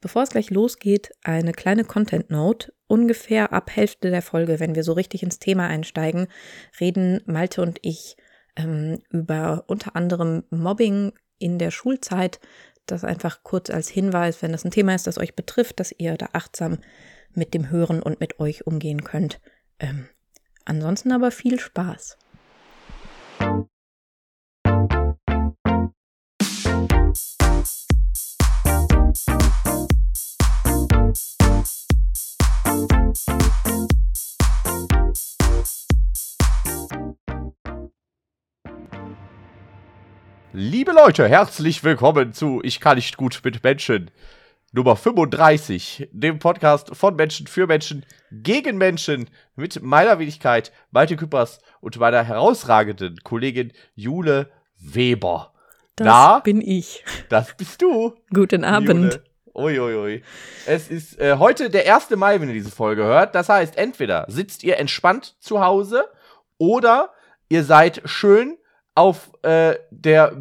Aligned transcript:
Bevor 0.00 0.22
es 0.22 0.30
gleich 0.30 0.50
losgeht, 0.50 1.10
eine 1.22 1.52
kleine 1.52 1.84
Content 1.84 2.30
Note. 2.30 2.72
Ungefähr 2.86 3.52
ab 3.52 3.70
Hälfte 3.74 4.10
der 4.10 4.22
Folge, 4.22 4.60
wenn 4.60 4.74
wir 4.74 4.84
so 4.84 4.92
richtig 4.92 5.22
ins 5.22 5.38
Thema 5.40 5.66
einsteigen, 5.66 6.28
reden 6.80 7.20
Malte 7.26 7.62
und 7.62 7.78
ich 7.82 8.16
ähm, 8.56 9.00
über 9.10 9.64
unter 9.66 9.96
anderem 9.96 10.44
Mobbing 10.50 11.12
in 11.38 11.58
der 11.58 11.70
Schulzeit. 11.70 12.40
Das 12.86 13.04
einfach 13.04 13.42
kurz 13.42 13.70
als 13.70 13.88
Hinweis, 13.88 14.40
wenn 14.40 14.52
das 14.52 14.64
ein 14.64 14.70
Thema 14.70 14.94
ist, 14.94 15.06
das 15.06 15.18
euch 15.18 15.34
betrifft, 15.34 15.80
dass 15.80 15.92
ihr 15.96 16.16
da 16.16 16.30
achtsam 16.32 16.78
mit 17.34 17.52
dem 17.52 17.70
Hören 17.70 18.02
und 18.02 18.20
mit 18.20 18.40
euch 18.40 18.66
umgehen 18.66 19.04
könnt. 19.04 19.40
Ähm, 19.78 20.08
ansonsten 20.64 21.12
aber 21.12 21.30
viel 21.30 21.58
Spaß. 21.60 22.16
Liebe 40.52 40.92
Leute, 40.92 41.28
herzlich 41.28 41.84
willkommen 41.84 42.32
zu 42.32 42.60
Ich 42.64 42.80
kann 42.80 42.96
nicht 42.96 43.16
gut 43.16 43.40
mit 43.44 43.62
Menschen. 43.62 44.10
Nummer 44.72 44.96
35, 44.96 46.08
dem 46.12 46.38
Podcast 46.40 46.94
von 46.94 47.16
Menschen 47.16 47.46
für 47.46 47.66
Menschen 47.66 48.04
gegen 48.32 48.76
Menschen 48.76 49.30
mit 49.56 49.82
meiner 49.82 50.18
Wenigkeit, 50.18 50.72
Malte 50.90 51.16
Küppers 51.16 51.60
und 51.80 51.98
meiner 51.98 52.22
herausragenden 52.22 53.18
Kollegin 53.22 53.72
Jule 53.94 54.50
Weber. 54.78 55.52
Das 55.96 56.06
Na, 56.06 56.38
bin 56.40 56.60
ich. 56.60 57.04
Das 57.28 57.56
bist 57.56 57.80
du. 57.80 58.14
Guten 58.32 58.64
Abend. 58.64 59.20
Uiuiui. 59.54 59.96
Ui. 59.96 60.22
Es 60.66 60.88
ist 60.88 61.18
äh, 61.18 61.36
heute 61.38 61.70
der 61.70 61.94
1. 61.94 62.10
Mai, 62.10 62.40
wenn 62.40 62.48
ihr 62.48 62.54
diese 62.54 62.70
Folge 62.70 63.04
hört. 63.04 63.34
Das 63.34 63.48
heißt, 63.48 63.76
entweder 63.76 64.24
sitzt 64.28 64.64
ihr 64.64 64.78
entspannt 64.78 65.36
zu 65.40 65.60
Hause 65.60 66.08
oder 66.58 67.12
ihr 67.48 67.64
seid 67.64 68.02
schön 68.04 68.58
auf 68.94 69.30
äh, 69.42 69.76
der 69.90 70.32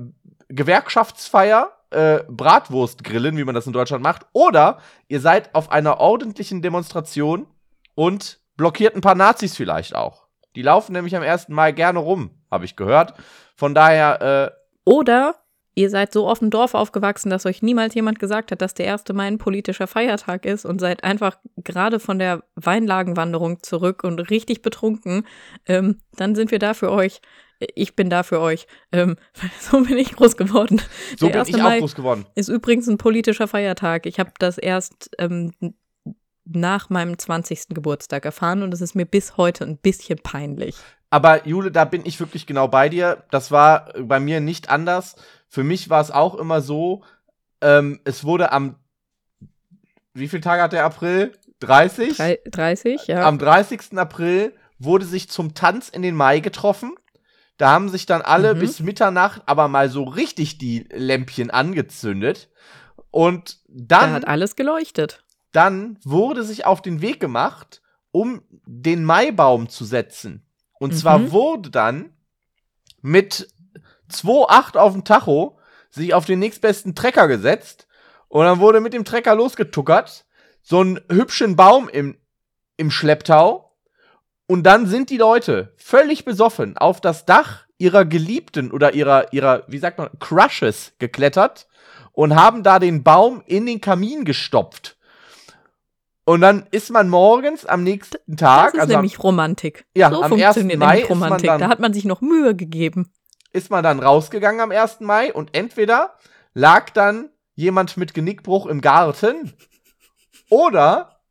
Gewerkschaftsfeier 0.49 1.71
äh, 1.89 2.19
Bratwurst 2.27 3.03
grillen, 3.03 3.37
wie 3.37 3.43
man 3.43 3.55
das 3.55 3.67
in 3.67 3.73
Deutschland 3.73 4.03
macht, 4.03 4.25
oder 4.33 4.79
ihr 5.07 5.21
seid 5.21 5.53
auf 5.55 5.71
einer 5.71 5.99
ordentlichen 5.99 6.61
Demonstration 6.61 7.47
und 7.95 8.39
blockiert 8.57 8.95
ein 8.95 9.01
paar 9.01 9.15
Nazis 9.15 9.55
vielleicht 9.55 9.95
auch. 9.95 10.27
Die 10.55 10.63
laufen 10.63 10.93
nämlich 10.93 11.15
am 11.15 11.23
1. 11.23 11.49
Mai 11.49 11.71
gerne 11.71 11.99
rum, 11.99 12.31
habe 12.49 12.65
ich 12.65 12.75
gehört. 12.75 13.13
Von 13.55 13.75
daher. 13.75 14.53
Äh, 14.53 14.57
oder 14.85 15.35
ihr 15.77 15.91
seid 15.91 16.11
so 16.11 16.27
auf 16.27 16.39
dem 16.39 16.49
Dorf 16.49 16.73
aufgewachsen, 16.73 17.29
dass 17.29 17.45
euch 17.45 17.61
niemals 17.61 17.93
jemand 17.93 18.17
gesagt 18.17 18.51
hat, 18.51 18.61
dass 18.61 18.73
der 18.73 18.91
1. 18.91 19.03
Mai 19.13 19.27
ein 19.27 19.37
politischer 19.37 19.85
Feiertag 19.85 20.45
ist 20.45 20.65
und 20.65 20.79
seid 20.79 21.03
einfach 21.03 21.37
gerade 21.57 21.99
von 21.99 22.17
der 22.17 22.43
Weinlagenwanderung 22.55 23.61
zurück 23.61 24.03
und 24.03 24.19
richtig 24.31 24.63
betrunken. 24.63 25.27
Ähm, 25.67 25.99
dann 26.15 26.33
sind 26.33 26.49
wir 26.51 26.59
da 26.59 26.73
für 26.73 26.91
euch 26.91 27.21
ich 27.73 27.95
bin 27.95 28.11
da 28.11 28.21
für 28.21 28.39
euch. 28.39 28.67
Ähm, 28.91 29.15
so 29.59 29.81
bin 29.81 29.97
ich 29.97 30.15
groß 30.15 30.37
geworden. 30.37 30.79
So 31.19 31.27
Der 31.27 31.43
bin 31.43 31.55
ich 31.55 31.63
auch 31.63 31.79
groß 31.79 31.95
geworden. 31.95 32.27
Ist 32.35 32.49
übrigens 32.49 32.87
ein 32.87 32.99
politischer 32.99 33.47
Feiertag. 33.47 34.05
Ich 34.05 34.19
habe 34.19 34.31
das 34.37 34.59
erst 34.59 35.09
ähm, 35.17 35.53
nach 36.45 36.91
meinem 36.91 37.17
20. 37.17 37.69
Geburtstag 37.69 38.25
erfahren 38.25 38.61
und 38.61 38.75
es 38.75 38.81
ist 38.81 38.93
mir 38.93 39.07
bis 39.07 39.37
heute 39.37 39.63
ein 39.63 39.77
bisschen 39.77 40.19
peinlich. 40.21 40.75
Aber 41.09 41.47
Jule, 41.47 41.71
da 41.71 41.85
bin 41.85 42.01
ich 42.05 42.19
wirklich 42.19 42.45
genau 42.45 42.67
bei 42.67 42.89
dir. 42.89 43.23
Das 43.31 43.51
war 43.51 43.93
bei 43.99 44.19
mir 44.19 44.41
nicht 44.41 44.69
anders. 44.69 45.15
Für 45.47 45.63
mich 45.63 45.89
war 45.89 46.01
es 46.01 46.11
auch 46.11 46.35
immer 46.35 46.61
so, 46.61 47.03
ähm, 47.61 47.99
es 48.03 48.23
wurde 48.23 48.51
am, 48.51 48.75
wie 50.13 50.27
viel 50.27 50.41
Tage 50.41 50.61
hat 50.61 50.73
der 50.73 50.85
April? 50.85 51.33
30? 51.59 52.17
30, 52.51 53.07
ja. 53.07 53.25
Am 53.25 53.39
30. 53.39 53.97
April 53.97 54.53
wurde 54.79 55.05
sich 55.05 55.29
zum 55.29 55.53
Tanz 55.53 55.89
in 55.89 56.01
den 56.01 56.15
Mai 56.15 56.39
getroffen. 56.39 56.95
Da 57.57 57.71
haben 57.71 57.89
sich 57.89 58.05
dann 58.05 58.21
alle 58.21 58.53
mhm. 58.53 58.59
bis 58.59 58.79
Mitternacht 58.79 59.41
aber 59.47 59.67
mal 59.67 59.89
so 59.89 60.03
richtig 60.03 60.59
die 60.59 60.87
Lämpchen 60.91 61.49
angezündet. 61.49 62.49
Und 63.09 63.59
dann. 63.67 64.11
Da 64.11 64.15
hat 64.15 64.27
alles 64.27 64.55
geleuchtet. 64.55 65.23
Dann 65.51 65.97
wurde 66.03 66.43
sich 66.43 66.65
auf 66.65 66.81
den 66.81 67.01
Weg 67.01 67.19
gemacht, 67.19 67.81
um 68.11 68.43
den 68.65 69.03
Maibaum 69.03 69.69
zu 69.69 69.85
setzen. 69.85 70.45
Und 70.79 70.93
mhm. 70.93 70.97
zwar 70.97 71.31
wurde 71.31 71.71
dann 71.71 72.13
mit 73.01 73.47
2,8 74.11 74.77
auf 74.77 74.93
dem 74.93 75.03
Tacho 75.03 75.57
sich 75.89 76.13
auf 76.13 76.25
den 76.25 76.39
nächstbesten 76.39 76.95
Trecker 76.95 77.27
gesetzt. 77.27 77.87
Und 78.27 78.45
dann 78.45 78.59
wurde 78.59 78.81
mit 78.81 78.93
dem 78.93 79.05
Trecker 79.05 79.35
losgetuckert. 79.35 80.25
So 80.61 80.81
einen 80.81 80.99
hübschen 81.09 81.55
Baum 81.55 81.87
im, 81.89 82.17
im 82.75 82.91
Schlepptau 82.91 83.67
und 84.47 84.63
dann 84.63 84.87
sind 84.87 85.09
die 85.09 85.17
Leute 85.17 85.73
völlig 85.77 86.25
besoffen 86.25 86.77
auf 86.77 87.01
das 87.01 87.25
Dach 87.25 87.65
ihrer 87.77 88.05
Geliebten 88.05 88.71
oder 88.71 88.93
ihrer, 88.93 89.31
ihrer, 89.33 89.63
wie 89.67 89.77
sagt 89.77 89.97
man, 89.97 90.09
Crushes 90.19 90.93
geklettert 90.99 91.67
und 92.13 92.33
haben 92.35 92.63
da 92.63 92.79
den 92.79 93.03
Baum 93.03 93.43
in 93.45 93.65
den 93.65 93.81
Kamin 93.81 94.23
gestopft. 94.23 94.97
Und 96.23 96.41
dann 96.41 96.65
ist 96.71 96.89
man 96.89 97.07
morgens 97.09 97.65
am 97.65 97.83
nächsten 97.83 98.35
Tag. 98.35 98.67
Das 98.67 98.73
ist 98.73 98.79
also 98.81 98.93
nämlich 98.93 99.21
Romantik. 99.21 99.85
Ja, 99.95 100.09
so 100.09 100.23
am 100.23 100.33
1. 100.33 100.63
Mai 100.77 101.05
Romantik. 101.05 101.47
Dann, 101.47 101.59
da 101.59 101.67
hat 101.69 101.79
man 101.79 101.93
sich 101.93 102.05
noch 102.05 102.21
Mühe 102.21 102.55
gegeben. 102.55 103.11
Ist 103.57 103.71
man 103.71 103.83
dann 103.83 103.99
rausgegangen 103.99 104.61
am 104.61 104.69
1. 104.69 104.99
Mai 104.99 105.33
und 105.33 105.57
entweder 105.57 106.13
lag 106.53 106.91
dann 106.91 107.31
jemand 107.55 107.97
mit 107.97 108.13
Genickbruch 108.13 108.67
im 108.67 108.81
Garten 108.81 109.51
oder 110.47 111.23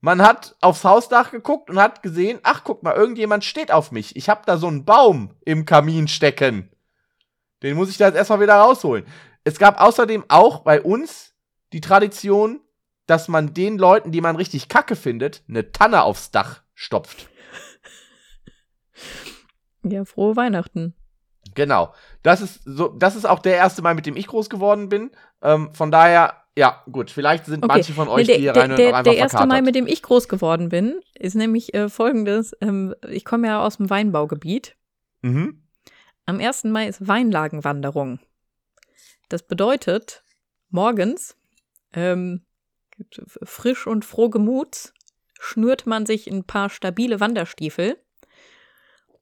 man 0.00 0.22
hat 0.22 0.56
aufs 0.62 0.82
Hausdach 0.82 1.30
geguckt 1.30 1.68
und 1.68 1.78
hat 1.78 2.02
gesehen, 2.02 2.38
ach 2.42 2.64
guck 2.64 2.82
mal, 2.82 2.96
irgendjemand 2.96 3.44
steht 3.44 3.70
auf 3.70 3.92
mich. 3.92 4.16
Ich 4.16 4.30
hab 4.30 4.46
da 4.46 4.56
so 4.56 4.66
einen 4.66 4.86
Baum 4.86 5.34
im 5.44 5.66
Kamin 5.66 6.08
stecken. 6.08 6.70
Den 7.62 7.76
muss 7.76 7.90
ich 7.90 7.98
da 7.98 8.06
jetzt 8.06 8.16
erstmal 8.16 8.40
wieder 8.40 8.54
rausholen. 8.54 9.04
Es 9.44 9.58
gab 9.58 9.78
außerdem 9.78 10.24
auch 10.28 10.60
bei 10.60 10.80
uns 10.80 11.34
die 11.74 11.82
Tradition, 11.82 12.60
dass 13.04 13.28
man 13.28 13.52
den 13.52 13.76
Leuten, 13.76 14.10
die 14.10 14.22
man 14.22 14.36
richtig 14.36 14.70
kacke 14.70 14.96
findet, 14.96 15.42
eine 15.50 15.70
Tanne 15.70 16.02
aufs 16.02 16.30
Dach 16.30 16.62
stopft. 16.72 17.28
Ja, 19.82 20.06
frohe 20.06 20.34
Weihnachten. 20.34 20.94
Genau. 21.58 21.92
Das 22.22 22.40
ist 22.40 22.60
so, 22.64 22.86
das 22.86 23.16
ist 23.16 23.24
auch 23.24 23.40
der 23.40 23.56
erste 23.56 23.82
Mal, 23.82 23.96
mit 23.96 24.06
dem 24.06 24.16
ich 24.16 24.28
groß 24.28 24.48
geworden 24.48 24.88
bin. 24.88 25.10
Ähm, 25.42 25.74
von 25.74 25.90
daher 25.90 26.44
ja, 26.56 26.84
gut, 26.90 27.10
vielleicht 27.10 27.46
sind 27.46 27.64
okay. 27.64 27.74
manche 27.74 27.92
von 27.92 28.08
euch, 28.08 28.28
nee, 28.28 28.34
der, 28.34 28.36
die 28.36 28.42
hier 28.42 28.56
rein 28.56 28.76
der, 28.76 28.88
einfach 28.88 29.02
Der 29.02 29.16
erste 29.16 29.44
Mai, 29.46 29.60
mit 29.60 29.74
dem 29.74 29.88
ich 29.88 30.02
groß 30.02 30.28
geworden 30.28 30.68
bin, 30.68 31.00
ist 31.14 31.34
nämlich 31.34 31.74
äh, 31.74 31.88
folgendes. 31.88 32.56
Ähm, 32.60 32.94
ich 33.08 33.24
komme 33.24 33.48
ja 33.48 33.64
aus 33.64 33.78
dem 33.78 33.90
Weinbaugebiet. 33.90 34.76
Mhm. 35.22 35.62
Am 36.26 36.38
1. 36.38 36.64
Mai 36.64 36.86
ist 36.86 37.06
Weinlagenwanderung. 37.06 38.20
Das 39.28 39.42
bedeutet, 39.42 40.22
morgens, 40.70 41.36
ähm, 41.92 42.42
frisch 43.42 43.86
und 43.88 44.04
frohgemuts, 44.04 44.94
schnürt 45.40 45.86
man 45.86 46.06
sich 46.06 46.28
ein 46.28 46.44
paar 46.44 46.70
stabile 46.70 47.18
Wanderstiefel 47.18 47.96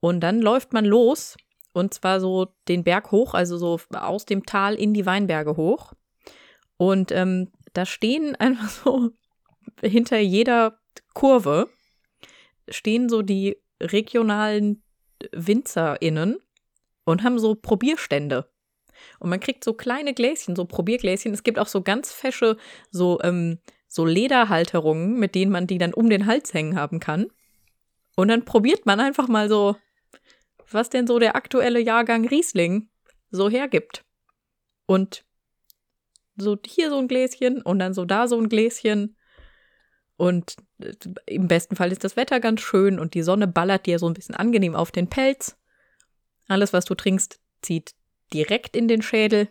und 0.01 0.21
dann 0.21 0.41
läuft 0.41 0.75
man 0.75 0.85
los 0.85 1.37
und 1.77 1.93
zwar 1.93 2.21
so 2.21 2.47
den 2.69 2.85
Berg 2.85 3.13
hoch, 3.13 3.35
also 3.35 3.59
so 3.59 3.79
aus 3.93 4.25
dem 4.25 4.47
Tal 4.47 4.75
in 4.77 4.95
die 4.95 5.05
Weinberge 5.05 5.57
hoch. 5.57 5.93
Und 6.79 7.13
ähm, 7.13 7.53
da 7.75 7.85
stehen 7.85 8.35
einfach 8.39 8.71
so 8.71 9.11
hinter 9.83 10.19
jeder 10.19 10.79
Kurve 11.13 11.69
stehen 12.69 13.09
so 13.09 13.21
die 13.21 13.59
regionalen 13.81 14.83
WinzerInnen 15.33 16.39
und 17.05 17.23
haben 17.23 17.39
so 17.39 17.55
Probierstände. 17.55 18.51
Und 19.19 19.29
man 19.29 19.41
kriegt 19.41 19.63
so 19.63 19.75
kleine 19.75 20.15
Gläschen, 20.15 20.57
so 20.57 20.65
Probiergläschen. 20.65 21.35
Es 21.35 21.43
gibt 21.43 21.59
auch 21.59 21.69
so 21.69 21.83
ganz 21.83 22.11
fesche, 22.11 22.57
so, 22.91 23.21
ähm, 23.23 23.59
so 23.87 24.07
Lederhalterungen, 24.07 25.19
mit 25.19 25.35
denen 25.35 25.53
man 25.53 25.67
die 25.67 25.79
dann 25.79 25.93
um 25.93 26.09
den 26.09 26.25
Hals 26.25 26.55
hängen 26.55 26.77
haben 26.77 27.01
kann. 27.01 27.27
Und 28.17 28.29
dann 28.29 28.47
probiert 28.47 28.87
man 28.87 28.99
einfach 28.99 29.29
mal 29.29 29.51
so, 29.51 29.77
was 30.71 30.91
denn 30.91 31.07
so 31.07 31.19
der 31.19 31.37
aktuelle 31.37 31.81
Jahrgang 31.81 32.27
Riesling 32.27 32.89
so 33.31 33.49
hergibt. 33.49 34.05
Und 34.87 35.25
so 36.37 36.57
hier 36.65 36.91
so 36.91 36.99
ein 36.99 37.09
Gläschen 37.09 37.63
und 37.63 37.79
dann 37.79 37.95
so 37.95 38.05
da 38.05 38.29
so 38.29 38.39
ein 38.39 38.49
Gläschen. 38.49 39.17
Und 40.17 40.57
äh, 40.79 40.93
im 41.27 41.49
besten 41.49 41.77
Fall 41.77 41.93
ist 41.93 42.05
das 42.05 42.17
Wetter 42.17 42.41
ganz 42.41 42.61
schön 42.61 42.99
und 42.99 43.15
die 43.15 43.23
Sonne 43.23 43.49
ballert 43.49 43.87
dir 43.87 43.99
so 43.99 44.07
ein 44.09 44.15
bisschen 44.15 44.35
angenehm 44.35 44.75
auf 44.75 44.91
den 44.91 45.09
Pelz. 45.09 45.57
Alles, 46.49 46.73
was 46.73 46.85
du 46.85 46.95
trinkst, 46.95 47.41
zieht 47.63 47.95
direkt 48.33 48.77
in 48.77 48.89
den 48.89 49.03
Schädel. 49.03 49.49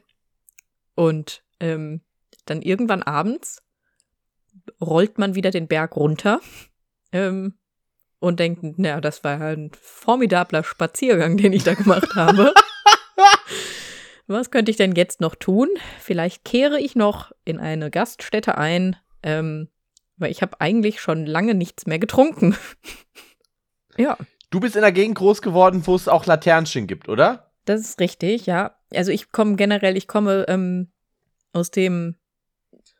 Und 0.96 1.44
ähm, 1.60 2.02
dann 2.46 2.62
irgendwann 2.62 3.04
abends 3.04 3.62
rollt 4.82 5.18
man 5.18 5.36
wieder 5.36 5.52
den 5.52 5.68
Berg 5.68 5.96
runter 5.96 6.40
ähm, 7.12 7.56
und 8.20 8.40
denkt, 8.40 8.80
naja, 8.80 9.02
das 9.02 9.24
war 9.24 9.40
ein 9.42 9.72
formidabler 9.80 10.64
Spaziergang, 10.64 11.38
den 11.38 11.54
ich 11.54 11.64
da 11.64 11.74
gemacht 11.74 12.16
habe. 12.16 12.54
Was 14.28 14.50
könnte 14.50 14.72
ich 14.72 14.78
denn 14.78 14.96
jetzt 14.96 15.22
noch 15.22 15.36
tun? 15.36 15.70
Vielleicht 16.00 16.44
kehre 16.44 16.80
ich 16.80 16.96
noch 16.96 17.32
in 17.44 17.60
eine 17.60 17.92
Gaststätte 17.92 18.58
ein, 18.58 18.96
ähm, 19.22 19.70
weil 20.18 20.32
ich 20.32 20.42
habe 20.42 20.60
eigentlich 20.62 21.00
schon 21.00 21.26
lange 21.26 21.54
nichts 21.54 21.86
mehr 21.86 22.00
getrunken. 22.00 22.56
ja. 23.98 24.18
Du 24.50 24.60
bist 24.60 24.76
in 24.76 24.82
der 24.82 24.92
Gegend 24.92 25.18
groß 25.18 25.42
geworden, 25.42 25.86
wo 25.86 25.96
es 25.96 26.08
auch 26.08 26.26
Laternchen 26.26 26.88
gibt, 26.88 27.10
oder? 27.10 27.52
Das 27.66 27.82
ist 27.82 28.00
richtig, 28.00 28.46
ja. 28.46 28.78
Also 28.94 29.12
ich 29.12 29.32
komme 29.32 29.56
generell, 29.56 29.98
ich 29.98 30.08
komme 30.08 30.46
ähm, 30.48 30.92
aus 31.52 31.72
dem 31.72 32.16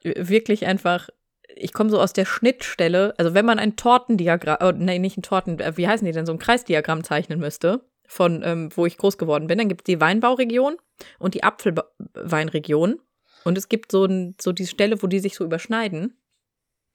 wirklich 0.04 0.66
einfach, 0.66 1.10
ich 1.56 1.74
komme 1.74 1.90
so 1.90 2.00
aus 2.00 2.14
der 2.14 2.26
Schnittstelle. 2.26 3.14
Also 3.18 3.34
wenn 3.34 3.46
man 3.46 3.60
ein 3.60 3.76
Tortendiagramm, 3.76 4.58
oh, 4.62 4.72
nee, 4.72 5.00
nicht 5.00 5.18
ein 5.18 5.24
Torten, 5.24 5.60
äh, 5.60 5.78
wie 5.78 5.88
heißen 5.88 6.06
die 6.06 6.12
denn, 6.12 6.26
so 6.26 6.34
ein 6.34 6.40
Kreisdiagramm 6.40 7.04
zeichnen 7.04 7.40
müsste, 7.40 7.86
von 8.08 8.44
ähm, 8.44 8.70
wo 8.76 8.86
ich 8.86 8.98
groß 8.98 9.18
geworden 9.18 9.48
bin, 9.48 9.58
dann 9.58 9.70
gibt 9.70 9.82
es 9.82 9.86
die 9.86 10.00
Weinbauregion 10.00 10.78
und 11.20 11.34
die 11.34 11.44
Apfelweinregion. 11.44 13.00
Und 13.44 13.58
es 13.58 13.70
gibt 13.70 13.92
so, 13.92 14.06
ein, 14.06 14.36
so 14.42 14.52
die 14.52 14.68
Stelle, 14.68 15.02
wo 15.02 15.08
die 15.08 15.20
sich 15.20 15.36
so 15.36 15.44
überschneiden. 15.44 16.18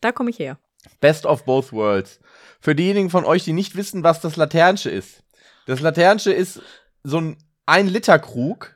Da 0.01 0.13
komme 0.13 0.31
ich 0.31 0.39
her. 0.39 0.59
Best 1.01 1.27
of 1.27 1.45
both 1.45 1.73
worlds. 1.73 2.21
Für 2.61 2.75
diejenigen 2.75 3.11
von 3.11 3.25
euch, 3.25 3.45
die 3.45 3.53
nicht 3.53 3.77
wissen, 3.77 4.03
was 4.03 4.21
das 4.21 4.37
Laternsche 4.37 4.91
ist. 4.91 5.23
Das 5.67 5.81
Laternsche 5.81 6.33
ist 6.33 6.61
so 7.03 7.21
ein 7.21 7.37
1-Liter-Krug. 7.67 8.75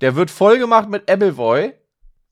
Der 0.00 0.14
wird 0.14 0.30
vollgemacht 0.30 0.88
mit 0.88 1.10
Appleboy. 1.10 1.72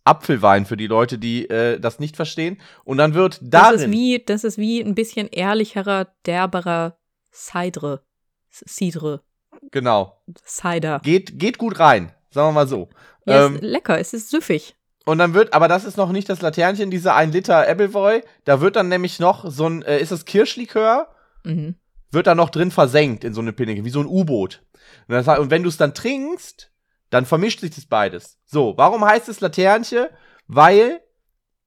Apfelwein 0.06 0.67
für 0.67 0.76
die 0.76 0.87
Leute, 0.87 1.19
die 1.19 1.49
äh, 1.49 1.81
das 1.81 1.99
nicht 1.99 2.17
verstehen. 2.17 2.58
Und 2.85 2.99
dann 2.99 3.14
wird 3.14 3.41
darin. 3.43 3.73
Das 3.73 3.82
ist 3.82 3.91
wie, 3.91 4.23
das 4.25 4.44
ist 4.44 4.58
wie 4.58 4.81
ein 4.81 4.94
bisschen 4.94 5.29
ehrlicherer, 5.29 6.08
derberer 6.25 6.97
Cidre. 7.32 8.03
Cidre. 8.50 9.23
Genau. 9.70 10.23
Cider. 10.44 11.00
Geht, 11.03 11.38
geht 11.38 11.58
gut 11.58 11.79
rein, 11.79 12.12
sagen 12.31 12.49
wir 12.49 12.53
mal 12.53 12.69
so. 12.69 12.88
Ja, 13.26 13.47
ähm, 13.47 13.56
ist 13.56 13.62
lecker, 13.62 13.99
es 13.99 14.12
ist 14.12 14.31
süffig. 14.31 14.76
Und 15.05 15.19
dann 15.19 15.35
wird, 15.35 15.53
aber 15.55 15.69
das 15.69 15.85
ist 15.85 15.97
noch 15.97 16.11
nicht 16.11 16.29
das 16.29 16.43
Laternchen, 16.43 16.91
dieser 16.91 17.14
1 17.14 17.32
Liter 17.32 17.69
Appleboy. 17.69 18.23
Da 18.44 18.61
wird 18.61 18.76
dann 18.76 18.88
nämlich 18.88 19.20
noch 19.20 19.49
so 19.49 19.69
ein, 19.69 19.82
äh, 19.82 20.00
ist 20.00 20.12
das 20.12 20.25
Kirschlikör? 20.25 21.09
Mhm. 21.44 21.76
Wird 22.11 22.26
da 22.26 22.35
noch 22.35 22.50
drin 22.50 22.70
versenkt 22.70 23.23
in 23.23 23.32
so 23.32 23.41
eine 23.41 23.52
Pinne, 23.52 23.85
wie 23.85 23.91
so 23.91 24.00
ein 24.00 24.06
U-Boot. 24.06 24.62
Und, 25.09 25.29
und, 25.29 25.50
wenn 25.50 25.62
du 25.62 25.69
es 25.69 25.76
dann 25.76 25.94
trinkst, 25.94 26.73
dann 27.11 27.26
vermischt 27.26 27.61
sich 27.61 27.75
das 27.75 27.87
beides. 27.87 28.38
So, 28.44 28.75
warum 28.76 29.05
heißt 29.05 29.29
es 29.29 29.41
Laternche? 29.41 30.11
Weil 30.47 31.00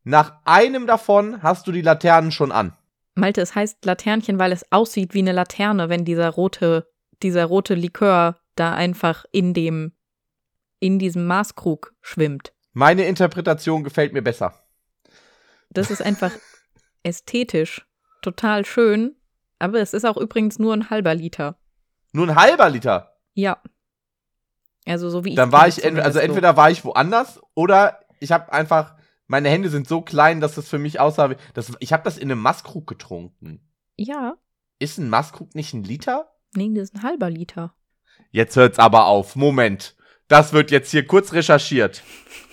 nach 0.03 0.39
einem 0.45 0.87
davon 0.87 1.41
hast 1.43 1.67
du 1.67 1.71
die 1.71 1.81
Laternen 1.81 2.31
schon 2.31 2.51
an. 2.51 2.75
Malte, 3.15 3.41
es 3.41 3.55
heißt 3.55 3.83
Laternchen, 3.85 4.39
weil 4.39 4.51
es 4.51 4.71
aussieht 4.71 5.13
wie 5.13 5.19
eine 5.19 5.33
Laterne, 5.33 5.89
wenn 5.89 6.05
dieser 6.05 6.29
rote, 6.29 6.89
dieser 7.21 7.45
rote 7.45 7.75
Likör 7.75 8.39
da 8.55 8.73
einfach 8.73 9.25
in 9.31 9.53
dem, 9.53 9.93
in 10.79 10.99
diesem 10.99 11.27
Maßkrug 11.27 11.93
schwimmt. 12.01 12.53
Meine 12.73 13.05
Interpretation 13.05 13.83
gefällt 13.83 14.13
mir 14.13 14.21
besser. 14.21 14.53
Das 15.69 15.91
ist 15.91 16.01
einfach 16.01 16.31
ästhetisch 17.03 17.85
total 18.21 18.65
schön, 18.65 19.15
aber 19.59 19.79
es 19.79 19.93
ist 19.93 20.05
auch 20.05 20.17
übrigens 20.17 20.59
nur 20.59 20.73
ein 20.73 20.89
halber 20.89 21.15
Liter. 21.15 21.59
Nur 22.11 22.27
ein 22.27 22.35
halber 22.35 22.69
Liter? 22.69 23.17
Ja. 23.33 23.61
Also 24.89 25.09
so 25.09 25.23
wie 25.23 25.29
ich. 25.29 25.35
Dann 25.35 25.51
war 25.51 25.67
ich, 25.67 25.83
ent 25.83 25.99
also 25.99 26.19
entweder 26.19 26.57
war 26.57 26.71
ich 26.71 26.83
woanders 26.83 27.39
oder 27.53 27.99
ich 28.19 28.31
habe 28.31 28.51
einfach, 28.51 28.95
meine 29.27 29.49
Hände 29.49 29.69
sind 29.69 29.87
so 29.87 30.01
klein, 30.01 30.41
dass 30.41 30.55
das 30.55 30.67
für 30.67 30.79
mich 30.79 30.99
aussah, 30.99 31.35
das, 31.53 31.71
ich 31.79 31.93
habe 31.93 32.03
das 32.03 32.17
in 32.17 32.31
einem 32.31 32.41
Maßkrug 32.41 32.87
getrunken. 32.87 33.61
Ja. 33.95 34.35
Ist 34.79 34.97
ein 34.97 35.09
Maßkrug 35.09 35.53
nicht 35.53 35.73
ein 35.73 35.83
Liter? 35.83 36.31
Nee, 36.55 36.71
das 36.73 36.85
ist 36.85 36.95
ein 36.95 37.03
halber 37.03 37.29
Liter. 37.29 37.75
Jetzt 38.31 38.55
hört's 38.55 38.79
aber 38.79 39.05
auf. 39.05 39.35
Moment. 39.35 39.95
Das 40.27 40.53
wird 40.53 40.71
jetzt 40.71 40.91
hier 40.91 41.05
kurz 41.05 41.33
recherchiert. 41.33 42.03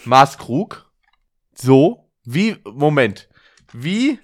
Maßkrug. 0.04 0.90
So. 1.54 2.10
Wie, 2.24 2.56
Moment. 2.64 3.28
Wie 3.72 4.18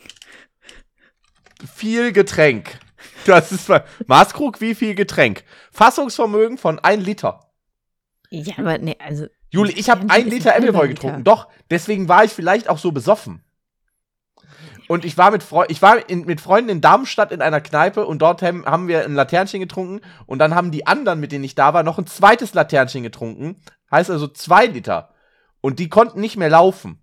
viel 1.74 2.12
Getränk? 2.12 2.78
Das 3.24 3.52
ist 3.52 3.70
Maßkrug, 4.06 4.60
wie 4.60 4.74
viel 4.74 4.94
Getränk? 4.94 5.44
Fassungsvermögen 5.70 6.58
von 6.58 6.78
1 6.80 7.04
Liter. 7.04 7.51
Ja, 8.32 8.54
aber 8.56 8.78
nee, 8.78 8.96
also. 8.98 9.26
Juli, 9.50 9.72
ich 9.72 9.90
habe 9.90 10.06
ein 10.08 10.28
Liter 10.28 10.56
Appleboy 10.56 10.88
getrunken. 10.88 11.22
Doch, 11.22 11.48
deswegen 11.70 12.08
war 12.08 12.24
ich 12.24 12.32
vielleicht 12.32 12.70
auch 12.70 12.78
so 12.78 12.90
besoffen. 12.90 13.44
Und 14.88 15.04
ich 15.04 15.18
war 15.18 15.30
mit, 15.30 15.42
Fre 15.42 15.66
ich 15.68 15.82
war 15.82 16.08
in, 16.08 16.24
mit 16.24 16.40
Freunden 16.40 16.70
in 16.70 16.80
Darmstadt 16.80 17.30
in 17.30 17.42
einer 17.42 17.60
Kneipe 17.60 18.06
und 18.06 18.20
dort 18.20 18.40
haben, 18.40 18.64
haben 18.64 18.88
wir 18.88 19.04
ein 19.04 19.14
Laternchen 19.14 19.60
getrunken 19.60 20.00
und 20.26 20.38
dann 20.38 20.54
haben 20.54 20.70
die 20.70 20.86
anderen, 20.86 21.20
mit 21.20 21.30
denen 21.30 21.44
ich 21.44 21.54
da 21.54 21.74
war, 21.74 21.82
noch 21.82 21.98
ein 21.98 22.06
zweites 22.06 22.54
Laternchen 22.54 23.02
getrunken. 23.02 23.56
Heißt 23.90 24.10
also 24.10 24.26
zwei 24.28 24.66
Liter. 24.66 25.10
Und 25.60 25.78
die 25.78 25.90
konnten 25.90 26.20
nicht 26.20 26.38
mehr 26.38 26.50
laufen. 26.50 26.98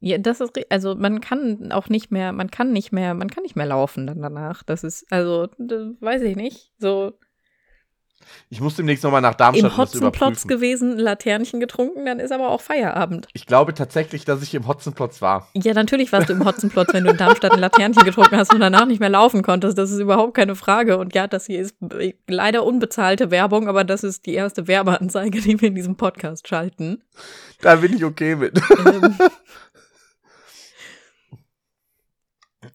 Ja, 0.00 0.18
das 0.18 0.40
ist 0.40 0.52
also 0.70 0.94
man 0.94 1.22
kann 1.22 1.72
auch 1.72 1.88
nicht 1.88 2.10
mehr, 2.10 2.32
man 2.32 2.50
kann 2.50 2.72
nicht 2.72 2.92
mehr, 2.92 3.14
man 3.14 3.30
kann 3.30 3.42
nicht 3.42 3.56
mehr 3.56 3.66
laufen 3.66 4.06
dann 4.06 4.20
danach. 4.20 4.62
Das 4.62 4.84
ist 4.84 5.06
also 5.10 5.48
weiß 5.58 6.20
ich 6.22 6.36
nicht. 6.36 6.72
So 6.78 7.18
ich 8.50 8.60
muss 8.60 8.76
demnächst 8.76 9.04
nochmal 9.04 9.20
nach 9.20 9.34
Darmstadt 9.34 9.72
Im 9.72 9.76
Hotzenplotz 9.76 10.46
gewesen, 10.46 10.98
Laternchen 10.98 11.60
getrunken, 11.60 12.06
dann 12.06 12.18
ist 12.18 12.32
aber 12.32 12.50
auch 12.50 12.60
Feierabend. 12.60 13.28
Ich 13.34 13.46
glaube 13.46 13.74
tatsächlich, 13.74 14.24
dass 14.24 14.42
ich 14.42 14.54
im 14.54 14.66
Hotzenplotz 14.66 15.20
war. 15.20 15.48
Ja, 15.54 15.74
natürlich 15.74 16.12
warst 16.12 16.28
du 16.28 16.32
im 16.32 16.44
Hotzenplotz, 16.44 16.92
wenn 16.92 17.04
du 17.04 17.10
in 17.10 17.16
Darmstadt 17.16 17.52
ein 17.52 17.60
Laternchen 17.60 18.04
getrunken 18.04 18.36
hast 18.36 18.54
und 18.54 18.60
danach 18.60 18.86
nicht 18.86 19.00
mehr 19.00 19.10
laufen 19.10 19.42
konntest. 19.42 19.76
Das 19.76 19.90
ist 19.90 19.98
überhaupt 19.98 20.34
keine 20.34 20.54
Frage. 20.54 20.98
Und 20.98 21.14
ja, 21.14 21.26
das 21.26 21.46
hier 21.46 21.60
ist 21.60 21.76
leider 22.26 22.64
unbezahlte 22.64 23.30
Werbung, 23.30 23.68
aber 23.68 23.84
das 23.84 24.02
ist 24.02 24.26
die 24.26 24.34
erste 24.34 24.66
Werbeanzeige, 24.66 25.40
die 25.40 25.60
wir 25.60 25.68
in 25.68 25.74
diesem 25.74 25.96
Podcast 25.96 26.48
schalten. 26.48 27.02
Da 27.60 27.76
bin 27.76 27.94
ich 27.94 28.04
okay 28.04 28.36
mit. 28.36 28.60
Ähm. 28.86 29.16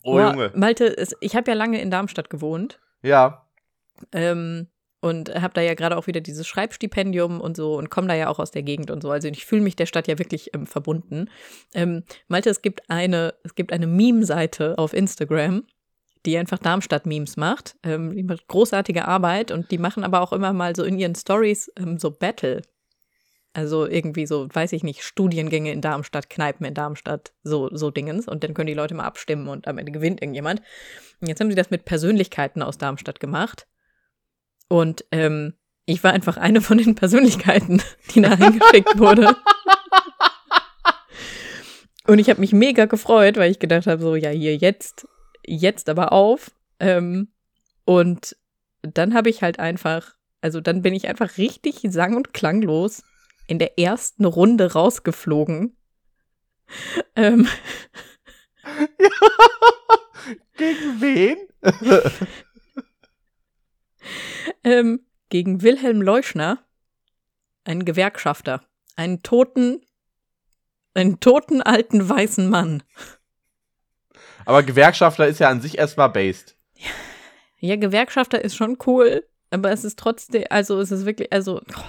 oh, 0.04 0.20
Junge. 0.20 0.52
Malte, 0.56 0.96
ich 1.20 1.36
habe 1.36 1.50
ja 1.50 1.58
lange 1.58 1.82
in 1.82 1.90
Darmstadt 1.90 2.30
gewohnt. 2.30 2.80
Ja. 3.02 3.48
Ähm, 4.12 4.68
und 5.04 5.36
habe 5.36 5.54
da 5.54 5.62
ja 5.62 5.74
gerade 5.74 5.98
auch 5.98 6.08
wieder 6.08 6.22
dieses 6.22 6.48
Schreibstipendium 6.48 7.42
und 7.42 7.58
so 7.58 7.76
und 7.76 7.90
komme 7.90 8.08
da 8.08 8.16
ja 8.16 8.30
auch 8.30 8.40
aus 8.40 8.52
der 8.52 8.64
Gegend 8.64 8.90
und 8.90 9.04
so. 9.04 9.12
Also 9.12 9.28
ich 9.28 9.46
fühle 9.46 9.62
mich 9.62 9.76
der 9.76 9.86
Stadt 9.86 10.08
ja 10.08 10.18
wirklich 10.18 10.52
ähm, 10.54 10.66
verbunden. 10.66 11.30
Ähm, 11.74 12.04
Malte, 12.30 12.50
es 12.50 12.62
gibt 12.62 12.90
eine, 12.90 13.34
es 13.44 13.54
gibt 13.54 13.74
eine 13.74 13.86
Meme-Seite 13.86 14.78
auf 14.78 14.94
Instagram, 14.94 15.66
die 16.26 16.38
einfach 16.38 16.58
Darmstadt-Memes 16.58 17.36
macht. 17.36 17.76
Ähm, 17.84 18.16
die 18.16 18.24
macht 18.24 18.48
großartige 18.48 19.06
Arbeit 19.06 19.52
und 19.52 19.72
die 19.72 19.78
machen 19.78 20.06
aber 20.06 20.22
auch 20.22 20.32
immer 20.32 20.54
mal 20.54 20.74
so 20.74 20.86
in 20.86 20.98
ihren 20.98 21.16
Stories 21.16 21.70
ähm, 21.78 22.00
so 22.00 22.10
Battle. 22.10 22.62
Also 23.52 23.86
irgendwie 23.86 24.26
so, 24.26 24.48
weiß 24.52 24.72
ich 24.72 24.84
nicht, 24.84 25.04
Studiengänge 25.04 25.74
in 25.74 25.82
Darmstadt, 25.82 26.30
Kneipen 26.30 26.66
in 26.66 26.74
Darmstadt, 26.76 27.34
so, 27.44 27.70
so 27.76 27.92
Dingens. 27.92 28.26
Und 28.26 28.46
dann 28.46 28.54
können 28.54 28.68
die 28.68 28.74
Leute 28.74 28.96
mal 28.96 29.04
abstimmen 29.04 29.50
und 29.50 29.68
am 29.68 29.78
Ende 29.78 29.92
gewinnt 29.92 30.22
irgendjemand. 30.22 30.62
Und 31.20 31.28
jetzt 31.28 31.42
haben 31.42 31.50
sie 31.50 31.56
das 31.56 31.72
mit 31.72 31.84
Persönlichkeiten 31.84 32.64
aus 32.64 32.78
Darmstadt 32.78 33.20
gemacht. 33.20 33.68
Und 34.68 35.06
ähm, 35.12 35.54
ich 35.86 36.04
war 36.04 36.14
einfach 36.14 36.38
eine 36.38 36.62
von 36.62 36.78
den 36.78 36.96
Persönlichkeiten, 36.96 37.82
die 38.14 38.22
da 38.22 38.32
eingeschickt 38.32 38.98
wurde. 38.98 39.36
Und 42.06 42.20
ich 42.20 42.30
habe 42.30 42.42
mich 42.42 42.52
mega 42.52 42.86
gefreut, 42.86 43.38
weil 43.38 43.52
ich 43.52 43.60
gedacht 43.60 43.88
habe, 43.88 44.02
so, 44.02 44.16
ja, 44.16 44.30
hier 44.30 44.58
jetzt, 44.58 45.08
jetzt 45.46 45.88
aber 45.90 46.12
auf. 46.12 46.52
Ähm, 46.80 47.30
und 47.86 48.36
dann 48.82 49.14
habe 49.14 49.30
ich 49.30 49.42
halt 49.42 49.60
einfach, 49.60 50.16
also 50.42 50.60
dann 50.60 50.82
bin 50.82 50.94
ich 50.94 51.08
einfach 51.08 51.38
richtig 51.38 51.80
sang- 51.90 52.16
und 52.16 52.34
klanglos 52.34 53.04
in 53.48 53.60
der 53.60 53.80
ersten 53.80 54.26
Runde 54.26 54.74
rausgeflogen. 54.74 55.78
Ähm. 57.16 57.48
Ja. 58.98 59.10
Gegen 60.56 61.02
wen? 61.02 61.38
ähm, 64.64 65.06
gegen 65.30 65.62
Wilhelm 65.62 66.02
Leuschner, 66.02 66.64
einen 67.64 67.86
Gewerkschafter, 67.86 68.62
einen 68.96 69.24
toten, 69.24 69.82
einen 70.94 71.20
toten 71.20 71.62
alten 71.62 72.08
weißen 72.08 72.50
Mann. 72.50 72.84
Aber 74.46 74.64
Gewerkschafter 74.64 75.28
ist 75.28 75.40
ja 75.40 75.50
an 75.50 75.62
sich 75.62 75.78
erstmal 75.78 76.10
based. 76.10 76.58
Ja, 77.60 77.78
Gewerkschafter 77.78 78.44
ist 78.44 78.56
schon 78.56 78.78
cool, 78.86 79.26
aber 79.50 79.72
es 79.72 79.86
ist 79.86 79.98
trotzdem, 79.98 80.44
also 80.50 80.80
es 80.80 80.92
ist 80.92 81.06
wirklich, 81.06 81.32
also 81.32 81.62
oh, 81.62 81.84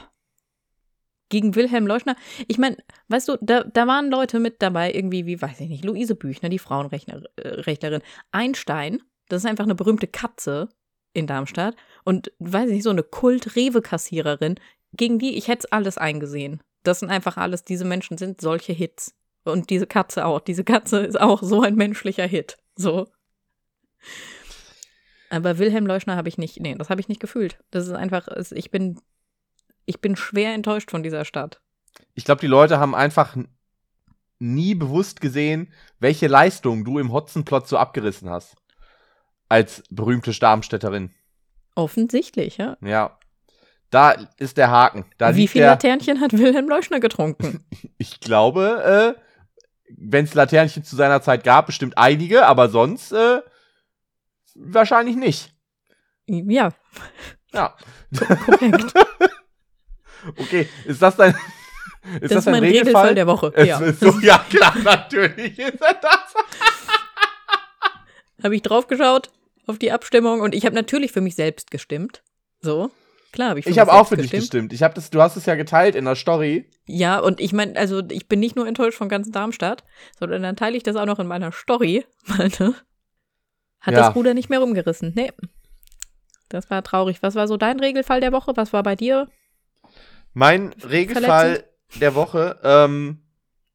gegen 1.28 1.56
Wilhelm 1.56 1.86
Leuschner. 1.86 2.16
Ich 2.46 2.58
meine, 2.58 2.76
weißt 3.08 3.28
du, 3.28 3.38
da, 3.40 3.64
da 3.64 3.86
waren 3.86 4.10
Leute 4.10 4.38
mit 4.38 4.62
dabei, 4.62 4.92
irgendwie 4.92 5.26
wie, 5.26 5.42
weiß 5.42 5.60
ich 5.60 5.68
nicht, 5.68 5.84
Luise 5.84 6.14
Büchner, 6.14 6.48
die 6.48 6.60
Frauenrechtlerin, 6.60 8.02
Einstein, 8.30 9.02
das 9.28 9.42
ist 9.42 9.50
einfach 9.50 9.64
eine 9.64 9.74
berühmte 9.74 10.06
Katze, 10.06 10.68
in 11.14 11.26
Darmstadt 11.26 11.74
und 12.04 12.30
weiß 12.38 12.66
ich 12.68 12.74
nicht, 12.74 12.82
so 12.82 12.90
eine 12.90 13.02
Kult-Rewe-Kassiererin, 13.02 14.56
gegen 14.92 15.18
die 15.18 15.38
ich 15.38 15.48
hätte 15.48 15.72
alles 15.72 15.96
eingesehen. 15.96 16.62
Das 16.82 17.00
sind 17.00 17.08
einfach 17.08 17.38
alles, 17.38 17.64
diese 17.64 17.86
Menschen 17.86 18.18
sind 18.18 18.42
solche 18.42 18.74
Hits. 18.74 19.14
Und 19.44 19.70
diese 19.70 19.86
Katze 19.86 20.24
auch. 20.26 20.40
Diese 20.40 20.64
Katze 20.64 20.98
ist 21.00 21.20
auch 21.20 21.42
so 21.42 21.62
ein 21.62 21.74
menschlicher 21.74 22.26
Hit. 22.26 22.56
So. 22.76 23.08
Aber 25.30 25.58
Wilhelm 25.58 25.86
Leuschner 25.86 26.16
habe 26.16 26.28
ich 26.28 26.38
nicht, 26.38 26.60
nee, 26.60 26.74
das 26.74 26.90
habe 26.90 27.00
ich 27.00 27.08
nicht 27.08 27.20
gefühlt. 27.20 27.58
Das 27.70 27.86
ist 27.86 27.92
einfach, 27.92 28.28
ich 28.52 28.70
bin, 28.70 29.00
Ich 29.86 30.00
bin 30.00 30.16
schwer 30.16 30.54
enttäuscht 30.54 30.90
von 30.90 31.02
dieser 31.02 31.24
Stadt. 31.24 31.60
Ich 32.14 32.24
glaube, 32.24 32.40
die 32.40 32.46
Leute 32.46 32.78
haben 32.78 32.94
einfach 32.94 33.36
nie 34.38 34.74
bewusst 34.74 35.20
gesehen, 35.20 35.72
welche 36.00 36.26
Leistung 36.26 36.84
du 36.84 36.98
im 36.98 37.12
Hotzenplot 37.12 37.68
so 37.68 37.76
abgerissen 37.76 38.30
hast. 38.30 38.56
Als 39.54 39.84
berühmte 39.88 40.32
Darmstädterin. 40.32 41.12
Offensichtlich, 41.76 42.56
ja. 42.56 42.76
Ja. 42.80 43.16
Da 43.88 44.16
ist 44.36 44.56
der 44.56 44.68
Haken. 44.68 45.04
Da 45.16 45.36
Wie 45.36 45.46
viele 45.46 45.66
Laternchen 45.66 46.20
hat 46.20 46.32
Wilhelm 46.32 46.68
Leuschner 46.68 46.98
getrunken? 46.98 47.64
ich 47.96 48.18
glaube, 48.18 49.14
äh, 49.16 49.20
wenn 49.96 50.24
es 50.24 50.34
Laternchen 50.34 50.82
zu 50.82 50.96
seiner 50.96 51.22
Zeit 51.22 51.44
gab, 51.44 51.66
bestimmt 51.66 51.96
einige, 51.96 52.46
aber 52.46 52.68
sonst 52.68 53.12
äh, 53.12 53.42
wahrscheinlich 54.56 55.14
nicht. 55.14 55.54
Ja. 56.26 56.70
Ja. 57.52 57.76
Korrekt. 58.18 58.92
okay, 60.36 60.68
ist 60.84 61.00
das 61.00 61.14
dein. 61.14 61.30
Ist 61.30 62.22
das, 62.22 62.30
das 62.30 62.38
ist 62.38 62.46
mein 62.46 62.64
Regelfall? 62.64 63.10
Regelfall 63.10 63.14
der 63.14 63.26
Woche. 63.28 63.52
Ja. 63.64 63.92
So, 63.92 64.18
ja, 64.18 64.38
klar, 64.50 64.74
natürlich 64.82 65.56
ist 65.60 65.80
er 65.80 65.94
das. 65.94 66.34
habe 68.42 68.56
ich 68.56 68.62
draufgeschaut 68.62 69.30
auf 69.66 69.78
die 69.78 69.92
Abstimmung 69.92 70.40
und 70.40 70.54
ich 70.54 70.66
habe 70.66 70.74
natürlich 70.74 71.12
für 71.12 71.20
mich 71.20 71.34
selbst 71.34 71.70
gestimmt. 71.70 72.22
So. 72.60 72.90
Klar, 73.32 73.50
habe 73.50 73.60
ich. 73.60 73.66
Ich 73.66 73.80
habe 73.80 73.92
auch 73.92 74.06
für 74.06 74.16
gestimmt. 74.16 74.32
dich 74.32 74.40
gestimmt. 74.40 74.72
Ich 74.72 74.82
habe 74.84 74.94
das, 74.94 75.10
du 75.10 75.20
hast 75.20 75.36
es 75.36 75.44
ja 75.46 75.56
geteilt 75.56 75.96
in 75.96 76.04
der 76.04 76.14
Story. 76.14 76.70
Ja, 76.86 77.18
und 77.18 77.40
ich 77.40 77.52
meine, 77.52 77.76
also 77.76 78.00
ich 78.10 78.28
bin 78.28 78.38
nicht 78.38 78.54
nur 78.54 78.68
enttäuscht 78.68 78.96
von 78.96 79.08
ganz 79.08 79.28
Darmstadt, 79.30 79.82
sondern 80.18 80.42
dann 80.42 80.54
teile 80.54 80.76
ich 80.76 80.84
das 80.84 80.94
auch 80.94 81.06
noch 81.06 81.18
in 81.18 81.26
meiner 81.26 81.50
Story. 81.50 82.04
Malte. 82.26 82.74
Hat 83.80 83.94
ja. 83.94 84.00
das 84.00 84.14
Ruder 84.14 84.34
nicht 84.34 84.50
mehr 84.50 84.60
rumgerissen. 84.60 85.12
Nee. 85.16 85.32
Das 86.48 86.70
war 86.70 86.84
traurig. 86.84 87.22
Was 87.22 87.34
war 87.34 87.48
so 87.48 87.56
dein 87.56 87.80
Regelfall 87.80 88.20
der 88.20 88.32
Woche? 88.32 88.52
Was 88.54 88.72
war 88.72 88.84
bei 88.84 88.94
dir? 88.94 89.28
Mein 90.32 90.72
Regelfall 90.88 91.64
der 92.00 92.14
Woche, 92.14 92.60
ähm, 92.62 93.22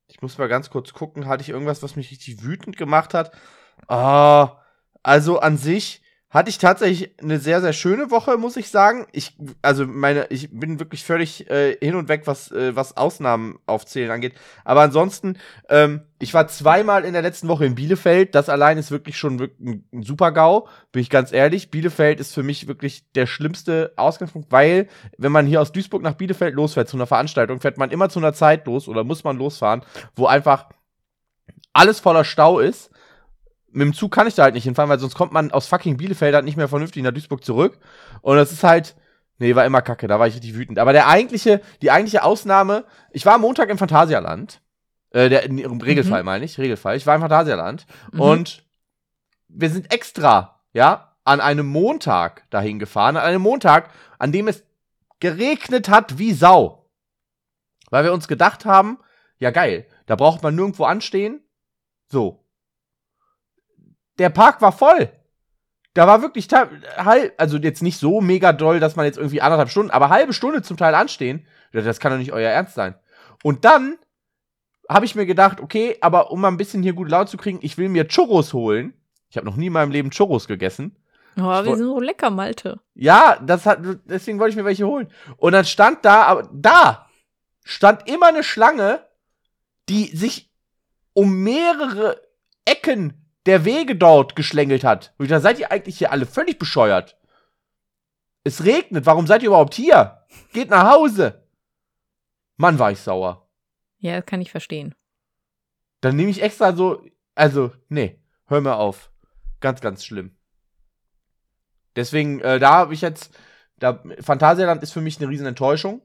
ich 0.08 0.22
muss 0.22 0.38
mal 0.38 0.48
ganz 0.48 0.70
kurz 0.70 0.94
gucken, 0.94 1.28
hatte 1.28 1.42
ich 1.44 1.50
irgendwas, 1.50 1.84
was 1.84 1.96
mich 1.96 2.12
richtig 2.12 2.44
wütend 2.44 2.78
gemacht 2.78 3.14
hat? 3.14 3.32
Ah, 3.88 4.59
also 5.04 5.40
an 5.40 5.58
sich 5.58 6.02
hatte 6.32 6.52
ich 6.52 6.60
tatsächlich 6.60 7.12
eine 7.20 7.40
sehr, 7.40 7.60
sehr 7.60 7.74
schöne 7.74 8.12
Woche, 8.12 8.38
muss 8.38 8.56
ich 8.56 8.70
sagen. 8.70 9.08
Ich, 9.14 9.36
also 9.64 9.88
meine, 9.88 10.28
ich 10.30 10.50
bin 10.52 10.80
wirklich 10.80 11.04
völlig 11.04 11.50
äh, 11.50 11.76
hin 11.82 11.96
und 11.96 12.08
weg, 12.08 12.24
was, 12.26 12.52
äh, 12.52 12.76
was 12.76 12.98
Ausnahmen 12.98 13.58
aufzählen 13.66 14.12
angeht. 14.12 14.36
Aber 14.64 14.82
ansonsten, 14.82 15.40
ähm, 15.70 16.02
ich 16.20 16.36
war 16.36 16.48
zweimal 16.48 17.04
in 17.04 17.14
der 17.14 17.24
letzten 17.24 17.48
Woche 17.48 17.66
in 17.66 17.74
Bielefeld. 17.74 18.36
Das 18.36 18.48
allein 18.48 18.78
ist 18.78 18.92
wirklich 18.92 19.18
schon 19.18 19.40
wirklich 19.40 19.60
ein 19.60 20.04
super 20.04 20.32
GAU, 20.32 20.68
bin 20.92 21.02
ich 21.02 21.10
ganz 21.10 21.32
ehrlich. 21.32 21.72
Bielefeld 21.72 22.20
ist 22.20 22.36
für 22.36 22.44
mich 22.44 22.68
wirklich 22.68 23.12
der 23.14 23.26
schlimmste 23.26 23.94
Ausgangspunkt, 23.96 24.52
weil, 24.52 24.88
wenn 25.18 25.32
man 25.32 25.48
hier 25.48 25.62
aus 25.62 25.72
Duisburg 25.72 26.04
nach 26.04 26.14
Bielefeld 26.14 26.54
losfährt 26.54 26.90
zu 26.90 26.98
einer 26.98 27.08
Veranstaltung, 27.08 27.60
fährt 27.60 27.80
man 27.80 27.90
immer 27.90 28.10
zu 28.10 28.20
einer 28.20 28.34
Zeit 28.34 28.68
los 28.68 28.88
oder 28.88 29.04
muss 29.04 29.24
man 29.24 29.38
losfahren, 29.38 29.82
wo 30.16 30.28
einfach 30.28 30.70
alles 31.74 32.00
voller 32.00 32.24
Stau 32.24 32.60
ist 32.60 32.92
mit 33.72 33.86
dem 33.86 33.94
Zug 33.94 34.12
kann 34.12 34.28
ich 34.28 34.36
da 34.36 34.44
halt 34.44 34.54
nicht 34.54 34.64
hinfahren, 34.64 34.90
weil 34.90 35.00
sonst 35.00 35.16
kommt 35.16 35.32
man 35.32 35.52
aus 35.52 35.68
fucking 35.68 35.98
Bielefeld 35.98 36.34
halt 36.34 36.46
nicht 36.46 36.58
mehr 36.58 36.68
vernünftig 36.68 37.04
nach 37.04 37.12
Duisburg 37.12 37.44
zurück. 37.44 37.78
Und 38.22 38.38
das 38.38 38.52
ist 38.52 38.64
halt, 38.64 38.96
nee, 39.38 39.56
war 39.56 39.66
immer 39.66 39.82
kacke, 39.82 40.08
da 40.08 40.20
war 40.20 40.28
ich 40.28 40.36
richtig 40.36 40.56
wütend. 40.56 40.80
Aber 40.80 40.94
der 40.94 41.08
eigentliche, 41.08 41.62
die 41.82 41.92
eigentliche 41.92 42.24
Ausnahme, 42.24 42.86
ich 43.12 43.26
war 43.26 43.36
am 43.36 43.42
Montag 43.42 43.70
im 43.70 43.78
Phantasialand. 43.78 44.62
Äh, 45.12 45.30
der, 45.30 45.44
im 45.46 45.82
Regelfall 45.82 46.22
mhm. 46.22 46.26
meine 46.26 46.46
ich, 46.46 46.58
Regelfall. 46.58 46.96
Ich 46.96 47.08
war 47.08 47.16
im 47.16 47.22
Phantasialand. 47.22 47.86
Mhm. 48.12 48.20
Und 48.20 48.64
wir 49.48 49.70
sind 49.70 49.94
extra, 49.94 50.62
ja, 50.74 51.16
an 51.24 51.42
einem 51.42 51.68
Montag 51.68 52.50
dahin 52.50 52.80
gefahren. 52.80 53.18
An 53.18 53.24
einem 53.24 53.42
Montag, 53.42 53.90
an 54.18 54.32
dem 54.32 54.48
es 54.48 54.64
geregnet 55.20 55.90
hat 55.90 56.18
wie 56.18 56.34
Sau. 56.34 56.90
Weil 57.90 58.04
wir 58.04 58.14
uns 58.14 58.28
gedacht 58.28 58.66
haben, 58.66 59.00
ja 59.40 59.52
geil, 59.52 59.88
da 60.06 60.16
braucht 60.16 60.44
man 60.44 60.56
nirgendwo 60.56 60.86
anstehen. 60.86 61.42
So, 62.08 62.44
der 64.20 64.30
Park 64.30 64.62
war 64.62 64.72
voll. 64.72 65.10
Da 65.94 66.06
war 66.08 66.22
wirklich 66.22 66.48
halb, 66.52 67.34
also 67.38 67.58
jetzt 67.58 67.82
nicht 67.82 67.98
so 67.98 68.22
mega 68.22 68.54
doll, 68.54 68.80
dass 68.80 68.96
man 68.96 69.06
jetzt 69.06 69.18
irgendwie 69.18 69.42
anderthalb 69.42 69.70
Stunden, 69.70 69.92
aber 69.92 70.10
halbe 70.10 70.34
Stunde 70.34 70.62
zum 70.62 70.78
Teil 70.78 70.94
anstehen. 70.94 71.46
Das 71.72 72.00
kann 72.00 72.12
doch 72.12 72.20
nicht 72.20 72.32
euer 72.32 72.50
Ernst 72.50 72.76
sein. 72.76 72.96
Und 73.44 73.66
dann 73.66 73.98
habe 74.88 75.06
ich 75.06 75.16
mir 75.16 75.26
gedacht, 75.26 75.62
okay, 75.62 75.98
aber 76.02 76.32
um 76.32 76.42
mal 76.42 76.48
ein 76.48 76.58
bisschen 76.58 76.84
hier 76.84 76.94
gut 76.94 77.10
laut 77.10 77.30
zu 77.30 77.38
kriegen, 77.38 77.60
ich 77.62 77.78
will 77.78 77.90
mir 77.90 78.08
Churros 78.08 78.54
holen. 78.54 78.94
Ich 79.30 79.38
habe 79.38 79.46
noch 79.46 79.56
nie 79.56 79.68
in 79.68 79.74
meinem 79.74 79.92
Leben 79.92 80.10
Churros 80.10 80.48
gegessen. 80.48 80.96
Oh, 81.38 81.44
wir 81.44 81.76
sind 81.76 81.86
so 81.86 82.00
lecker, 82.00 82.32
Malte. 82.32 82.80
Ja, 82.96 83.40
das 83.42 83.66
hat, 83.66 83.80
deswegen 84.06 84.40
wollte 84.40 84.52
ich 84.52 84.56
mir 84.58 84.66
welche 84.66 84.88
holen. 84.88 85.08
Und 85.38 85.54
dann 85.54 85.66
stand 85.66 86.04
da, 86.04 86.24
aber 86.24 86.50
da 86.52 87.08
stand 87.64 88.10
immer 88.10 88.28
eine 88.28 88.44
Schlange, 88.44 89.06
die 89.88 90.16
sich 90.16 90.52
um 91.14 91.44
mehrere 91.44 92.22
Ecken 92.66 93.19
der 93.46 93.66
Wege 93.66 93.96
dort 93.96 94.36
geschlängelt 94.36 94.84
hat. 94.84 95.14
Und 95.18 95.32
da 95.32 95.40
seid 95.40 95.60
ihr 95.60 95.72
eigentlich 95.72 95.98
hier 95.98 96.12
alle 96.12 96.26
völlig 96.26 96.60
bescheuert. 96.60 97.18
Es 98.44 98.64
regnet, 98.66 99.06
warum 99.06 99.28
seid 99.28 99.42
ihr 99.44 99.48
überhaupt 99.48 99.74
hier? 99.74 100.26
Geht 100.54 100.70
nach 100.70 100.92
Hause. 100.92 101.48
Mann, 102.58 102.80
war 102.80 102.92
ich 102.92 103.00
sauer. 103.00 103.50
Ja, 103.98 104.18
das 104.18 104.26
kann 104.26 104.42
ich 104.42 104.52
verstehen. 104.52 104.96
Dann 106.02 106.16
nehme 106.16 106.30
ich 106.30 106.42
extra 106.42 106.74
so, 106.74 107.06
also, 107.36 107.72
nee, 107.90 108.22
hör 108.46 108.62
mir 108.62 108.76
auf. 108.76 109.12
Ganz, 109.60 109.82
ganz 109.82 110.06
schlimm. 110.06 110.36
Deswegen, 111.96 112.40
äh, 112.42 112.60
da 112.60 112.72
habe 112.72 112.94
ich 112.94 113.02
jetzt, 113.02 113.38
da, 113.78 114.04
Phantasialand 114.22 114.84
ist 114.84 114.94
für 114.94 115.02
mich 115.02 115.20
eine 115.20 115.30
riesen 115.30 115.46
Enttäuschung. 115.46 116.02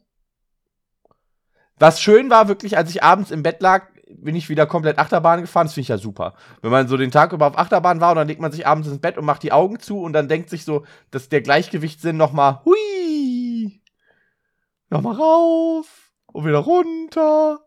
Was 1.76 2.00
schön 2.00 2.30
war, 2.30 2.48
wirklich, 2.48 2.76
als 2.76 2.90
ich 2.90 3.02
abends 3.02 3.30
im 3.30 3.42
Bett 3.42 3.60
lag, 3.60 3.90
bin 4.22 4.36
ich 4.36 4.48
wieder 4.48 4.66
komplett 4.66 4.98
Achterbahn 4.98 5.42
gefahren. 5.42 5.66
Das 5.66 5.74
finde 5.74 5.82
ich 5.82 5.88
ja 5.88 5.98
super. 5.98 6.34
Wenn 6.62 6.70
man 6.70 6.88
so 6.88 6.96
den 6.96 7.10
Tag 7.10 7.32
über 7.32 7.46
auf 7.46 7.58
Achterbahn 7.58 8.00
war 8.00 8.10
und 8.10 8.16
dann 8.16 8.28
legt 8.28 8.40
man 8.40 8.52
sich 8.52 8.66
abends 8.66 8.88
ins 8.88 9.00
Bett 9.00 9.18
und 9.18 9.24
macht 9.24 9.42
die 9.42 9.52
Augen 9.52 9.80
zu 9.80 10.00
und 10.00 10.12
dann 10.12 10.28
denkt 10.28 10.50
sich 10.50 10.64
so, 10.64 10.84
dass 11.10 11.28
der 11.28 11.42
Gleichgewichtssinn 11.42 12.16
nochmal, 12.16 12.60
hui, 12.64 13.82
nochmal 14.90 15.16
rauf 15.16 16.12
und 16.26 16.46
wieder 16.46 16.58
runter. 16.58 17.60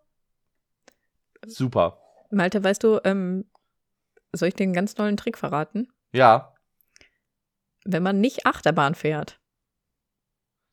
Super. 1.46 2.00
Malte, 2.32 2.64
weißt 2.64 2.84
du, 2.84 3.00
ähm, 3.04 3.46
soll 4.34 4.50
ich 4.50 4.56
dir 4.56 4.64
einen 4.64 4.74
ganz 4.74 4.94
tollen 4.94 5.18
Trick 5.18 5.38
verraten? 5.38 5.88
Ja. 6.12 6.54
Wenn 7.86 8.04
man 8.04 8.20
nicht 8.20 8.46
Achterbahn 8.46 8.96
fährt. 8.96 9.40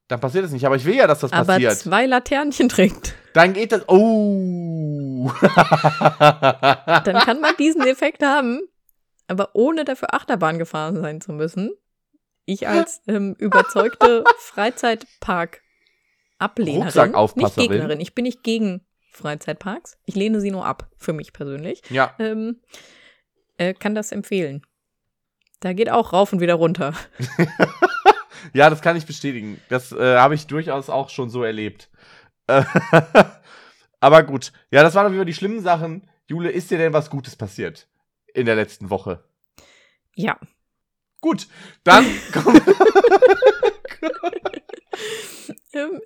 Dann 0.09 0.21
passiert 0.21 0.45
es 0.45 0.51
nicht, 0.51 0.67
aber 0.67 0.77
ich 0.77 0.85
will 0.85 0.97
ja, 0.97 1.07
dass 1.07 1.21
das 1.21 1.33
aber 1.33 1.47
passiert. 1.47 1.73
Aber 1.73 1.81
zwei 1.81 2.07
Laternchen 2.07 2.69
trinkt. 2.69 3.15
Dann 3.33 3.53
geht 3.53 3.73
das. 3.73 3.89
Oh. 3.89 5.04
Dann 6.19 7.19
kann 7.19 7.41
man 7.41 7.55
diesen 7.59 7.87
Effekt 7.87 8.23
haben, 8.23 8.61
aber 9.27 9.51
ohne 9.55 9.85
dafür 9.85 10.15
Achterbahn 10.15 10.59
gefahren 10.59 11.01
sein 11.01 11.21
zu 11.21 11.33
müssen. 11.33 11.73
Ich 12.47 12.69
als 12.69 13.03
ähm, 13.07 13.35
überzeugte 13.39 14.23
Freizeitpark-Ablehnerin, 14.39 17.15
nicht 17.37 17.57
Gegnerin, 17.57 18.01
ich 18.01 18.15
bin 18.15 18.25
nicht 18.25 18.43
gegen 18.43 18.85
Freizeitparks, 19.13 19.97
ich 20.05 20.15
lehne 20.15 20.41
sie 20.41 20.51
nur 20.51 20.67
ab, 20.67 20.91
für 20.99 21.15
mich 21.15 21.33
persönlich, 21.33 21.81
ja. 21.89 22.15
ähm, 22.19 22.61
äh, 23.57 23.73
kann 23.73 23.95
das 23.95 24.13
empfehlen. 24.13 24.61
Da 25.61 25.73
geht 25.73 25.89
auch 25.89 26.13
rauf 26.13 26.35
und 26.35 26.41
wieder 26.41 26.55
runter. 26.55 26.93
ja, 28.53 28.69
das 28.69 28.83
kann 28.83 28.97
ich 28.97 29.07
bestätigen. 29.07 29.59
Das 29.71 29.93
äh, 29.93 30.19
habe 30.19 30.35
ich 30.35 30.47
durchaus 30.47 30.91
auch 30.91 31.09
schon 31.09 31.31
so 31.31 31.43
erlebt. 31.43 31.89
Aber 34.05 34.23
gut. 34.23 34.53
Ja, 34.71 34.83
das 34.83 34.95
waren 34.95 35.17
Fall 35.17 35.25
die 35.25 35.33
schlimmen 35.33 35.63
Sachen. 35.63 36.07
Jule, 36.27 36.51
ist 36.51 36.71
dir 36.71 36.77
denn 36.77 36.93
was 36.93 37.09
Gutes 37.09 37.37
passiert 37.37 37.89
in 38.35 38.45
der 38.45 38.55
letzten 38.55 38.91
Woche? 38.91 39.25
Ja. 40.15 40.39
Gut, 41.23 41.49
dann 41.85 42.05
komm. 42.35 42.61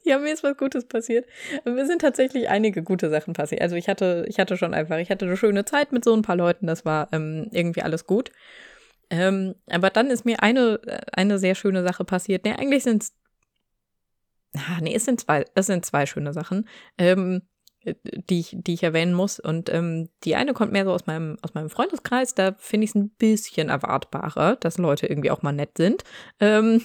ja, 0.04 0.18
mir 0.20 0.32
ist 0.32 0.44
was 0.44 0.56
Gutes 0.56 0.86
passiert. 0.86 1.26
Mir 1.64 1.86
sind 1.86 2.00
tatsächlich 2.00 2.48
einige 2.48 2.84
gute 2.84 3.10
Sachen 3.10 3.32
passiert. 3.32 3.62
Also 3.62 3.74
ich 3.74 3.88
hatte, 3.88 4.26
ich 4.28 4.38
hatte 4.38 4.56
schon 4.56 4.74
einfach, 4.74 4.98
ich 4.98 5.10
hatte 5.10 5.24
eine 5.24 5.36
schöne 5.36 5.64
Zeit 5.64 5.90
mit 5.90 6.04
so 6.04 6.14
ein 6.14 6.22
paar 6.22 6.36
Leuten, 6.36 6.68
das 6.68 6.84
war 6.84 7.08
ähm, 7.10 7.48
irgendwie 7.50 7.82
alles 7.82 8.06
gut. 8.06 8.30
Ähm, 9.10 9.56
aber 9.68 9.90
dann 9.90 10.10
ist 10.10 10.24
mir 10.24 10.40
eine, 10.40 10.78
eine 11.12 11.40
sehr 11.40 11.56
schöne 11.56 11.82
Sache 11.82 12.04
passiert. 12.04 12.44
Nee, 12.44 12.52
eigentlich 12.52 12.84
sind 12.84 13.02
es 13.02 13.12
Ah, 14.54 14.78
nee, 14.80 14.94
es 14.94 15.04
sind 15.04 15.20
zwei, 15.20 15.44
es 15.54 15.66
sind 15.66 15.84
zwei 15.84 16.06
schöne 16.06 16.32
Sachen, 16.32 16.66
ähm, 16.96 17.42
die, 18.04 18.40
ich, 18.40 18.56
die 18.58 18.74
ich 18.74 18.82
erwähnen 18.82 19.14
muss. 19.14 19.38
Und 19.38 19.72
ähm, 19.72 20.08
die 20.24 20.36
eine 20.36 20.54
kommt 20.54 20.72
mehr 20.72 20.84
so 20.84 20.92
aus 20.92 21.06
meinem, 21.06 21.36
aus 21.42 21.54
meinem 21.54 21.70
Freundeskreis. 21.70 22.34
Da 22.34 22.54
finde 22.58 22.84
ich 22.84 22.90
es 22.90 22.94
ein 22.94 23.10
bisschen 23.10 23.68
erwartbarer, 23.68 24.56
dass 24.56 24.78
Leute 24.78 25.06
irgendwie 25.06 25.30
auch 25.30 25.42
mal 25.42 25.52
nett 25.52 25.76
sind. 25.76 26.04
Ähm, 26.40 26.82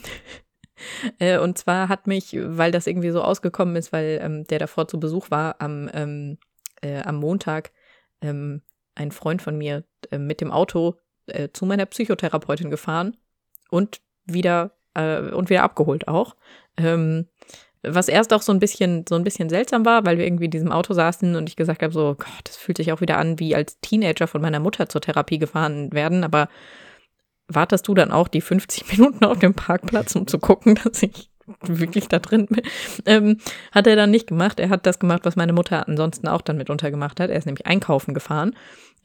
äh, 1.20 1.38
und 1.38 1.58
zwar 1.58 1.90
hat 1.90 2.08
mich, 2.08 2.36
weil 2.38 2.72
das 2.72 2.88
irgendwie 2.88 3.12
so 3.12 3.22
ausgekommen 3.22 3.76
ist, 3.76 3.92
weil 3.92 4.20
ähm, 4.22 4.44
der 4.46 4.60
davor 4.60 4.88
zu 4.88 5.00
Besuch 5.00 5.32
war, 5.32 5.56
am, 5.60 5.90
ähm, 5.94 6.38
äh, 6.82 7.02
am 7.02 7.18
Montag 7.18 7.72
ähm, 8.22 8.62
ein 8.96 9.12
Freund 9.12 9.42
von 9.42 9.58
mir 9.58 9.84
äh, 10.12 10.18
mit 10.18 10.42
dem 10.42 10.52
Auto 10.52 10.96
äh, 11.28 11.50
zu 11.54 11.66
meiner 11.66 11.86
Psychotherapeutin 11.86 12.70
gefahren 12.70 13.18
und 13.70 14.02
wieder 14.26 14.78
äh, 14.94 15.20
und 15.32 15.50
wieder 15.50 15.64
abgeholt 15.64 16.08
auch. 16.08 16.36
Ähm, 16.78 17.28
was 17.84 18.08
erst 18.08 18.34
auch 18.34 18.42
so 18.42 18.52
ein 18.52 18.60
bisschen, 18.60 19.06
so 19.08 19.16
ein 19.16 19.24
bisschen 19.24 19.50
seltsam 19.50 19.86
war, 19.86 20.06
weil 20.06 20.18
wir 20.18 20.26
irgendwie 20.26 20.46
in 20.46 20.52
diesem 20.52 20.72
Auto 20.72 20.94
saßen 20.94 21.36
und 21.36 21.50
ich 21.50 21.56
gesagt 21.56 21.84
habe, 21.84 21.94
so, 21.94 22.16
Gott, 22.18 22.28
das 22.46 22.56
fühlt 22.56 22.78
sich 22.78 22.92
auch 22.94 23.02
wieder 23.02 23.18
an, 23.18 23.40
wie 23.40 23.56
als 23.56 23.80
Teenager 23.82 24.28
von 24.28 24.42
meiner 24.42 24.60
Mutter 24.60 24.88
zur 24.88 25.02
Therapie 25.02 25.38
gefahren 25.38 25.92
werden, 25.92 26.24
aber 26.24 26.48
wartest 27.48 27.88
du 27.88 27.94
dann 27.94 28.12
auch 28.12 28.28
die 28.28 28.42
50 28.42 28.92
Minuten 28.98 29.26
auf 29.26 29.40
dem 29.40 29.54
Parkplatz, 29.54 30.16
um 30.16 30.28
zu 30.28 30.40
gucken, 30.40 30.80
dass 30.84 31.04
ich 31.04 31.30
wirklich 31.62 32.08
da 32.08 32.20
drin 32.20 32.48
bin? 32.48 32.62
Ähm, 33.06 33.38
hat 33.74 33.86
er 33.88 33.98
dann 33.98 34.12
nicht 34.12 34.28
gemacht. 34.28 34.62
Er 34.62 34.70
hat 34.70 34.86
das 34.86 35.00
gemacht, 35.00 35.26
was 35.26 35.36
meine 35.36 35.52
Mutter 35.52 35.88
ansonsten 35.88 36.30
auch 36.30 36.42
dann 36.42 36.58
mitunter 36.58 36.90
gemacht 36.90 37.20
hat. 37.20 37.30
Er 37.30 37.36
ist 37.38 37.46
nämlich 37.46 37.68
einkaufen 37.68 38.14
gefahren. 38.14 38.56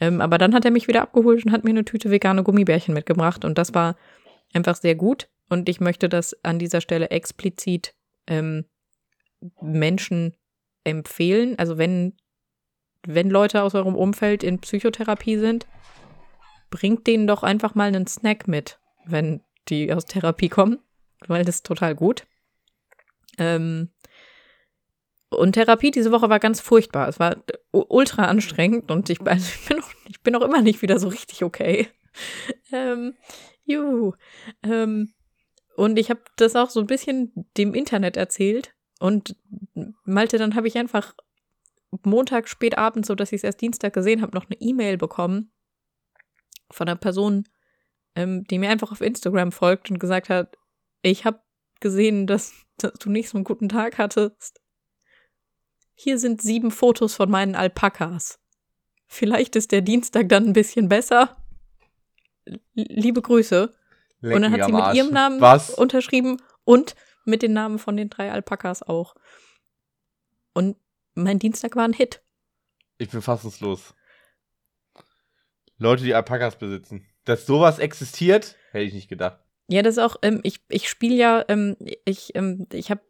Ähm, 0.01 0.21
aber 0.21 0.39
dann 0.39 0.55
hat 0.55 0.65
er 0.65 0.71
mich 0.71 0.87
wieder 0.87 1.03
abgeholt 1.03 1.45
und 1.45 1.53
hat 1.53 1.65
mir 1.65 1.71
eine 1.71 1.85
Tüte 1.85 2.13
vegane 2.13 2.45
Gummibärchen 2.45 2.95
mitgebracht 2.95 3.45
und 3.45 3.59
das 3.59 3.75
war 3.75 3.97
einfach 4.55 4.77
sehr 4.77 4.95
gut. 4.95 5.29
Und 5.49 5.69
ich 5.69 5.81
möchte 5.81 6.09
das 6.09 6.37
an 6.45 6.61
dieser 6.61 6.81
Stelle 6.81 7.11
explizit 7.11 7.95
ähm, 8.29 8.65
Menschen 9.61 10.37
empfehlen. 10.85 11.59
Also 11.59 11.79
wenn, 11.79 12.17
wenn 13.07 13.31
Leute 13.31 13.63
aus 13.63 13.75
eurem 13.75 13.97
Umfeld 13.97 14.43
in 14.43 14.61
Psychotherapie 14.61 15.39
sind, 15.39 15.67
bringt 16.71 17.07
denen 17.07 17.27
doch 17.27 17.43
einfach 17.43 17.75
mal 17.75 17.89
einen 17.89 18.07
Snack 18.07 18.47
mit, 18.47 18.79
wenn 19.05 19.43
die 19.69 19.93
aus 19.93 20.05
Therapie 20.05 20.49
kommen, 20.49 20.79
weil 21.27 21.45
das 21.45 21.57
ist 21.57 21.67
total 21.67 21.95
gut. 21.95 22.27
Ähm, 23.39 23.91
und 25.31 25.53
Therapie 25.53 25.91
diese 25.91 26.11
Woche 26.11 26.31
war 26.31 26.39
ganz 26.39 26.61
furchtbar. 26.61 27.09
Es 27.09 27.21
war 27.21 27.37
ultra 27.71 28.25
anstrengend 28.25 28.91
und 28.91 29.11
ich, 29.11 29.21
also 29.21 29.47
ich, 29.55 29.69
bin, 29.69 29.81
auch, 29.81 29.91
ich 30.09 30.23
bin 30.23 30.35
auch 30.37 30.43
immer 30.43 30.63
nicht 30.63 30.83
wieder 30.83 30.99
so 30.99 31.09
richtig 31.09 31.45
okay. 31.45 31.89
Ähm, 32.73 33.15
juhu. 33.65 34.15
Ähm, 34.65 35.15
und 35.79 35.97
ich 35.97 36.11
habe 36.11 36.23
das 36.35 36.57
auch 36.57 36.71
so 36.71 36.81
ein 36.81 36.89
bisschen 36.89 37.47
dem 37.57 37.73
Internet 37.73 38.17
erzählt. 38.17 38.75
Und 38.99 39.37
Malte, 40.03 40.37
dann 40.37 40.57
habe 40.57 40.67
ich 40.67 40.77
einfach 40.77 41.15
Montag 42.03 42.49
spät 42.49 42.77
abends, 42.77 43.07
so 43.07 43.15
dass 43.15 43.31
ich 43.31 43.37
es 43.37 43.45
erst 43.45 43.61
Dienstag 43.61 43.93
gesehen 43.93 44.21
habe, 44.21 44.37
noch 44.37 44.47
eine 44.47 44.61
E-Mail 44.61 44.99
bekommen 44.99 45.53
von 46.69 46.89
einer 46.89 46.97
Person, 46.97 47.45
ähm, 48.17 48.43
die 48.43 48.59
mir 48.59 48.71
einfach 48.71 48.91
auf 48.91 49.01
Instagram 49.01 49.53
folgt 49.53 49.89
und 49.89 50.01
gesagt 50.01 50.31
hat, 50.31 50.57
ich 51.03 51.25
habe 51.25 51.41
gesehen, 51.79 52.27
dass, 52.27 52.55
dass 52.79 52.95
du 52.95 53.09
nicht 53.09 53.29
so 53.29 53.39
einen 53.39 53.45
guten 53.45 53.69
Tag 53.69 53.99
hattest. 53.99 54.61
Hier 55.95 56.19
sind 56.19 56.43
sieben 56.43 56.73
Fotos 56.73 57.15
von 57.15 57.31
meinen 57.31 57.55
Alpakas. 57.55 58.41
Vielleicht 59.07 59.55
ist 59.55 59.71
der 59.71 59.83
Dienstag 59.83 60.29
dann 60.29 60.47
ein 60.47 60.53
bisschen 60.55 60.89
besser. 60.89 61.37
Liebe 62.75 63.23
Grüße. 63.23 63.79
Leck 64.21 64.35
und 64.35 64.43
dann 64.43 64.53
hat 64.53 64.65
sie 64.65 64.73
mit 64.73 64.95
ihrem 64.95 65.13
Namen 65.13 65.41
Was? 65.41 65.71
unterschrieben 65.71 66.43
und 66.65 66.97
mit 67.25 67.43
den 67.43 67.53
Namen 67.53 67.79
von 67.79 67.97
den 67.97 68.11
drei 68.11 68.33
Alpakas 68.33 68.83
auch. 68.83 69.15
Und 70.55 70.77
mein 71.15 71.39
Dienstag 71.39 71.77
war 71.77 71.85
ein 71.85 71.93
Hit. 71.93 72.23
Ich 72.99 73.11
bin 73.11 73.23
fassungslos. 73.23 73.95
Leute, 75.79 76.03
die 76.03 76.15
Alpakas 76.15 76.57
besitzen. 76.57 77.07
Dass 77.25 77.47
sowas 77.47 77.79
existiert, 77.79 78.57
hätte 78.73 78.85
ich 78.85 78.95
nicht 78.95 79.09
gedacht. 79.09 79.39
Ja, 79.69 79.83
das 79.83 79.99
ist 79.99 80.03
auch, 80.03 80.17
ähm, 80.23 80.41
ich, 80.43 80.61
ich 80.69 80.89
spiele 80.89 81.15
ja, 81.15 81.45
ähm, 81.49 81.77
ich, 82.05 82.35
ähm, 82.35 82.67
ich 82.73 82.91
habe 82.91 83.03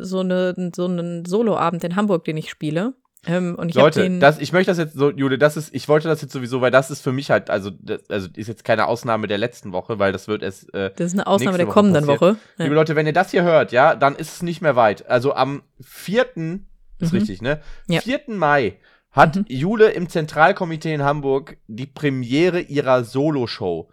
so, 0.00 0.20
eine, 0.20 0.70
so 0.74 0.84
einen 0.84 1.24
Soloabend 1.24 1.82
in 1.82 1.96
Hamburg, 1.96 2.24
den 2.24 2.36
ich 2.36 2.48
spiele. 2.48 2.94
Ähm, 3.26 3.56
Leute, 3.74 4.18
das, 4.18 4.38
ich 4.38 4.52
möchte 4.52 4.70
das 4.70 4.78
jetzt 4.78 4.94
so, 4.94 5.10
Jule, 5.10 5.38
das 5.38 5.56
ist, 5.56 5.74
ich 5.74 5.88
wollte 5.88 6.08
das 6.08 6.22
jetzt 6.22 6.32
sowieso, 6.32 6.60
weil 6.60 6.70
das 6.70 6.90
ist 6.90 7.02
für 7.02 7.12
mich 7.12 7.30
halt, 7.30 7.50
also, 7.50 7.70
das, 7.70 8.08
also 8.08 8.28
ist 8.34 8.46
jetzt 8.46 8.64
keine 8.64 8.86
Ausnahme 8.86 9.26
der 9.26 9.38
letzten 9.38 9.72
Woche, 9.72 9.98
weil 9.98 10.12
das 10.12 10.28
wird 10.28 10.42
es. 10.42 10.64
Äh, 10.70 10.90
das 10.96 11.08
ist 11.08 11.14
eine 11.14 11.26
Ausnahme 11.26 11.58
der 11.58 11.66
kommenden 11.66 12.06
Woche. 12.06 12.20
Woche. 12.20 12.36
Ja. 12.58 12.64
Liebe 12.64 12.74
Leute, 12.74 12.96
wenn 12.96 13.06
ihr 13.06 13.12
das 13.12 13.30
hier 13.30 13.42
hört, 13.42 13.72
ja, 13.72 13.94
dann 13.94 14.16
ist 14.16 14.34
es 14.34 14.42
nicht 14.42 14.62
mehr 14.62 14.76
weit. 14.76 15.08
Also 15.08 15.34
am 15.34 15.62
4. 15.80 16.26
ist 16.36 17.12
mhm. 17.12 17.18
richtig, 17.18 17.42
ne? 17.42 17.60
Ja. 17.88 18.00
4. 18.00 18.22
Mai 18.28 18.76
hat 19.10 19.36
mhm. 19.36 19.44
Jule 19.48 19.90
im 19.90 20.08
Zentralkomitee 20.08 20.94
in 20.94 21.02
Hamburg 21.02 21.56
die 21.66 21.86
Premiere 21.86 22.60
ihrer 22.60 23.02
Solo-Show. 23.04 23.88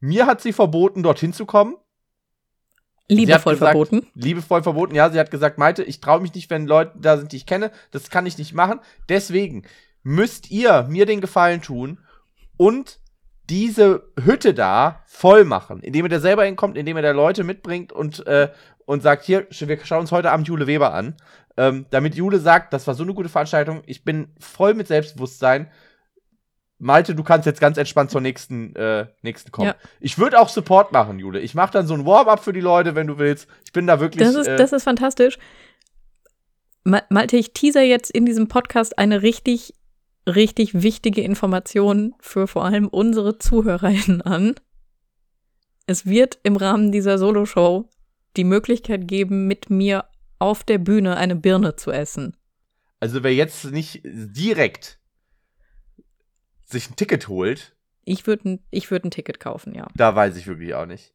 Mir 0.00 0.26
hat 0.26 0.40
sie 0.40 0.52
verboten, 0.52 1.02
dorthin 1.02 1.32
zu 1.32 1.46
kommen. 1.46 1.76
Liebevoll 3.08 3.54
gesagt, 3.54 3.72
verboten. 3.72 4.06
Liebevoll 4.14 4.62
verboten, 4.62 4.94
ja. 4.94 5.10
Sie 5.10 5.18
hat 5.18 5.30
gesagt, 5.30 5.58
Maite, 5.58 5.82
ich 5.82 6.00
traue 6.00 6.20
mich 6.20 6.34
nicht, 6.34 6.50
wenn 6.50 6.66
Leute 6.66 6.92
da 6.98 7.16
sind, 7.16 7.32
die 7.32 7.36
ich 7.36 7.46
kenne. 7.46 7.70
Das 7.90 8.10
kann 8.10 8.26
ich 8.26 8.38
nicht 8.38 8.54
machen. 8.54 8.80
Deswegen 9.08 9.64
müsst 10.02 10.50
ihr 10.50 10.86
mir 10.88 11.06
den 11.06 11.20
Gefallen 11.20 11.62
tun 11.62 11.98
und 12.56 13.00
diese 13.50 14.04
Hütte 14.22 14.54
da 14.54 15.02
voll 15.06 15.44
machen, 15.44 15.80
indem 15.80 16.06
ihr 16.06 16.08
da 16.08 16.20
selber 16.20 16.44
hinkommt, 16.44 16.76
indem 16.76 16.96
ihr 16.96 17.02
da 17.02 17.10
Leute 17.10 17.44
mitbringt 17.44 17.92
und, 17.92 18.26
äh, 18.26 18.50
und 18.86 19.02
sagt, 19.02 19.24
hier, 19.24 19.46
wir 19.50 19.84
schauen 19.84 20.00
uns 20.00 20.12
heute 20.12 20.30
Abend 20.30 20.48
Jule 20.48 20.66
Weber 20.66 20.94
an. 20.94 21.16
Ähm, 21.56 21.86
damit 21.90 22.14
Jule 22.14 22.38
sagt, 22.38 22.72
das 22.72 22.86
war 22.86 22.94
so 22.94 23.02
eine 23.02 23.14
gute 23.14 23.28
Veranstaltung, 23.28 23.82
ich 23.86 24.04
bin 24.04 24.28
voll 24.38 24.74
mit 24.74 24.88
Selbstbewusstsein 24.88 25.70
Malte, 26.82 27.14
du 27.14 27.22
kannst 27.22 27.46
jetzt 27.46 27.60
ganz 27.60 27.76
entspannt 27.78 28.10
zur 28.10 28.20
nächsten, 28.20 28.74
äh, 28.74 29.06
nächsten 29.22 29.52
kommen. 29.52 29.68
Ja. 29.68 29.76
Ich 30.00 30.18
würde 30.18 30.40
auch 30.40 30.48
Support 30.48 30.90
machen, 30.90 31.20
Jule. 31.20 31.38
Ich 31.38 31.54
mache 31.54 31.72
dann 31.72 31.86
so 31.86 31.94
ein 31.94 32.04
Warm-up 32.04 32.42
für 32.42 32.52
die 32.52 32.60
Leute, 32.60 32.96
wenn 32.96 33.06
du 33.06 33.18
willst. 33.18 33.46
Ich 33.64 33.72
bin 33.72 33.86
da 33.86 34.00
wirklich. 34.00 34.24
Das 34.24 34.34
ist, 34.34 34.48
äh, 34.48 34.56
das 34.56 34.72
ist 34.72 34.82
fantastisch. 34.82 35.38
Malte, 36.82 37.36
ich 37.36 37.52
teaser 37.52 37.82
jetzt 37.82 38.10
in 38.10 38.26
diesem 38.26 38.48
Podcast 38.48 38.98
eine 38.98 39.22
richtig, 39.22 39.74
richtig 40.26 40.82
wichtige 40.82 41.22
Information 41.22 42.14
für 42.18 42.48
vor 42.48 42.64
allem 42.64 42.88
unsere 42.88 43.38
ZuhörerInnen 43.38 44.20
an. 44.22 44.56
Es 45.86 46.04
wird 46.06 46.40
im 46.42 46.56
Rahmen 46.56 46.90
dieser 46.90 47.16
Soloshow 47.16 47.88
die 48.36 48.44
Möglichkeit 48.44 49.06
geben, 49.06 49.46
mit 49.46 49.70
mir 49.70 50.06
auf 50.40 50.64
der 50.64 50.78
Bühne 50.78 51.16
eine 51.16 51.36
Birne 51.36 51.76
zu 51.76 51.92
essen. 51.92 52.36
Also 52.98 53.22
wer 53.22 53.32
jetzt 53.32 53.66
nicht 53.66 54.00
direkt 54.04 54.98
sich 56.72 56.90
ein 56.90 56.96
Ticket 56.96 57.28
holt. 57.28 57.74
Ich 58.04 58.26
würde 58.26 58.58
ich 58.70 58.90
würd 58.90 59.04
ein 59.04 59.10
Ticket 59.10 59.40
kaufen, 59.40 59.74
ja. 59.74 59.86
Da 59.94 60.14
weiß 60.14 60.36
ich 60.36 60.46
wirklich 60.46 60.74
auch 60.74 60.86
nicht. 60.86 61.14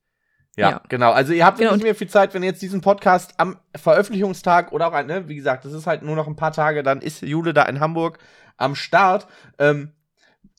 Ja, 0.56 0.72
ja. 0.72 0.82
genau. 0.89 1.12
Also 1.12 1.34
ihr 1.34 1.46
habt 1.46 1.60
genau. 1.60 1.74
nicht 1.74 1.84
mehr 1.84 1.96
viel 1.96 2.10
Zeit, 2.10 2.34
wenn 2.34 2.41
ihr 2.41 2.50
jetzt 2.50 2.62
diesen 2.62 2.82
Podcast 2.82 3.36
am 3.38 3.60
Veröffentlichungstag 3.76 4.72
oder 4.72 4.88
auch, 4.88 5.04
ne, 5.04 5.28
wie 5.28 5.36
gesagt, 5.36 5.65
das 5.65 5.74
ist 5.74 5.86
halt 5.86 6.02
nur 6.02 6.15
noch 6.15 6.28
ein 6.28 6.36
paar 6.36 6.52
Tage, 6.52 6.82
dann 6.82 7.02
ist 7.02 7.22
Jule 7.22 7.54
da 7.54 7.63
in 7.63 7.80
Hamburg 7.80 8.17
am 8.58 8.74
Start. 8.74 9.28
Ähm, 9.60 9.91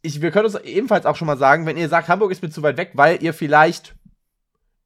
ich, 0.02 0.22
wir 0.22 0.30
können 0.30 0.46
uns 0.46 0.54
ebenfalls 0.54 1.04
auch 1.04 1.16
schon 1.16 1.26
mal 1.26 1.36
sagen, 1.36 1.66
wenn 1.66 1.76
ihr 1.76 1.88
sagt, 1.88 2.08
Hamburg 2.08 2.30
ist 2.30 2.42
mir 2.42 2.50
zu 2.50 2.62
weit 2.62 2.76
weg, 2.76 2.92
weil 2.94 3.20
ihr 3.22 3.34
vielleicht 3.34 3.96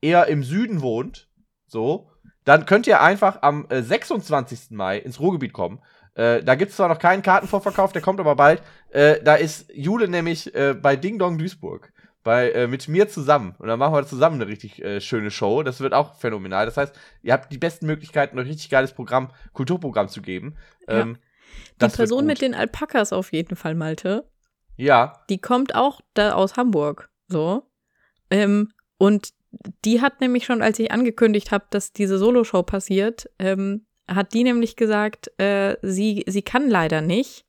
eher 0.00 0.28
im 0.28 0.42
Süden 0.42 0.80
wohnt, 0.80 1.28
so, 1.66 2.10
dann 2.44 2.64
könnt 2.66 2.86
ihr 2.86 3.02
einfach 3.02 3.42
am 3.42 3.66
äh, 3.68 3.82
26. 3.82 4.70
Mai 4.70 4.98
ins 4.98 5.20
Ruhrgebiet 5.20 5.52
kommen. 5.52 5.80
Äh, 6.14 6.42
da 6.42 6.54
gibt 6.54 6.70
es 6.70 6.76
zwar 6.76 6.88
noch 6.88 6.98
keinen 6.98 7.22
Kartenvorverkauf, 7.22 7.92
der 7.92 8.02
kommt 8.02 8.20
aber 8.20 8.36
bald. 8.36 8.62
Äh, 8.90 9.22
da 9.22 9.34
ist 9.34 9.70
Jule 9.74 10.08
nämlich 10.08 10.54
äh, 10.54 10.74
bei 10.74 10.96
Ding 10.96 11.18
Dong 11.18 11.38
Duisburg. 11.38 11.92
Bei, 12.24 12.52
äh, 12.52 12.68
mit 12.68 12.86
mir 12.86 13.08
zusammen. 13.08 13.56
Und 13.58 13.66
dann 13.66 13.80
machen 13.80 13.94
wir 13.94 14.06
zusammen 14.06 14.40
eine 14.40 14.46
richtig 14.46 14.80
äh, 14.80 15.00
schöne 15.00 15.32
Show. 15.32 15.64
Das 15.64 15.80
wird 15.80 15.92
auch 15.92 16.14
phänomenal. 16.14 16.66
Das 16.66 16.76
heißt, 16.76 16.94
ihr 17.22 17.32
habt 17.32 17.50
die 17.52 17.58
besten 17.58 17.86
Möglichkeiten, 17.86 18.38
ein 18.38 18.46
richtig 18.46 18.70
geiles 18.70 18.92
Programm, 18.92 19.32
Kulturprogramm 19.54 20.08
zu 20.08 20.22
geben. 20.22 20.54
Ähm, 20.86 21.18
ja. 21.80 21.88
Die 21.88 21.96
Person 21.96 22.24
mit 22.24 22.40
den 22.40 22.54
Alpakas 22.54 23.12
auf 23.12 23.32
jeden 23.32 23.56
Fall, 23.56 23.74
Malte. 23.74 24.28
Ja. 24.76 25.24
Die 25.30 25.38
kommt 25.38 25.74
auch 25.74 26.00
da 26.14 26.34
aus 26.34 26.56
Hamburg. 26.56 27.10
So. 27.26 27.64
Ähm, 28.30 28.70
und 28.98 29.30
die 29.84 30.00
hat 30.00 30.20
nämlich 30.20 30.44
schon, 30.44 30.62
als 30.62 30.78
ich 30.78 30.92
angekündigt 30.92 31.50
habe, 31.50 31.66
dass 31.70 31.92
diese 31.92 32.18
Soloshow 32.18 32.62
passiert, 32.62 33.28
ähm, 33.38 33.86
hat 34.08 34.34
die 34.34 34.44
nämlich 34.44 34.76
gesagt, 34.76 35.30
äh, 35.38 35.76
sie, 35.82 36.24
sie 36.26 36.42
kann 36.42 36.68
leider 36.68 37.00
nicht, 37.00 37.46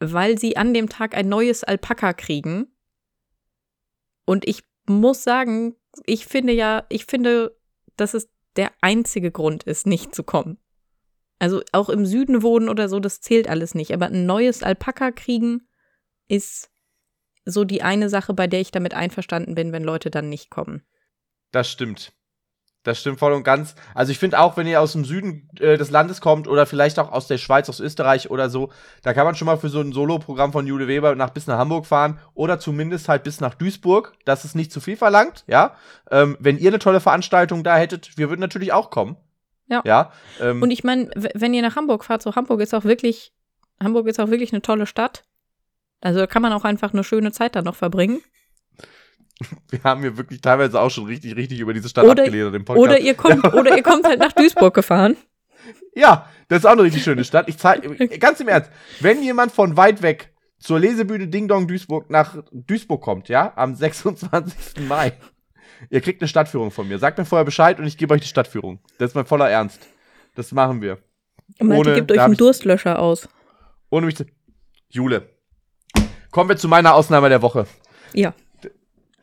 weil 0.00 0.38
sie 0.38 0.56
an 0.56 0.74
dem 0.74 0.88
Tag 0.88 1.16
ein 1.16 1.28
neues 1.28 1.64
Alpaka 1.64 2.12
kriegen. 2.12 2.66
Und 4.24 4.46
ich 4.48 4.62
muss 4.86 5.22
sagen, 5.22 5.76
ich 6.06 6.26
finde 6.26 6.52
ja, 6.52 6.84
ich 6.88 7.06
finde, 7.06 7.56
dass 7.96 8.14
es 8.14 8.28
der 8.56 8.72
einzige 8.80 9.30
Grund 9.30 9.64
ist, 9.64 9.86
nicht 9.86 10.14
zu 10.14 10.22
kommen. 10.22 10.58
Also 11.38 11.62
auch 11.72 11.88
im 11.88 12.06
Süden 12.06 12.42
wohnen 12.42 12.68
oder 12.68 12.88
so, 12.88 13.00
das 13.00 13.20
zählt 13.20 13.48
alles 13.48 13.74
nicht. 13.74 13.92
Aber 13.92 14.06
ein 14.06 14.26
neues 14.26 14.62
Alpaka 14.62 15.10
kriegen 15.10 15.68
ist 16.28 16.70
so 17.44 17.64
die 17.64 17.82
eine 17.82 18.08
Sache, 18.08 18.32
bei 18.32 18.46
der 18.46 18.60
ich 18.60 18.70
damit 18.70 18.94
einverstanden 18.94 19.54
bin, 19.54 19.72
wenn 19.72 19.84
Leute 19.84 20.10
dann 20.10 20.28
nicht 20.28 20.50
kommen. 20.50 20.82
Das 21.50 21.70
stimmt. 21.70 22.12
Das 22.84 23.00
stimmt 23.00 23.18
voll 23.18 23.32
und 23.32 23.44
ganz. 23.44 23.74
Also 23.94 24.12
ich 24.12 24.18
finde 24.18 24.38
auch, 24.38 24.56
wenn 24.58 24.66
ihr 24.66 24.80
aus 24.80 24.92
dem 24.92 25.06
Süden 25.06 25.48
äh, 25.58 25.78
des 25.78 25.90
Landes 25.90 26.20
kommt 26.20 26.46
oder 26.46 26.66
vielleicht 26.66 26.98
auch 26.98 27.10
aus 27.10 27.26
der 27.26 27.38
Schweiz, 27.38 27.68
aus 27.70 27.80
Österreich 27.80 28.30
oder 28.30 28.50
so, 28.50 28.70
da 29.02 29.14
kann 29.14 29.24
man 29.24 29.34
schon 29.34 29.46
mal 29.46 29.56
für 29.56 29.70
so 29.70 29.80
ein 29.80 29.92
Solo-Programm 29.92 30.52
von 30.52 30.66
Jule 30.66 30.86
Weber 30.86 31.14
nach 31.14 31.30
bis 31.30 31.46
nach 31.46 31.58
Hamburg 31.58 31.86
fahren 31.86 32.20
oder 32.34 32.60
zumindest 32.60 33.08
halt 33.08 33.24
bis 33.24 33.40
nach 33.40 33.54
Duisburg. 33.54 34.12
Das 34.26 34.44
ist 34.44 34.54
nicht 34.54 34.70
zu 34.70 34.80
viel 34.80 34.98
verlangt, 34.98 35.44
ja. 35.46 35.74
Ähm, 36.10 36.36
wenn 36.40 36.58
ihr 36.58 36.68
eine 36.68 36.78
tolle 36.78 37.00
Veranstaltung 37.00 37.64
da 37.64 37.76
hättet, 37.76 38.18
wir 38.18 38.28
würden 38.28 38.42
natürlich 38.42 38.74
auch 38.74 38.90
kommen. 38.90 39.16
Ja. 39.66 39.80
ja 39.86 40.12
ähm, 40.40 40.62
und 40.62 40.70
ich 40.70 40.84
meine, 40.84 41.10
wenn 41.14 41.54
ihr 41.54 41.62
nach 41.62 41.76
Hamburg 41.76 42.04
fahrt, 42.04 42.20
so 42.20 42.36
Hamburg 42.36 42.60
ist 42.60 42.74
auch 42.74 42.84
wirklich, 42.84 43.32
Hamburg 43.82 44.06
ist 44.08 44.20
auch 44.20 44.28
wirklich 44.28 44.52
eine 44.52 44.60
tolle 44.60 44.86
Stadt. 44.86 45.24
Also 46.02 46.20
da 46.20 46.26
kann 46.26 46.42
man 46.42 46.52
auch 46.52 46.64
einfach 46.64 46.92
eine 46.92 47.02
schöne 47.02 47.32
Zeit 47.32 47.56
da 47.56 47.62
noch 47.62 47.76
verbringen. 47.76 48.20
wir 49.70 49.82
haben 49.82 50.02
hier 50.02 50.16
wirklich 50.16 50.40
teilweise 50.40 50.80
auch 50.80 50.90
schon 50.90 51.06
richtig, 51.06 51.36
richtig 51.36 51.60
über 51.60 51.74
diese 51.74 51.88
Stadt 51.88 52.04
oder, 52.04 52.22
abgeledert 52.22 52.54
im 52.54 52.64
Podcast. 52.64 52.84
Oder 52.84 53.00
ihr, 53.00 53.14
kommt, 53.14 53.44
ja. 53.44 53.52
oder 53.52 53.76
ihr 53.76 53.82
kommt 53.82 54.06
halt 54.06 54.18
nach 54.18 54.32
Duisburg 54.36 54.74
gefahren. 54.74 55.16
Ja, 55.94 56.28
das 56.48 56.60
ist 56.60 56.66
auch 56.66 56.72
eine 56.72 56.82
richtig 56.82 57.02
schöne 57.02 57.24
Stadt. 57.24 57.48
Ich 57.48 57.58
zeige, 57.58 57.94
ganz 58.18 58.40
im 58.40 58.48
Ernst, 58.48 58.70
wenn 59.00 59.22
jemand 59.22 59.52
von 59.52 59.76
weit 59.76 60.02
weg 60.02 60.34
zur 60.58 60.78
Lesebühne 60.78 61.28
Ding 61.28 61.48
Dong 61.48 61.68
Duisburg 61.68 62.10
nach 62.10 62.36
Duisburg 62.52 63.02
kommt, 63.02 63.28
ja, 63.28 63.52
am 63.56 63.74
26. 63.74 64.86
Mai, 64.88 65.12
ihr 65.90 66.00
kriegt 66.00 66.22
eine 66.22 66.28
Stadtführung 66.28 66.70
von 66.70 66.88
mir. 66.88 66.98
Sagt 66.98 67.18
mir 67.18 67.24
vorher 67.24 67.44
Bescheid 67.44 67.78
und 67.78 67.86
ich 67.86 67.98
gebe 67.98 68.14
euch 68.14 68.22
die 68.22 68.28
Stadtführung. 68.28 68.80
Das 68.98 69.10
ist 69.10 69.14
mein 69.14 69.26
voller 69.26 69.50
Ernst. 69.50 69.86
Das 70.34 70.52
machen 70.52 70.80
wir. 70.80 70.98
Malte 71.60 71.94
gibt 71.94 72.10
euch 72.10 72.20
einen 72.20 72.36
Durstlöscher 72.36 72.98
aus. 72.98 73.28
Ohne 73.90 74.06
mich 74.06 74.16
zu. 74.16 74.24
Jule. 74.88 75.28
Kommen 76.30 76.48
wir 76.48 76.56
zu 76.56 76.68
meiner 76.68 76.94
Ausnahme 76.94 77.28
der 77.28 77.42
Woche. 77.42 77.66
Ja. 78.12 78.34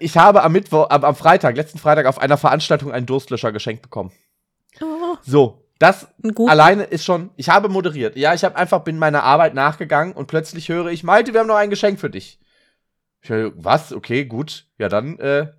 Ich 0.01 0.17
habe 0.17 0.43
am 0.43 0.51
Mittwoch, 0.51 0.89
am, 0.89 1.03
am 1.03 1.15
Freitag, 1.15 1.55
letzten 1.55 1.77
Freitag 1.77 2.07
auf 2.07 2.19
einer 2.19 2.37
Veranstaltung 2.37 2.91
einen 2.91 3.05
Durstlöscher 3.05 3.51
geschenkt 3.51 3.83
bekommen. 3.83 4.11
Oh. 4.81 5.17
So, 5.21 5.65
das 5.77 6.07
alleine 6.47 6.83
ist 6.83 7.05
schon. 7.05 7.29
Ich 7.35 7.49
habe 7.49 7.69
moderiert. 7.69 8.15
Ja, 8.15 8.33
ich 8.33 8.43
habe 8.43 8.55
einfach 8.55 8.79
bin 8.83 8.97
meiner 8.97 9.23
Arbeit 9.23 9.53
nachgegangen 9.53 10.13
und 10.13 10.27
plötzlich 10.27 10.69
höre 10.69 10.87
ich, 10.87 11.03
Malte, 11.03 11.33
wir 11.33 11.41
haben 11.41 11.47
noch 11.47 11.55
ein 11.55 11.69
Geschenk 11.69 11.99
für 11.99 12.09
dich. 12.09 12.39
Ich 13.21 13.29
höre, 13.29 13.51
was? 13.55 13.93
Okay, 13.93 14.25
gut. 14.25 14.65
Ja, 14.79 14.89
dann 14.89 15.19
äh, 15.19 15.51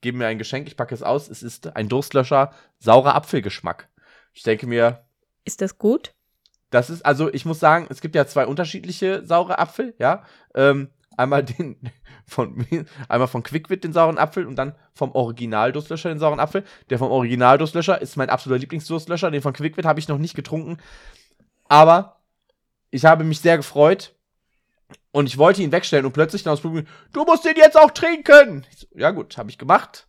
geben 0.00 0.18
mir 0.18 0.26
ein 0.26 0.38
Geschenk. 0.38 0.66
Ich 0.66 0.76
packe 0.76 0.94
es 0.94 1.02
aus. 1.02 1.28
Es 1.28 1.42
ist 1.42 1.76
ein 1.76 1.88
Durstlöscher, 1.88 2.52
saurer 2.78 3.14
Apfelgeschmack. 3.14 3.88
Ich 4.32 4.42
denke 4.42 4.66
mir. 4.66 5.04
Ist 5.44 5.60
das 5.60 5.78
gut? 5.78 6.14
Das 6.70 6.90
ist, 6.90 7.04
also 7.04 7.32
ich 7.32 7.44
muss 7.44 7.60
sagen, 7.60 7.86
es 7.90 8.00
gibt 8.00 8.14
ja 8.14 8.26
zwei 8.26 8.46
unterschiedliche 8.46 9.24
saure 9.24 9.58
Apfel, 9.58 9.94
ja. 9.98 10.24
Ähm, 10.54 10.88
einmal 11.16 11.44
den 11.44 11.76
von 12.26 12.66
einmal 13.08 13.28
von 13.28 13.42
Quickwit 13.42 13.84
den 13.84 13.92
sauren 13.92 14.18
Apfel 14.18 14.46
und 14.46 14.56
dann 14.56 14.74
vom 14.94 15.12
Original 15.12 15.72
Durstlöscher 15.72 16.08
den 16.08 16.18
sauren 16.18 16.40
Apfel. 16.40 16.64
Der 16.90 16.98
vom 16.98 17.10
Original 17.10 17.58
Durstlöscher 17.58 18.00
ist 18.00 18.16
mein 18.16 18.30
absoluter 18.30 18.60
Lieblingsdurstlöscher. 18.60 19.30
Den 19.30 19.42
von 19.42 19.52
Quickwit 19.52 19.84
habe 19.84 20.00
ich 20.00 20.08
noch 20.08 20.18
nicht 20.18 20.34
getrunken, 20.34 20.78
aber 21.68 22.20
ich 22.90 23.04
habe 23.04 23.24
mich 23.24 23.40
sehr 23.40 23.56
gefreut 23.56 24.14
und 25.10 25.26
ich 25.26 25.38
wollte 25.38 25.62
ihn 25.62 25.72
wegstellen 25.72 26.06
und 26.06 26.12
plötzlich 26.12 26.42
dann 26.42 26.52
aus 26.52 26.60
Publikum, 26.60 26.90
du 27.12 27.24
musst 27.24 27.44
den 27.44 27.56
jetzt 27.56 27.78
auch 27.78 27.90
trinken. 27.90 28.64
So, 28.76 28.86
ja 28.94 29.10
gut, 29.10 29.36
habe 29.36 29.50
ich 29.50 29.58
gemacht, 29.58 30.06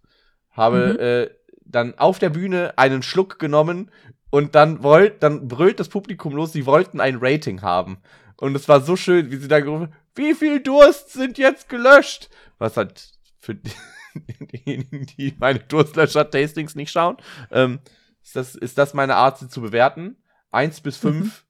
habe 0.52 0.94
mhm. 0.94 1.00
äh, 1.00 1.30
dann 1.65 1.98
auf 1.98 2.20
der 2.20 2.30
Bühne 2.30 2.74
einen 2.78 3.04
Schluck 3.04 3.39
genommen 3.39 3.91
und 4.30 4.56
dann 4.56 4.84
wollt, 4.84 5.24
dann 5.24 5.48
brüllt 5.48 5.80
das 5.80 5.89
Publikum 5.89 6.36
los, 6.36 6.54
sie 6.54 6.65
wollten 6.65 7.00
ein 7.00 7.18
Rating 7.22 7.62
haben. 7.62 7.98
Und 8.38 8.56
es 8.56 8.67
war 8.67 8.82
so 8.82 8.95
schön, 8.95 9.32
wie 9.32 9.38
sie 9.38 9.48
da 9.48 9.60
gerufen, 9.60 9.93
wie 10.15 10.34
viel 10.34 10.62
Durst 10.62 11.12
sind 11.12 11.38
jetzt 11.38 11.69
gelöscht? 11.69 12.30
Was 12.58 12.78
hat 12.78 13.12
für 13.39 13.56
diejenigen, 14.39 15.06
die 15.06 15.36
meine 15.38 15.60
Durstlöscher-Tastings 15.60 16.76
nicht 16.76 16.91
schauen, 16.91 17.17
ähm, 17.52 17.80
ist, 18.24 18.36
das, 18.36 18.56
ist 18.56 18.78
das 18.78 18.93
meine 18.93 19.15
Art, 19.15 19.39
sie 19.39 19.50
zu 19.50 19.62
bewerten. 19.62 20.17
Eins 20.52 20.82
bis 20.82 20.98
fünf 20.98 21.45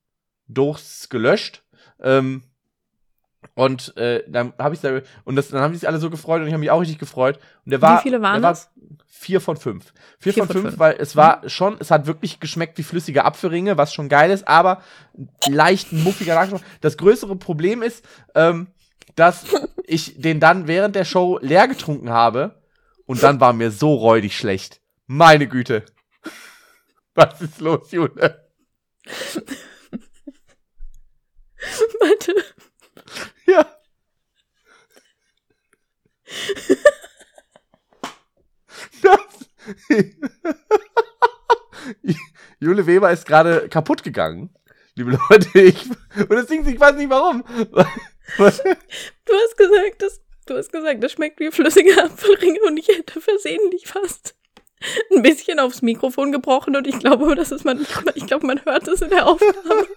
mhm. 0.47 0.53
Dursts 0.53 1.09
gelöscht. 1.09 1.63
Ähm, 1.99 2.43
und 3.53 3.95
äh, 3.97 4.23
dann 4.27 4.53
habe 4.57 4.75
ich 4.75 4.81
da 4.81 5.01
und 5.23 5.35
das, 5.35 5.49
dann 5.49 5.61
haben 5.61 5.71
die 5.71 5.79
sich 5.79 5.87
alle 5.87 5.99
so 5.99 6.09
gefreut 6.09 6.41
und 6.41 6.47
ich 6.47 6.53
habe 6.53 6.59
mich 6.59 6.71
auch 6.71 6.81
richtig 6.81 6.97
gefreut. 6.97 7.39
Und 7.65 7.71
der 7.71 7.81
war, 7.81 7.99
Wie 7.99 8.03
viele 8.03 8.21
waren 8.21 8.41
das? 8.41 8.71
vier 9.07 9.41
von 9.41 9.57
fünf. 9.57 9.93
Vier, 10.19 10.33
vier 10.33 10.43
von, 10.43 10.47
von, 10.47 10.55
fünf, 10.55 10.65
fünf, 10.71 10.79
weil 10.79 10.95
es 10.99 11.15
war 11.15 11.43
mhm. 11.43 11.49
schon, 11.49 11.77
es 11.79 11.89
hat 11.89 12.05
wirklich 12.05 12.39
geschmeckt 12.39 12.77
wie 12.77 12.83
flüssige 12.83 13.25
Apfelringe, 13.25 13.77
was 13.77 13.93
schon 13.93 14.09
geil 14.09 14.29
ist, 14.29 14.47
aber 14.47 14.81
leicht 15.47 15.91
muffiger 15.91 16.35
Nachgeschmack. 16.35 16.61
Das 16.81 16.97
größere 16.97 17.35
Problem 17.35 17.81
ist, 17.81 18.05
ähm, 18.35 18.67
dass 19.15 19.45
ich 19.85 20.21
den 20.21 20.39
dann 20.39 20.67
während 20.67 20.95
der 20.95 21.05
Show 21.05 21.39
leer 21.41 21.67
getrunken 21.67 22.09
habe 22.09 22.61
und 23.05 23.23
dann 23.23 23.39
war 23.39 23.53
mir 23.53 23.71
so 23.71 23.93
räudig 23.93 24.37
schlecht. 24.37 24.81
Meine 25.07 25.47
Güte. 25.47 25.85
Was 27.15 27.41
ist 27.41 27.61
los, 27.61 27.91
Jule? 27.91 28.49
Warte. 31.99 32.33
Ja. 33.47 33.65
Jule 42.59 42.87
Weber 42.87 43.11
ist 43.11 43.25
gerade 43.25 43.69
kaputt 43.69 44.03
gegangen. 44.03 44.53
Liebe 44.95 45.17
Leute, 45.29 45.59
ich. 45.59 45.89
Und 46.17 46.31
das 46.31 46.47
Ding, 46.47 46.67
ich 46.67 46.79
weiß 46.79 46.95
nicht 46.95 47.09
warum. 47.09 47.43
Du 48.37 48.45
hast 48.45 48.63
gesagt, 49.57 50.01
das, 50.01 50.21
du 50.45 50.57
hast 50.57 50.71
gesagt, 50.71 51.03
das 51.03 51.11
schmeckt 51.11 51.39
wie 51.39 51.51
flüssige 51.51 52.03
Apfelringe 52.03 52.59
und 52.65 52.77
ich 52.77 52.87
hätte 52.87 53.21
versehentlich 53.21 53.87
fast 53.87 54.35
ein 55.11 55.21
bisschen 55.21 55.59
aufs 55.59 55.81
Mikrofon 55.81 56.31
gebrochen 56.31 56.75
und 56.75 56.87
ich 56.87 56.99
glaube, 56.99 57.35
das 57.35 57.51
ist 57.51 57.65
man, 57.65 57.85
ich 58.15 58.25
glaube, 58.25 58.45
man 58.45 58.63
hört 58.65 58.87
es 58.87 59.01
in 59.01 59.09
der 59.09 59.27
Aufnahme. 59.27 59.55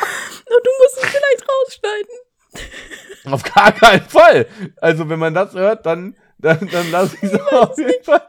Und 0.00 0.66
du 0.66 0.70
musst 0.80 0.98
es 1.02 1.10
vielleicht 1.10 1.44
rausschneiden. 1.48 3.32
Auf 3.32 3.42
gar 3.42 3.72
keinen 3.72 4.04
Fall. 4.04 4.46
Also, 4.80 5.08
wenn 5.08 5.18
man 5.18 5.34
das 5.34 5.54
hört, 5.54 5.86
dann, 5.86 6.16
dann, 6.38 6.68
dann 6.70 6.90
lass 6.90 7.14
ich 7.14 7.22
es 7.22 7.34
auf 7.34 7.76
jeden 7.78 8.04
Fall. 8.04 8.26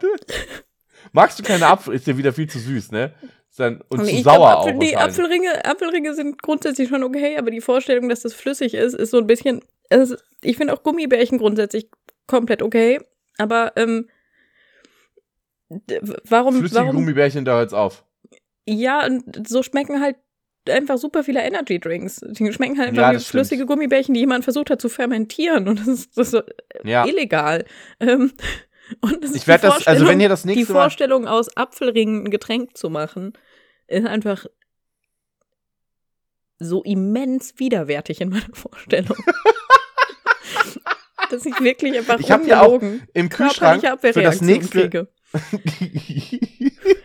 Magst 1.12 1.40
du 1.40 1.44
keine 1.44 1.68
Apfel? 1.68 1.94
Ist 1.94 2.08
ja 2.08 2.18
wieder 2.18 2.34
viel 2.34 2.50
zu 2.50 2.60
süß, 2.60 2.92
ne? 2.92 3.14
Dann, 3.58 3.82
und 3.88 4.04
nee, 4.04 4.18
zu 4.18 4.24
sauer 4.24 4.38
glaub, 4.38 4.60
Apfel, 4.60 4.74
auch. 4.76 4.80
Die 4.80 4.98
Apfelringe, 4.98 5.66
Apfelringe 5.66 6.14
sind 6.14 6.42
grundsätzlich 6.42 6.90
schon 6.90 7.04
okay, 7.04 7.38
aber 7.38 7.52
die 7.52 7.62
Vorstellung, 7.62 8.10
dass 8.10 8.22
das 8.22 8.34
flüssig 8.34 8.74
ist, 8.74 8.94
ist 8.94 9.12
so 9.12 9.18
ein 9.18 9.28
bisschen. 9.28 9.62
Also 9.90 10.16
ich 10.42 10.58
finde 10.58 10.74
auch 10.74 10.84
Gummibärchen 10.84 11.38
grundsätzlich 11.38 11.90
komplett 12.28 12.62
okay, 12.62 13.00
aber 13.38 13.72
ähm, 13.78 14.10
warum. 16.26 16.58
Flüssige 16.58 16.82
warum, 16.82 16.96
Gummibärchen 16.96 17.46
da 17.46 17.62
jetzt 17.62 17.74
auf. 17.74 18.04
Ja, 18.68 19.06
und 19.06 19.48
so 19.48 19.64
schmecken 19.64 20.02
halt 20.02 20.18
einfach 20.70 20.98
super 20.98 21.24
viele 21.24 21.42
Energy 21.42 21.80
Drinks. 21.80 22.22
Die 22.22 22.52
schmecken 22.54 22.78
halt 22.78 22.90
einfach 22.90 23.14
ja, 23.14 23.20
wie 23.20 23.24
flüssige 23.24 23.60
stimmt. 23.60 23.70
Gummibärchen, 23.70 24.14
die 24.14 24.22
jemand 24.22 24.44
versucht 24.44 24.70
hat 24.70 24.82
zu 24.82 24.90
fermentieren. 24.90 25.68
Und 25.68 25.80
das 25.80 25.88
ist, 25.88 26.18
das 26.18 26.28
ist 26.28 26.32
so 26.32 26.42
ja. 26.84 27.06
illegal. 27.06 27.66
Ähm, 28.00 28.34
und 29.02 29.24
das 29.24 29.34
ich 29.36 29.48
werde 29.48 29.68
das, 29.68 29.88
also 29.88 30.08
wenn 30.08 30.20
ihr 30.20 30.30
das 30.30 30.46
nächste 30.46 30.66
Die 30.66 30.72
Vorstellung 30.72 31.24
Mal 31.24 31.32
aus 31.32 31.56
Apfelringen 31.56 32.26
ein 32.26 32.32
Getränk 32.32 32.78
zu 32.78 32.90
machen, 32.90 33.34
ist 33.88 34.06
einfach 34.06 34.46
so 36.60 36.84
immens 36.84 37.56
widerwärtig 37.58 38.22
in 38.22 38.30
meiner 38.30 38.54
Vorstellung. 38.54 39.18
dass 41.30 41.46
ich 41.46 41.60
wirklich 41.60 41.98
einfach 41.98 42.20
ich 42.20 42.32
habe 42.32 42.46
ja 42.46 42.62
auch 42.62 42.82
im 43.14 43.30
Kühlschrank 43.30 43.84
für 44.00 44.22
das 44.22 44.42
nächste 44.42 44.90
kriege. 44.90 45.08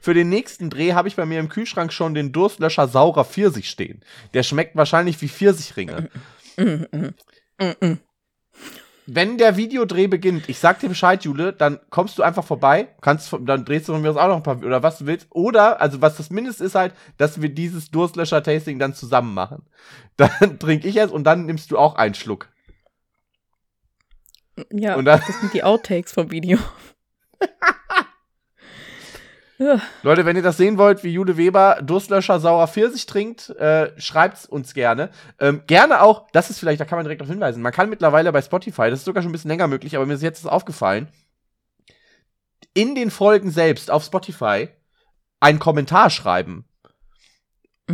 Für 0.00 0.14
den 0.14 0.28
nächsten 0.28 0.70
Dreh 0.70 0.94
habe 0.94 1.08
ich 1.08 1.16
bei 1.16 1.26
mir 1.26 1.40
im 1.40 1.48
Kühlschrank 1.48 1.92
schon 1.92 2.14
den 2.14 2.32
Durstlöscher 2.32 2.88
saurer 2.88 3.24
Pfirsich 3.24 3.68
stehen. 3.68 4.02
Der 4.34 4.42
schmeckt 4.42 4.76
wahrscheinlich 4.76 5.20
wie 5.20 5.28
Pfirsichringe. 5.28 6.08
Wenn 9.12 9.38
der 9.38 9.56
Videodreh 9.56 10.06
beginnt, 10.06 10.48
ich 10.48 10.58
sag 10.58 10.78
dir 10.78 10.88
Bescheid, 10.88 11.24
Jule, 11.24 11.52
dann 11.52 11.80
kommst 11.90 12.16
du 12.16 12.22
einfach 12.22 12.44
vorbei, 12.44 12.94
kannst, 13.00 13.34
dann 13.40 13.64
drehst 13.64 13.88
du 13.88 13.92
von 13.92 14.02
mir 14.02 14.10
aus 14.10 14.16
auch 14.16 14.28
noch 14.28 14.36
ein 14.36 14.42
paar, 14.42 14.58
oder 14.58 14.82
was 14.82 14.98
du 14.98 15.06
willst. 15.06 15.26
Oder, 15.30 15.80
also 15.80 16.00
was 16.00 16.16
das 16.16 16.30
Mindeste 16.30 16.64
ist 16.64 16.76
halt, 16.76 16.94
dass 17.16 17.42
wir 17.42 17.48
dieses 17.48 17.90
Durstlöscher-Tasting 17.90 18.78
dann 18.78 18.94
zusammen 18.94 19.34
machen. 19.34 19.66
Dann 20.16 20.58
trinke 20.58 20.86
ich 20.86 20.96
es 20.96 21.10
und 21.10 21.24
dann 21.24 21.46
nimmst 21.46 21.70
du 21.70 21.78
auch 21.78 21.94
einen 21.94 22.14
Schluck. 22.14 22.50
Ja, 24.70 24.96
und 24.96 25.06
dann, 25.06 25.22
das 25.26 25.40
sind 25.40 25.54
die 25.54 25.64
Outtakes 25.64 26.12
vom 26.12 26.30
Video. 26.30 26.58
Leute, 30.02 30.24
wenn 30.24 30.36
ihr 30.36 30.42
das 30.42 30.56
sehen 30.56 30.78
wollt, 30.78 31.04
wie 31.04 31.12
Jude 31.12 31.36
Weber 31.36 31.80
Durstlöscher 31.82 32.40
sauer 32.40 32.66
Pfirsich 32.66 33.04
trinkt, 33.04 33.50
äh, 33.50 33.92
schreibt's 34.00 34.46
uns 34.46 34.72
gerne. 34.72 35.10
Ähm, 35.38 35.62
gerne 35.66 36.00
auch, 36.00 36.26
das 36.32 36.48
ist 36.48 36.58
vielleicht, 36.58 36.80
da 36.80 36.86
kann 36.86 36.96
man 36.96 37.04
direkt 37.04 37.20
darauf 37.20 37.30
hinweisen, 37.30 37.60
man 37.62 37.72
kann 37.72 37.90
mittlerweile 37.90 38.32
bei 38.32 38.40
Spotify, 38.40 38.88
das 38.88 39.00
ist 39.00 39.04
sogar 39.04 39.22
schon 39.22 39.28
ein 39.28 39.32
bisschen 39.32 39.50
länger 39.50 39.68
möglich, 39.68 39.96
aber 39.96 40.06
mir 40.06 40.14
ist 40.14 40.22
jetzt 40.22 40.48
aufgefallen, 40.48 41.08
in 42.72 42.94
den 42.94 43.10
Folgen 43.10 43.50
selbst 43.50 43.90
auf 43.90 44.02
Spotify 44.02 44.68
einen 45.40 45.58
Kommentar 45.58 46.08
schreiben. 46.08 46.64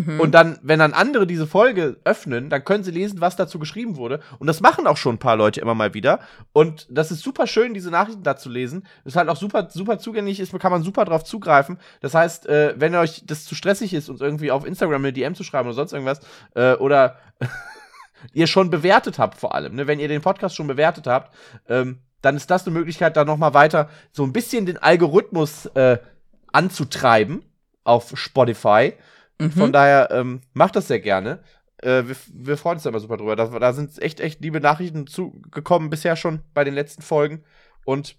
Mhm. 0.04 0.20
Und 0.20 0.32
dann, 0.32 0.58
wenn 0.62 0.78
dann 0.78 0.92
andere 0.92 1.26
diese 1.26 1.46
Folge 1.46 1.96
öffnen, 2.04 2.50
dann 2.50 2.64
können 2.64 2.84
sie 2.84 2.90
lesen, 2.90 3.20
was 3.20 3.36
dazu 3.36 3.58
geschrieben 3.58 3.96
wurde. 3.96 4.20
Und 4.38 4.46
das 4.46 4.60
machen 4.60 4.86
auch 4.86 4.96
schon 4.96 5.16
ein 5.16 5.18
paar 5.18 5.36
Leute 5.36 5.60
immer 5.60 5.74
mal 5.74 5.94
wieder. 5.94 6.20
Und 6.52 6.86
das 6.90 7.10
ist 7.10 7.22
super 7.22 7.46
schön, 7.46 7.74
diese 7.74 7.90
Nachrichten 7.90 8.22
da 8.22 8.36
zu 8.36 8.48
lesen. 8.48 8.86
Das 9.04 9.14
ist 9.14 9.16
halt 9.16 9.28
auch 9.28 9.36
super, 9.36 9.68
super 9.70 9.98
zugänglich 9.98 10.40
ist, 10.40 10.56
kann 10.58 10.72
man 10.72 10.82
super 10.82 11.04
drauf 11.04 11.24
zugreifen. 11.24 11.78
Das 12.00 12.14
heißt, 12.14 12.46
äh, 12.46 12.74
wenn 12.76 12.94
euch 12.94 13.22
das 13.26 13.44
zu 13.44 13.54
stressig 13.54 13.94
ist, 13.94 14.08
uns 14.08 14.20
irgendwie 14.20 14.50
auf 14.50 14.66
Instagram 14.66 15.02
eine 15.02 15.12
DM 15.12 15.34
zu 15.34 15.44
schreiben 15.44 15.68
oder 15.68 15.76
sonst 15.76 15.92
irgendwas, 15.92 16.20
äh, 16.54 16.74
oder 16.74 17.16
ihr 18.32 18.46
schon 18.46 18.70
bewertet 18.70 19.18
habt 19.18 19.38
vor 19.38 19.54
allem, 19.54 19.74
ne? 19.74 19.86
wenn 19.86 20.00
ihr 20.00 20.08
den 20.08 20.22
Podcast 20.22 20.56
schon 20.56 20.66
bewertet 20.66 21.06
habt, 21.06 21.34
ähm, 21.68 22.00
dann 22.22 22.36
ist 22.36 22.50
das 22.50 22.66
eine 22.66 22.76
Möglichkeit, 22.76 23.16
da 23.16 23.24
noch 23.24 23.36
mal 23.36 23.54
weiter 23.54 23.88
so 24.12 24.24
ein 24.24 24.32
bisschen 24.32 24.66
den 24.66 24.78
Algorithmus 24.78 25.66
äh, 25.66 25.98
anzutreiben 26.52 27.44
auf 27.84 28.12
Spotify. 28.14 28.94
Mhm. 29.38 29.50
Von 29.52 29.72
daher 29.72 30.10
ähm, 30.10 30.40
macht 30.52 30.76
das 30.76 30.88
sehr 30.88 31.00
gerne. 31.00 31.40
Äh, 31.78 32.04
wir, 32.06 32.16
wir, 32.32 32.56
freuen 32.56 32.76
uns 32.76 32.84
da 32.84 32.90
immer 32.90 33.00
super 33.00 33.16
drüber. 33.16 33.36
Da, 33.36 33.46
da 33.46 33.72
sind 33.72 34.00
echt, 34.00 34.20
echt 34.20 34.40
liebe 34.40 34.60
Nachrichten 34.60 35.06
zugekommen 35.06 35.90
bisher 35.90 36.16
schon 36.16 36.40
bei 36.54 36.64
den 36.64 36.74
letzten 36.74 37.02
Folgen. 37.02 37.44
Und 37.84 38.16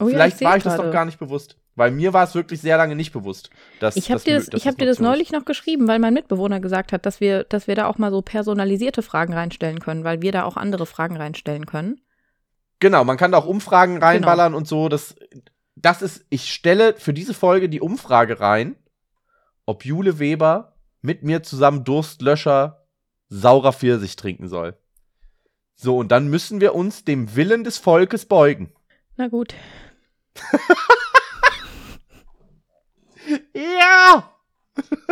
Oh, 0.00 0.06
Vielleicht 0.06 0.40
ja, 0.40 0.48
war 0.48 0.56
ich 0.56 0.64
das 0.64 0.76
doch 0.76 0.90
gar 0.90 1.04
nicht 1.04 1.18
bewusst. 1.18 1.56
Weil 1.76 1.90
mir 1.90 2.12
war 2.12 2.24
es 2.24 2.34
wirklich 2.34 2.60
sehr 2.60 2.76
lange 2.76 2.94
nicht 2.94 3.12
bewusst. 3.12 3.50
Dass, 3.80 3.96
ich 3.96 4.10
habe 4.10 4.20
dir 4.20 4.36
das, 4.36 4.48
ich 4.52 4.66
hab 4.66 4.76
dir 4.76 4.86
das 4.86 5.00
neulich 5.00 5.32
noch 5.32 5.44
geschrieben, 5.44 5.88
weil 5.88 5.98
mein 5.98 6.14
Mitbewohner 6.14 6.60
gesagt 6.60 6.92
hat, 6.92 7.04
dass 7.04 7.20
wir, 7.20 7.44
dass 7.44 7.66
wir 7.66 7.74
da 7.74 7.86
auch 7.86 7.98
mal 7.98 8.12
so 8.12 8.22
personalisierte 8.22 9.02
Fragen 9.02 9.34
reinstellen 9.34 9.80
können, 9.80 10.04
weil 10.04 10.22
wir 10.22 10.30
da 10.30 10.44
auch 10.44 10.56
andere 10.56 10.86
Fragen 10.86 11.16
reinstellen 11.16 11.66
können. 11.66 12.00
Genau, 12.78 13.04
man 13.04 13.16
kann 13.16 13.32
da 13.32 13.38
auch 13.38 13.46
Umfragen 13.46 13.98
reinballern 13.98 14.52
genau. 14.52 14.58
und 14.58 14.68
so. 14.68 14.88
Das, 14.88 15.16
das 15.74 16.02
ist, 16.02 16.26
ich 16.28 16.52
stelle 16.52 16.94
für 16.96 17.12
diese 17.12 17.34
Folge 17.34 17.68
die 17.68 17.80
Umfrage 17.80 18.38
rein, 18.40 18.76
ob 19.66 19.84
Jule 19.84 20.18
Weber 20.18 20.76
mit 21.02 21.22
mir 21.22 21.42
zusammen 21.42 21.84
Durstlöscher 21.84 22.86
saurer 23.28 23.72
Pfirsich 23.72 24.16
trinken 24.16 24.48
soll. 24.48 24.76
So, 25.74 25.98
und 25.98 26.08
dann 26.08 26.28
müssen 26.28 26.60
wir 26.60 26.74
uns 26.74 27.04
dem 27.04 27.34
Willen 27.34 27.64
des 27.64 27.78
Volkes 27.78 28.26
beugen. 28.26 28.72
Na 29.16 29.28
gut. 29.28 29.54
ja! 33.54 34.30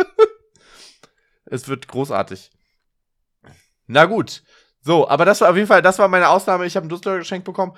es 1.45 1.67
wird 1.67 1.87
großartig. 1.87 2.51
Na 3.87 4.05
gut. 4.05 4.43
So, 4.85 5.07
aber 5.07 5.23
das 5.23 5.39
war 5.39 5.49
auf 5.49 5.55
jeden 5.55 5.67
Fall, 5.67 5.81
das 5.81 5.99
war 5.99 6.09
meine 6.09 6.27
Ausnahme. 6.27 6.65
Ich 6.65 6.75
habe 6.75 6.85
ein 6.85 6.89
Durstlöscher 6.89 7.19
geschenkt 7.19 7.45
bekommen. 7.45 7.73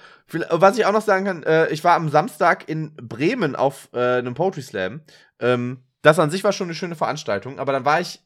Was 0.50 0.78
ich 0.78 0.86
auch 0.86 0.92
noch 0.92 1.04
sagen 1.04 1.26
kann, 1.26 1.44
äh, 1.44 1.70
ich 1.70 1.84
war 1.84 1.96
am 1.96 2.10
Samstag 2.10 2.68
in 2.68 2.96
Bremen 2.96 3.56
auf 3.56 3.90
äh, 3.94 4.18
einem 4.18 4.34
Poetry 4.34 4.64
Slam. 4.64 5.02
Ähm, 5.40 5.84
das 6.06 6.20
an 6.20 6.30
sich 6.30 6.44
war 6.44 6.52
schon 6.52 6.68
eine 6.68 6.76
schöne 6.76 6.96
Veranstaltung, 6.96 7.58
aber 7.58 7.72
dann 7.72 7.86
war 7.86 8.00
ich 8.00 8.22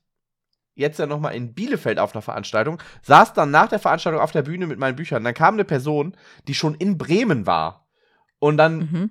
jetzt 0.75 0.99
ja 0.99 1.05
noch 1.05 1.19
mal 1.19 1.29
in 1.29 1.53
Bielefeld 1.53 1.99
auf 1.99 2.13
einer 2.13 2.21
Veranstaltung, 2.21 2.81
saß 3.03 3.33
dann 3.33 3.51
nach 3.51 3.67
der 3.67 3.79
Veranstaltung 3.79 4.21
auf 4.21 4.31
der 4.31 4.43
Bühne 4.43 4.67
mit 4.67 4.79
meinen 4.79 4.95
Büchern. 4.95 5.23
Dann 5.23 5.33
kam 5.33 5.55
eine 5.55 5.65
Person, 5.65 6.15
die 6.47 6.55
schon 6.55 6.75
in 6.75 6.97
Bremen 6.97 7.45
war 7.45 7.87
und 8.39 8.57
dann 8.57 8.77
mhm. 8.77 9.09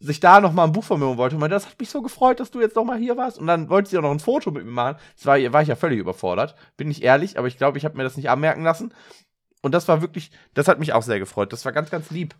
sich 0.00 0.20
da 0.20 0.40
noch 0.40 0.52
mal 0.52 0.64
ein 0.64 0.72
Buch 0.72 0.84
von 0.84 1.00
mir 1.00 1.06
holen 1.06 1.18
wollte 1.18 1.36
und 1.36 1.40
meinte, 1.40 1.54
das 1.54 1.66
hat 1.66 1.80
mich 1.80 1.90
so 1.90 2.02
gefreut, 2.02 2.40
dass 2.40 2.50
du 2.50 2.60
jetzt 2.60 2.76
noch 2.76 2.84
mal 2.84 2.98
hier 2.98 3.16
warst. 3.16 3.38
Und 3.38 3.46
dann 3.46 3.68
wollte 3.68 3.90
sie 3.90 3.98
auch 3.98 4.02
noch 4.02 4.10
ein 4.10 4.20
Foto 4.20 4.50
mit 4.50 4.64
mir 4.64 4.70
machen. 4.70 4.98
Das 5.16 5.26
war, 5.26 5.38
war 5.52 5.62
ich 5.62 5.68
ja 5.68 5.76
völlig 5.76 5.98
überfordert, 5.98 6.54
bin 6.76 6.90
ich 6.90 7.02
ehrlich, 7.02 7.38
aber 7.38 7.48
ich 7.48 7.56
glaube, 7.56 7.78
ich 7.78 7.84
habe 7.84 7.96
mir 7.96 8.04
das 8.04 8.16
nicht 8.16 8.30
anmerken 8.30 8.62
lassen. 8.62 8.94
Und 9.62 9.72
das 9.72 9.88
war 9.88 10.00
wirklich, 10.00 10.30
das 10.54 10.68
hat 10.68 10.78
mich 10.78 10.92
auch 10.94 11.02
sehr 11.02 11.18
gefreut. 11.18 11.52
Das 11.52 11.64
war 11.64 11.72
ganz, 11.72 11.90
ganz 11.90 12.10
lieb. 12.10 12.34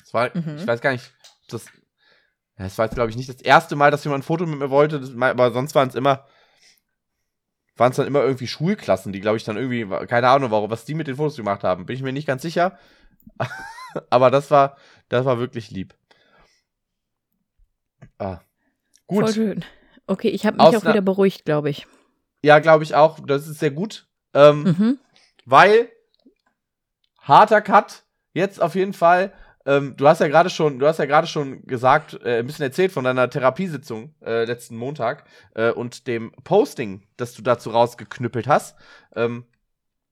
Das 0.00 0.14
war, 0.14 0.30
mhm. 0.34 0.56
ich 0.56 0.66
weiß 0.66 0.80
gar 0.80 0.92
nicht, 0.92 1.12
das, 1.48 1.66
das 2.62 2.78
war 2.78 2.86
jetzt, 2.86 2.94
glaube 2.94 3.10
ich, 3.10 3.16
nicht 3.16 3.28
das 3.28 3.40
erste 3.40 3.76
Mal, 3.76 3.90
dass 3.90 4.04
jemand 4.04 4.22
ein 4.22 4.26
Foto 4.26 4.46
mit 4.46 4.58
mir 4.58 4.70
wollte, 4.70 5.00
aber 5.20 5.52
sonst 5.52 5.74
waren 5.74 5.88
es 5.88 5.94
immer, 5.94 6.26
waren 7.76 7.90
es 7.90 7.96
dann 7.96 8.06
immer 8.06 8.22
irgendwie 8.22 8.46
Schulklassen, 8.46 9.12
die, 9.12 9.20
glaube 9.20 9.36
ich, 9.36 9.44
dann 9.44 9.56
irgendwie, 9.56 9.86
keine 10.06 10.28
Ahnung, 10.28 10.50
warum, 10.50 10.70
was 10.70 10.84
die 10.84 10.94
mit 10.94 11.06
den 11.06 11.16
Fotos 11.16 11.36
gemacht 11.36 11.64
haben, 11.64 11.86
bin 11.86 11.96
ich 11.96 12.02
mir 12.02 12.12
nicht 12.12 12.26
ganz 12.26 12.42
sicher. 12.42 12.78
aber 14.10 14.30
das 14.30 14.50
war, 14.50 14.76
das 15.08 15.24
war 15.24 15.38
wirklich 15.38 15.70
lieb. 15.70 15.94
Ah. 18.18 18.40
Gut. 19.06 19.24
Voll 19.24 19.34
schön. 19.34 19.64
Okay, 20.06 20.28
ich 20.28 20.46
habe 20.46 20.56
mich 20.56 20.66
Aus 20.66 20.76
auch 20.76 20.84
wieder 20.84 21.00
beruhigt, 21.00 21.44
glaube 21.44 21.70
ich. 21.70 21.86
Ja, 22.42 22.58
glaube 22.58 22.84
ich 22.84 22.94
auch. 22.94 23.20
Das 23.20 23.46
ist 23.46 23.60
sehr 23.60 23.70
gut. 23.70 24.08
Ähm, 24.34 24.62
mhm. 24.62 24.98
Weil 25.44 25.90
harter 27.20 27.60
Cut. 27.60 28.04
Jetzt 28.32 28.60
auf 28.60 28.74
jeden 28.74 28.94
Fall. 28.94 29.32
Ähm, 29.64 29.96
du 29.96 30.08
hast 30.08 30.20
ja 30.20 30.28
gerade 30.28 30.50
schon, 30.50 30.78
du 30.78 30.86
hast 30.86 30.98
ja 30.98 31.06
gerade 31.06 31.26
schon 31.26 31.64
gesagt, 31.66 32.18
äh, 32.24 32.40
ein 32.40 32.46
bisschen 32.46 32.64
erzählt 32.64 32.92
von 32.92 33.04
deiner 33.04 33.30
Therapiesitzung 33.30 34.14
äh, 34.20 34.44
letzten 34.44 34.76
Montag 34.76 35.24
äh, 35.54 35.70
und 35.70 36.06
dem 36.06 36.32
Posting, 36.44 37.06
das 37.16 37.34
du 37.34 37.42
dazu 37.42 37.70
rausgeknüppelt 37.70 38.48
hast. 38.48 38.76
Ähm, 39.14 39.44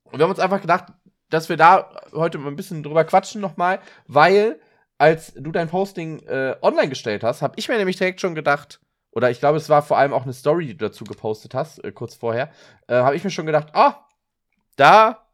und 0.05 0.19
wir 0.19 0.25
haben 0.25 0.31
uns 0.31 0.41
einfach 0.41 0.61
gedacht, 0.61 0.93
dass 1.31 1.49
wir 1.49 1.57
da 1.57 1.97
heute 2.13 2.39
mal 2.39 2.49
ein 2.49 2.57
bisschen 2.57 2.83
drüber 2.83 3.05
quatschen 3.05 3.41
nochmal, 3.41 3.81
weil 4.07 4.61
als 4.99 5.33
du 5.35 5.51
dein 5.51 5.69
Posting 5.69 6.21
äh, 6.27 6.57
online 6.63 6.89
gestellt 6.89 7.25
hast, 7.25 7.43
habe 7.43 7.55
ich 7.57 7.69
mir 7.69 7.79
nämlich 7.79 7.97
direkt 7.97 8.21
schon 8.21 8.35
gedacht, 8.35 8.81
oder 9.13 9.31
ich 9.31 9.41
glaube, 9.41 9.57
es 9.57 9.69
war 9.69 9.83
vor 9.83 9.99
allem 9.99 10.13
auch 10.13 10.25
eine 10.25 10.33
Story, 10.33 10.67
die 10.67 10.77
du 10.77 10.87
dazu 10.87 11.05
gepostet 11.05 11.55
hast, 11.55 11.83
äh, 11.83 11.91
kurz 11.91 12.15
vorher, 12.15 12.51
äh, 12.87 12.97
habe 12.97 13.17
ich 13.17 13.25
mir 13.25 13.31
schon 13.31 13.47
gedacht, 13.47 13.69
ah, 13.73 13.97
oh, 13.97 14.03
da 14.77 15.27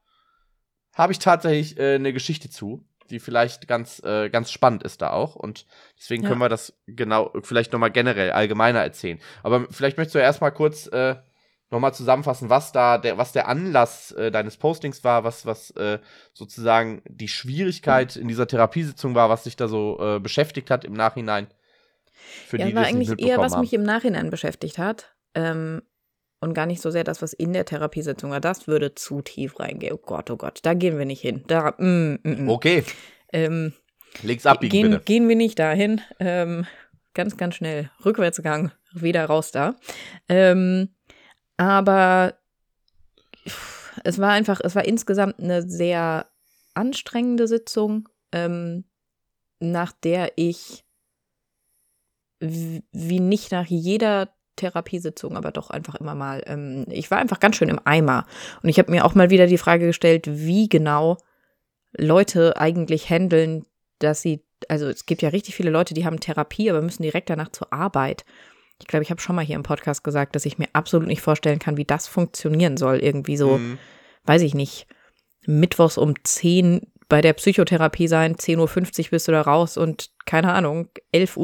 habe 0.95 1.13
ich 1.13 1.19
tatsächlich 1.19 1.79
eine 1.79 2.15
Geschichte 2.15 2.49
zu, 2.49 2.83
die 3.11 3.19
vielleicht 3.19 3.69
ganz, 3.69 4.03
äh, 4.05 4.29
ganz 4.31 4.51
spannend 4.51 4.83
ist 4.83 5.03
da 5.03 5.11
auch. 5.11 5.37
Und 5.37 5.67
deswegen 5.99 6.23
ja. 6.23 6.29
können 6.29 6.41
wir 6.41 6.49
das 6.49 6.75
genau, 6.87 7.33
vielleicht 7.43 7.73
nochmal 7.73 7.91
generell 7.91 8.33
allgemeiner 8.33 8.81
erzählen. 8.81 9.19
Aber 9.43 9.67
vielleicht 9.71 9.97
möchtest 9.97 10.15
du 10.15 10.19
ja 10.19 10.25
erstmal 10.25 10.53
kurz 10.53 10.87
äh, 10.89 11.17
nochmal 11.71 11.95
zusammenfassen, 11.95 12.49
was 12.51 12.73
da 12.73 12.99
der, 12.99 13.19
was 13.19 13.33
der 13.33 13.49
Anlass 13.49 14.13
äh, 14.13 14.31
deines 14.31 14.57
Postings 14.57 15.03
war, 15.05 15.25
was, 15.25 15.47
was 15.47 15.71
äh, 15.73 15.99
sozusagen 16.33 17.03
die 17.09 17.29
Schwierigkeit 17.29 18.17
in 18.17 18.29
dieser 18.29 18.47
Therapiesitzung 18.47 19.15
war, 19.15 19.29
was 19.31 19.45
dich 19.45 19.57
da 19.57 19.69
so 19.69 19.99
äh, 20.01 20.21
beschäftigt 20.21 20.71
hat 20.71 20.85
im 20.85 20.93
Nachhinein. 20.93 21.49
Für 22.47 22.59
ja, 22.59 22.67
die, 22.67 22.75
war 22.75 22.85
eigentlich 22.85 23.19
eher, 23.19 23.39
was 23.39 23.53
haben. 23.53 23.61
mich 23.61 23.73
im 23.73 23.83
Nachhinein 23.83 24.31
beschäftigt 24.31 24.79
hat. 24.79 25.15
Ähm, 25.35 25.83
und 26.41 26.55
gar 26.55 26.67
nicht 26.67 26.83
so 26.83 26.91
sehr 26.91 27.05
das, 27.05 27.23
was 27.23 27.33
in 27.33 27.53
der 27.53 27.65
Therapiesitzung 27.65 28.31
war. 28.31 28.41
Das 28.41 28.69
würde 28.69 28.95
zu 28.95 29.23
tief 29.23 29.59
reingehen. 29.59 29.95
Oh 29.95 30.03
Gott, 30.05 30.31
oh 30.31 30.37
Gott, 30.37 30.61
da 30.63 30.75
gehen 30.75 30.99
wir 30.99 31.07
nicht 31.07 31.21
hin. 31.21 31.45
Da, 31.47 31.75
mm, 31.79 32.19
mm, 32.23 32.45
mm. 32.45 32.49
Okay. 32.49 32.85
Ähm, 33.33 33.73
Links 34.23 34.47
abbiegen, 34.47 34.71
gehen, 34.71 34.91
bitte. 34.91 35.05
Gehen 35.05 35.29
wir 35.29 35.37
nicht 35.37 35.59
dahin. 35.59 36.01
Ähm, 36.21 36.67
ganz, 37.15 37.37
ganz 37.37 37.57
schnell. 37.57 37.91
Rückwärtsgang, 38.05 38.73
wieder 38.93 39.25
raus 39.25 39.51
da. 39.51 39.77
Ähm, 40.29 40.91
aber 41.57 42.35
es 44.05 44.19
war 44.19 44.31
einfach, 44.31 44.61
es 44.63 44.75
war 44.75 44.85
insgesamt 44.85 45.41
eine 45.41 45.69
sehr 45.69 46.27
anstrengende 46.75 47.49
Sitzung, 47.49 48.09
ähm, 48.33 48.85
nach 49.59 49.93
der 49.93 50.33
ich 50.37 50.85
wie 52.39 53.21
nicht 53.21 53.53
nach 53.53 53.67
jeder 53.67 54.36
Therapiesitzung, 54.57 55.37
aber 55.37 55.53
doch 55.53 55.71
einfach 55.71 55.95
immer 55.95 56.15
mal. 56.15 56.43
Ähm, 56.47 56.87
ich 56.89 57.11
war 57.11 57.19
einfach 57.19 57.41
ganz 57.41 57.57
schön 57.57 57.69
im 57.69 57.81
Eimer. 57.85 58.27
Und 58.63 58.69
ich 58.69 58.79
habe 58.79 58.91
mir 58.91 59.05
auch 59.05 59.15
mal 59.15 59.31
wieder 59.31 59.47
die 59.47 59.59
Frage 59.59 59.87
gestellt, 59.87 60.27
wie 60.29 60.69
genau 60.69 61.19
Leute 61.97 62.57
eigentlich 62.57 63.09
handeln, 63.09 63.65
dass 63.99 64.23
sie, 64.23 64.43
also 64.69 64.87
es 64.89 65.07
gibt 65.07 65.23
ja 65.23 65.31
richtig 65.31 65.55
viele 65.55 65.71
Leute, 65.71 65.95
die 65.95 66.05
haben 66.05 66.21
Therapie, 66.21 66.71
aber 66.71 66.83
müssen 66.83 67.03
direkt 67.03 67.31
danach 67.31 67.51
zur 67.51 67.73
Arbeit. 67.73 68.25
Ich 68.81 68.87
glaube, 68.87 69.03
ich 69.03 69.11
habe 69.11 69.21
schon 69.21 69.37
mal 69.37 69.45
hier 69.45 69.57
im 69.57 69.63
Podcast 69.63 70.05
gesagt, 70.05 70.35
dass 70.37 70.45
ich 70.45 70.59
mir 70.59 70.69
absolut 70.73 71.07
nicht 71.07 71.23
vorstellen 71.23 71.59
kann, 71.59 71.77
wie 71.77 71.85
das 71.85 72.07
funktionieren 72.07 72.77
soll. 72.77 72.99
Irgendwie 72.99 73.37
so, 73.37 73.59
mhm. 73.59 73.79
weiß 74.25 74.43
ich 74.43 74.55
nicht, 74.55 74.87
mittwochs 75.47 75.97
um 75.97 76.15
10 76.23 76.83
bei 77.09 77.21
der 77.21 77.35
Psychotherapie 77.35 78.09
sein, 78.09 78.37
10.50 78.37 79.05
Uhr 79.05 79.11
bist 79.11 79.29
du 79.29 79.33
da 79.33 79.43
raus 79.43 79.77
und 79.77 80.11
keine 80.25 80.53
Ahnung, 80.53 80.89
11.07 81.15 81.37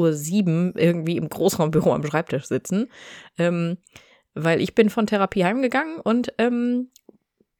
Uhr 0.73 0.79
irgendwie 0.79 1.17
im 1.17 1.29
Großraumbüro 1.29 1.93
am 1.93 2.05
Schreibtisch 2.05 2.45
sitzen. 2.45 2.91
Ähm, 3.37 3.77
weil 4.33 4.61
ich 4.61 4.75
bin 4.75 4.89
von 4.89 5.07
Therapie 5.07 5.45
heimgegangen 5.45 5.99
und 5.99 6.33
ähm, 6.37 6.89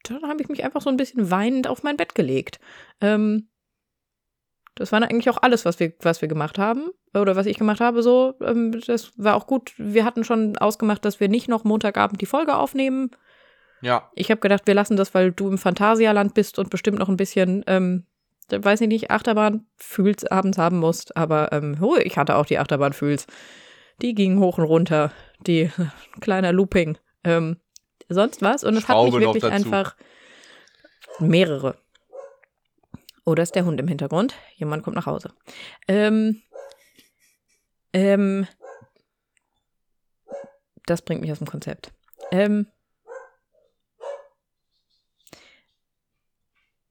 dann 0.03 0.23
habe 0.23 0.41
ich 0.41 0.49
mich 0.49 0.63
einfach 0.63 0.81
so 0.81 0.89
ein 0.89 0.97
bisschen 0.97 1.31
weinend 1.31 1.67
auf 1.67 1.83
mein 1.83 1.97
Bett 1.97 2.15
gelegt. 2.15 2.59
Ähm, 2.99 3.47
das 4.75 4.91
war 4.91 5.01
eigentlich 5.01 5.29
auch 5.29 5.41
alles, 5.41 5.65
was 5.65 5.79
wir, 5.79 5.93
was 6.01 6.21
wir 6.21 6.27
gemacht 6.27 6.57
haben. 6.57 6.89
Oder 7.13 7.35
was 7.35 7.45
ich 7.45 7.59
gemacht 7.59 7.79
habe, 7.79 8.01
so. 8.01 8.33
Ähm, 8.41 8.81
das 8.85 9.11
war 9.17 9.35
auch 9.35 9.45
gut. 9.45 9.73
Wir 9.77 10.03
hatten 10.03 10.23
schon 10.23 10.57
ausgemacht, 10.57 11.05
dass 11.05 11.19
wir 11.19 11.29
nicht 11.29 11.47
noch 11.47 11.63
Montagabend 11.63 12.19
die 12.21 12.25
Folge 12.25 12.55
aufnehmen. 12.55 13.11
Ja. 13.84 14.10
Ich 14.15 14.32
habe 14.32 14.39
gedacht, 14.39 14.65
wir 14.65 14.74
lassen 14.74 14.96
das, 14.96 15.13
weil 15.13 15.34
du 15.34 15.50
im 15.50 15.58
Phantasialand 15.58 16.34
bist 16.34 16.58
und 16.58 16.69
bestimmt 16.69 17.00
noch 17.00 17.10
ein 17.10 17.17
bisschen, 17.17 17.63
ähm, 17.67 18.06
weiß 18.50 18.80
ich 18.82 18.88
nicht, 18.88 19.12
Achterbahn 19.12 19.65
fühls 19.76 20.26
abends 20.26 20.58
haben 20.58 20.80
musst. 20.80 21.17
Aber 21.17 21.52
ähm, 21.52 21.78
oh, 21.82 21.98
ich 21.98 22.17
hatte 22.17 22.38
auch 22.38 22.46
die 22.46 22.58
Achterbahn 22.58 22.93
fühls. 22.93 23.28
Die 24.02 24.15
ging 24.15 24.39
hoch 24.39 24.58
und 24.58 24.63
runter. 24.63 25.12
Die 25.46 25.69
kleiner 26.22 26.54
Looping. 26.54 26.98
Ähm, 27.26 27.58
sonst 28.08 28.41
was. 28.41 28.63
Und 28.63 28.78
es 28.78 28.88
hat 28.88 29.04
mich 29.04 29.13
wirklich 29.13 29.43
einfach 29.43 29.98
mehrere. 31.19 31.76
Oh, 33.26 33.36
da 33.36 33.43
ist 33.43 33.56
der 33.56 33.65
Hund 33.65 33.82
im 33.82 33.88
Hintergrund. 33.89 34.34
Jemand 34.56 34.84
kommt 34.84 34.96
nach 34.96 35.08
Hause. 35.08 35.30
Ähm, 35.89 36.41
ähm, 37.91 38.48
das 40.86 41.02
bringt 41.02 41.22
mich 41.22 41.32
aus 41.32 41.39
dem 41.39 41.48
Konzept. 41.48 41.91
Ähm, 42.32 42.67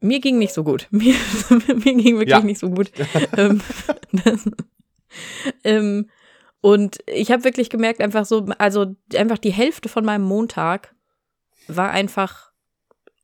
mir 0.03 0.21
ging 0.21 0.39
nicht 0.39 0.53
so 0.53 0.65
gut. 0.65 0.89
Mir, 0.91 1.15
mir 1.51 1.95
ging 1.95 2.19
wirklich 2.19 2.29
ja. 2.29 2.41
nicht 2.41 2.59
so 2.59 2.71
gut. 2.71 2.93
ähm, 3.37 3.61
das, 4.13 4.49
ähm, 5.65 6.09
und 6.61 6.99
ich 7.07 7.33
habe 7.33 7.45
wirklich 7.45 7.71
gemerkt, 7.71 8.01
einfach 8.01 8.25
so, 8.25 8.47
also 8.59 8.95
einfach 9.17 9.39
die 9.39 9.53
Hälfte 9.53 9.89
von 9.89 10.05
meinem 10.05 10.25
Montag 10.25 10.95
war 11.67 11.91
einfach 11.91 12.53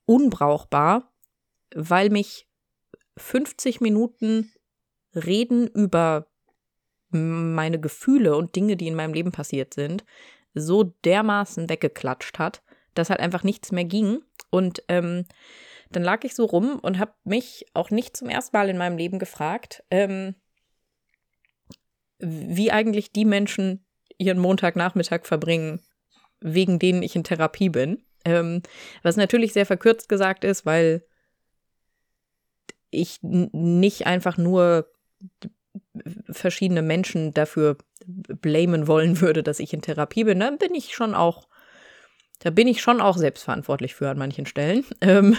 unbrauchbar, 0.07 1.12
weil 1.75 2.11
mich 2.11 2.49
50 3.17 3.81
Minuten 3.81 4.53
Reden 5.14 5.69
über 5.69 6.27
meine 7.11 7.81
Gefühle 7.81 8.37
und 8.37 8.55
Dinge, 8.55 8.77
die 8.77 8.88
in 8.88 8.95
meinem 8.95 9.14
Leben 9.14 9.33
passiert 9.33 9.75
sind, 9.75 10.05
so 10.55 10.85
dermaßen 11.05 11.69
weggeklatscht 11.69 12.38
hat, 12.38 12.62
dass 12.95 13.11
halt 13.11 13.21
einfach 13.21 13.45
nichts 13.45 13.73
mehr 13.73 13.85
ging. 13.85 14.23
Und 14.51 14.83
ähm, 14.88 15.25
dann 15.90 16.03
lag 16.03 16.24
ich 16.24 16.35
so 16.35 16.44
rum 16.44 16.79
und 16.81 16.98
habe 16.98 17.12
mich 17.24 17.66
auch 17.74 17.90
nicht 17.90 18.16
zum 18.16 18.29
ersten 18.29 18.57
Mal 18.57 18.68
in 18.68 18.79
meinem 18.79 18.98
Leben 18.98 19.18
gefragt, 19.18 19.83
ähm, 19.90 20.35
wie 22.18 22.72
eigentlich 22.72 23.12
die 23.12 23.24
Menschen 23.24 23.87
ihren 24.18 24.38
Montagnachmittag 24.38 25.24
verbringen, 25.24 25.81
wegen 26.40 26.79
denen 26.79 27.03
ich 27.03 27.16
in 27.16 27.24
Therapie 27.24 27.68
bin. 27.68 28.03
Ähm, 28.24 28.62
was 29.03 29.16
natürlich 29.16 29.53
sehr 29.53 29.66
verkürzt 29.66 30.09
gesagt 30.09 30.44
ist, 30.44 30.66
weil 30.66 31.05
ich 32.90 33.18
nicht 33.22 34.07
einfach 34.07 34.37
nur 34.37 34.90
verschiedene 36.31 36.83
Menschen 36.83 37.33
dafür 37.35 37.77
blamen 38.07 38.87
wollen 38.87 39.20
würde, 39.20 39.42
dass 39.42 39.61
ich 39.61 39.72
in 39.72 39.83
Therapie 39.83 40.24
bin, 40.24 40.40
dann 40.40 40.59
bin 40.59 40.74
ich 40.74 40.94
schon 40.94 41.14
auch, 41.14 41.48
da 42.40 42.51
bin 42.51 42.68
ich 42.68 42.81
schon 42.81 43.01
auch 43.01 43.16
selbstverantwortlich 43.16 43.94
für 43.94 44.09
an 44.09 44.18
manchen 44.18 44.46
Stellen. 44.46 44.85
Ähm, 45.01 45.37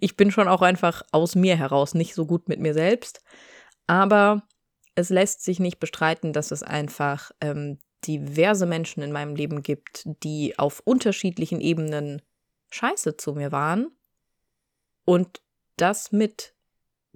ich 0.00 0.16
bin 0.16 0.30
schon 0.30 0.48
auch 0.48 0.60
einfach 0.60 1.02
aus 1.12 1.34
mir 1.34 1.56
heraus 1.56 1.94
nicht 1.94 2.14
so 2.14 2.26
gut 2.26 2.48
mit 2.48 2.60
mir 2.60 2.74
selbst. 2.74 3.22
Aber 3.86 4.42
es 4.94 5.08
lässt 5.08 5.42
sich 5.42 5.60
nicht 5.60 5.80
bestreiten, 5.80 6.34
dass 6.34 6.50
es 6.50 6.62
einfach 6.62 7.30
ähm, 7.40 7.78
diverse 8.06 8.66
Menschen 8.66 9.02
in 9.02 9.12
meinem 9.12 9.34
Leben 9.34 9.62
gibt, 9.62 10.02
die 10.22 10.58
auf 10.58 10.80
unterschiedlichen 10.84 11.60
Ebenen 11.60 12.20
scheiße 12.70 13.16
zu 13.16 13.32
mir 13.32 13.52
waren. 13.52 13.90
Und 15.04 15.40
das 15.76 16.12
mit 16.12 16.54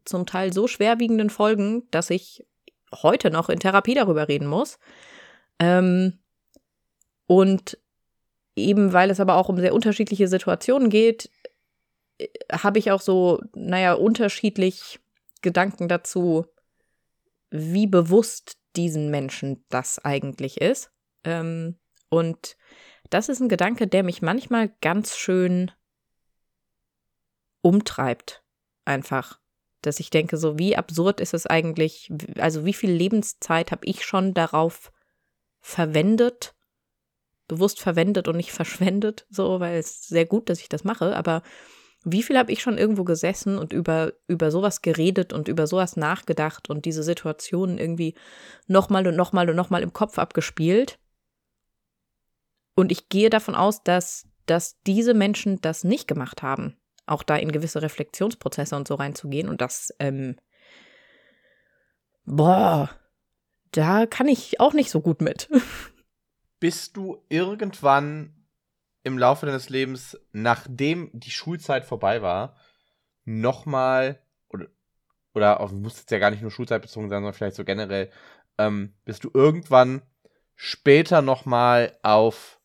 zum 0.04 0.26
Teil 0.26 0.52
so 0.52 0.66
schwerwiegenden 0.66 1.30
Folgen, 1.30 1.88
dass 1.90 2.10
ich 2.10 2.46
heute 2.94 3.30
noch 3.30 3.48
in 3.48 3.60
Therapie 3.60 3.94
darüber 3.94 4.28
reden 4.28 4.46
muss. 4.46 4.78
Ähm, 5.58 6.18
und 7.26 7.78
eben 8.56 8.92
weil 8.92 9.10
es 9.10 9.20
aber 9.20 9.36
auch 9.36 9.48
um 9.48 9.58
sehr 9.58 9.74
unterschiedliche 9.74 10.28
Situationen 10.28 10.90
geht, 10.90 11.30
äh, 12.18 12.28
habe 12.52 12.78
ich 12.78 12.90
auch 12.90 13.00
so, 13.00 13.40
naja, 13.54 13.94
unterschiedlich 13.94 14.98
Gedanken 15.42 15.88
dazu, 15.88 16.46
wie 17.50 17.86
bewusst 17.86 18.56
diesen 18.74 19.10
Menschen 19.10 19.64
das 19.68 20.04
eigentlich 20.04 20.60
ist. 20.60 20.90
Ähm, 21.24 21.76
und 22.08 22.56
das 23.10 23.28
ist 23.28 23.40
ein 23.40 23.48
Gedanke, 23.48 23.86
der 23.86 24.02
mich 24.02 24.22
manchmal 24.22 24.70
ganz 24.80 25.16
schön 25.16 25.70
umtreibt. 27.62 28.42
Einfach 28.84 29.38
dass 29.86 30.00
ich 30.00 30.10
denke, 30.10 30.36
so 30.36 30.58
wie 30.58 30.76
absurd 30.76 31.20
ist 31.20 31.32
es 31.32 31.46
eigentlich, 31.46 32.12
also 32.38 32.64
wie 32.64 32.72
viel 32.72 32.90
Lebenszeit 32.90 33.70
habe 33.70 33.86
ich 33.86 34.04
schon 34.04 34.34
darauf 34.34 34.90
verwendet, 35.60 36.54
bewusst 37.48 37.80
verwendet 37.80 38.28
und 38.28 38.36
nicht 38.36 38.52
verschwendet, 38.52 39.26
so, 39.30 39.60
weil 39.60 39.78
es 39.78 40.06
sehr 40.06 40.26
gut, 40.26 40.48
dass 40.48 40.60
ich 40.60 40.68
das 40.68 40.84
mache, 40.84 41.16
aber 41.16 41.42
wie 42.04 42.22
viel 42.22 42.38
habe 42.38 42.52
ich 42.52 42.62
schon 42.62 42.78
irgendwo 42.78 43.02
gesessen 43.02 43.58
und 43.58 43.72
über, 43.72 44.12
über 44.28 44.52
sowas 44.52 44.80
geredet 44.80 45.32
und 45.32 45.48
über 45.48 45.66
sowas 45.66 45.96
nachgedacht 45.96 46.70
und 46.70 46.84
diese 46.84 47.02
Situationen 47.02 47.78
irgendwie 47.78 48.14
nochmal 48.68 49.08
und 49.08 49.16
nochmal 49.16 49.50
und 49.50 49.56
nochmal 49.56 49.82
im 49.82 49.92
Kopf 49.92 50.18
abgespielt. 50.18 51.00
Und 52.76 52.92
ich 52.92 53.08
gehe 53.08 53.28
davon 53.28 53.56
aus, 53.56 53.82
dass, 53.82 54.28
dass 54.44 54.80
diese 54.86 55.14
Menschen 55.14 55.60
das 55.62 55.82
nicht 55.82 56.06
gemacht 56.06 56.42
haben 56.42 56.76
auch 57.06 57.22
da 57.22 57.36
in 57.36 57.52
gewisse 57.52 57.82
Reflexionsprozesse 57.82 58.76
und 58.76 58.86
so 58.86 58.96
reinzugehen. 58.96 59.48
Und 59.48 59.60
das, 59.60 59.94
ähm, 59.98 60.36
boah, 62.24 62.90
da 63.70 64.06
kann 64.06 64.28
ich 64.28 64.60
auch 64.60 64.74
nicht 64.74 64.90
so 64.90 65.00
gut 65.00 65.22
mit. 65.22 65.48
Bist 66.58 66.96
du 66.96 67.22
irgendwann 67.28 68.32
im 69.02 69.18
Laufe 69.18 69.46
deines 69.46 69.68
Lebens, 69.68 70.18
nachdem 70.32 71.10
die 71.12 71.30
Schulzeit 71.30 71.84
vorbei 71.84 72.22
war, 72.22 72.56
nochmal, 73.24 74.20
oder, 74.48 74.66
oder 75.34 75.60
auch, 75.60 75.70
muss 75.70 75.98
jetzt 75.98 76.10
ja 76.10 76.18
gar 76.18 76.30
nicht 76.30 76.42
nur 76.42 76.50
Schulzeit 76.50 76.82
bezogen 76.82 77.08
sein, 77.08 77.18
sondern 77.18 77.34
vielleicht 77.34 77.56
so 77.56 77.64
generell, 77.64 78.10
ähm, 78.58 78.94
bist 79.04 79.22
du 79.24 79.30
irgendwann 79.32 80.02
später 80.54 81.22
nochmal 81.22 81.96
auf 82.02 82.60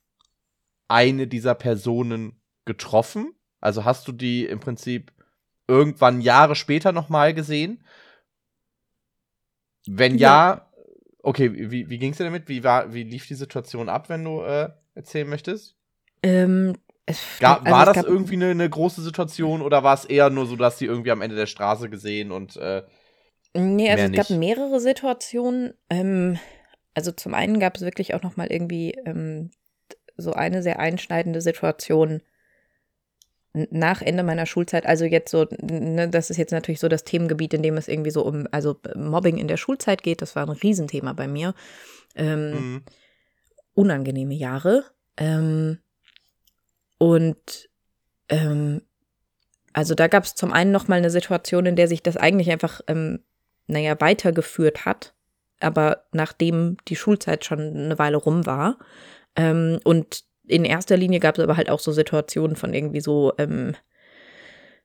eine 0.88 1.28
dieser 1.28 1.56
Personen 1.56 2.42
getroffen? 2.66 3.36
Also 3.60 3.86
hast 3.86 4.08
du 4.08 4.12
die 4.12 4.46
im 4.46 4.60
Prinzip 4.60 5.12
irgendwann 5.68 6.22
Jahre 6.22 6.56
später 6.56 6.92
nochmal 6.92 7.34
gesehen? 7.34 7.86
Wenn 9.86 10.18
ja, 10.18 10.54
ja 10.54 10.71
okay, 11.24 11.72
wie, 11.72 11.90
wie 11.90 11.98
ging 11.98 12.12
es 12.12 12.18
dir 12.18 12.26
damit? 12.26 12.48
Wie, 12.48 12.64
war, 12.64 12.94
wie 12.94 13.04
lief 13.04 13.28
die 13.28 13.36
Situation 13.36 13.90
ab, 13.90 14.10
wenn 14.10 14.24
du 14.24 14.42
äh, 14.42 14.70
erzählen 14.96 15.30
möchtest? 15.30 15.76
Ähm, 16.24 16.76
es, 17.06 17.40
Ga 17.40 17.56
also 17.56 17.72
war 17.72 17.86
das 17.86 18.04
irgendwie 18.04 18.36
eine, 18.36 18.50
eine, 18.52 18.70
große 18.70 19.02
Situation 19.02 19.62
oder 19.62 19.84
war 19.84 19.96
es 19.96 20.06
eher 20.06 20.30
nur 20.30 20.46
so, 20.46 20.56
dass 20.56 20.78
sie 20.78 20.86
irgendwie 20.86 21.12
am 21.12 21.22
Ende 21.22 21.36
der 21.36 21.48
Straße 21.48 21.90
gesehen 21.90 22.32
und 22.32 22.58
äh, 22.58 22.84
Nee, 23.54 23.90
also 23.90 24.06
es 24.06 24.12
nicht? 24.12 24.30
gab 24.30 24.38
mehrere 24.38 24.80
Situationen. 24.80 25.74
Ähm, 25.90 26.40
also 26.94 27.12
zum 27.12 27.34
einen 27.34 27.60
gab 27.60 27.76
es 27.76 27.82
wirklich 27.82 28.14
auch 28.14 28.22
noch 28.22 28.38
mal 28.38 28.48
irgendwie 28.48 28.92
ähm, 29.06 29.52
so 30.18 30.34
eine 30.34 30.62
sehr 30.64 30.80
einschneidende 30.80 31.42
Situation, 31.42 32.22
nach 33.54 34.02
Ende 34.02 34.24
meiner 34.24 34.46
Schulzeit, 34.46 34.86
also 34.86 35.04
jetzt 35.06 35.30
so, 35.30 35.46
ne, 35.62 36.10
das 36.10 36.30
ist 36.30 36.38
jetzt 36.38 36.52
natürlich 36.52 36.80
so 36.80 36.88
das 36.88 37.04
Themengebiet, 37.04 37.54
in 37.54 37.64
dem 37.64 37.76
es 37.78 37.88
irgendwie 37.88 38.12
so 38.12 38.26
um, 38.26 38.48
also 38.52 38.78
Mobbing 38.96 39.38
in 39.38 39.48
der 39.48 39.58
Schulzeit 39.58 40.04
geht, 40.04 40.22
das 40.22 40.36
war 40.36 40.48
ein 40.48 40.50
Riesenthema 40.50 41.14
bei 41.14 41.28
mir. 41.28 41.54
Ähm, 42.16 42.52
mhm. 42.52 42.82
Unangenehme 43.74 44.34
Jahre. 44.34 44.86
Ähm, 45.18 45.80
und 46.98 47.70
ähm, 48.30 48.82
also 49.74 49.96
da 49.96 50.08
gab 50.08 50.24
es 50.24 50.36
zum 50.36 50.54
einen 50.54 50.72
nochmal 50.72 51.00
eine 51.00 51.10
Situation, 51.10 51.66
in 51.66 51.76
der 51.76 51.88
sich 51.88 52.04
das 52.04 52.18
eigentlich 52.18 52.52
einfach, 52.52 52.82
ähm, 52.88 53.20
naja, 53.68 54.00
weitergeführt 54.00 54.86
hat, 54.86 55.14
aber 55.60 56.06
nachdem 56.12 56.78
die 56.88 56.96
Schulzeit 56.96 57.46
schon 57.46 57.60
eine 57.60 58.00
Weile 58.00 58.18
rum 58.18 58.46
war. 58.46 58.78
Ähm, 59.36 59.80
und 59.84 60.24
in 60.52 60.66
erster 60.66 60.98
Linie 60.98 61.20
gab 61.20 61.38
es 61.38 61.44
aber 61.44 61.56
halt 61.56 61.70
auch 61.70 61.80
so 61.80 61.92
Situationen 61.92 62.56
von 62.56 62.74
irgendwie 62.74 63.00
so 63.00 63.34
ähm, 63.38 63.76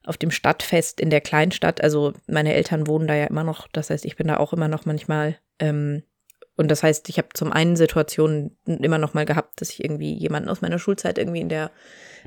auf 0.05 0.16
dem 0.16 0.31
Stadtfest 0.31 1.00
in 1.00 1.11
der 1.11 1.20
Kleinstadt. 1.20 1.83
Also 1.83 2.12
meine 2.29 2.55
Eltern 2.55 2.87
wohnen 2.87 3.09
da 3.09 3.14
ja 3.14 3.26
immer 3.26 3.42
noch, 3.42 3.66
das 3.72 3.90
heißt, 3.90 4.05
ich 4.05 4.16
bin 4.16 4.29
da 4.29 4.37
auch 4.37 4.52
immer 4.52 4.68
noch 4.68 4.87
manchmal. 4.87 5.37
Ähm, 5.59 6.05
und 6.57 6.70
das 6.70 6.83
heißt, 6.83 7.09
ich 7.09 7.18
habe 7.18 7.29
zum 7.35 7.52
einen 7.52 7.74
Situationen 7.74 8.57
immer 8.64 8.98
noch 8.98 9.12
mal 9.12 9.26
gehabt, 9.26 9.61
dass 9.61 9.70
ich 9.70 9.85
irgendwie 9.85 10.14
jemanden 10.14 10.48
aus 10.48 10.62
meiner 10.62 10.79
Schulzeit 10.79 11.18
irgendwie 11.18 11.40
in 11.40 11.48
der 11.48 11.70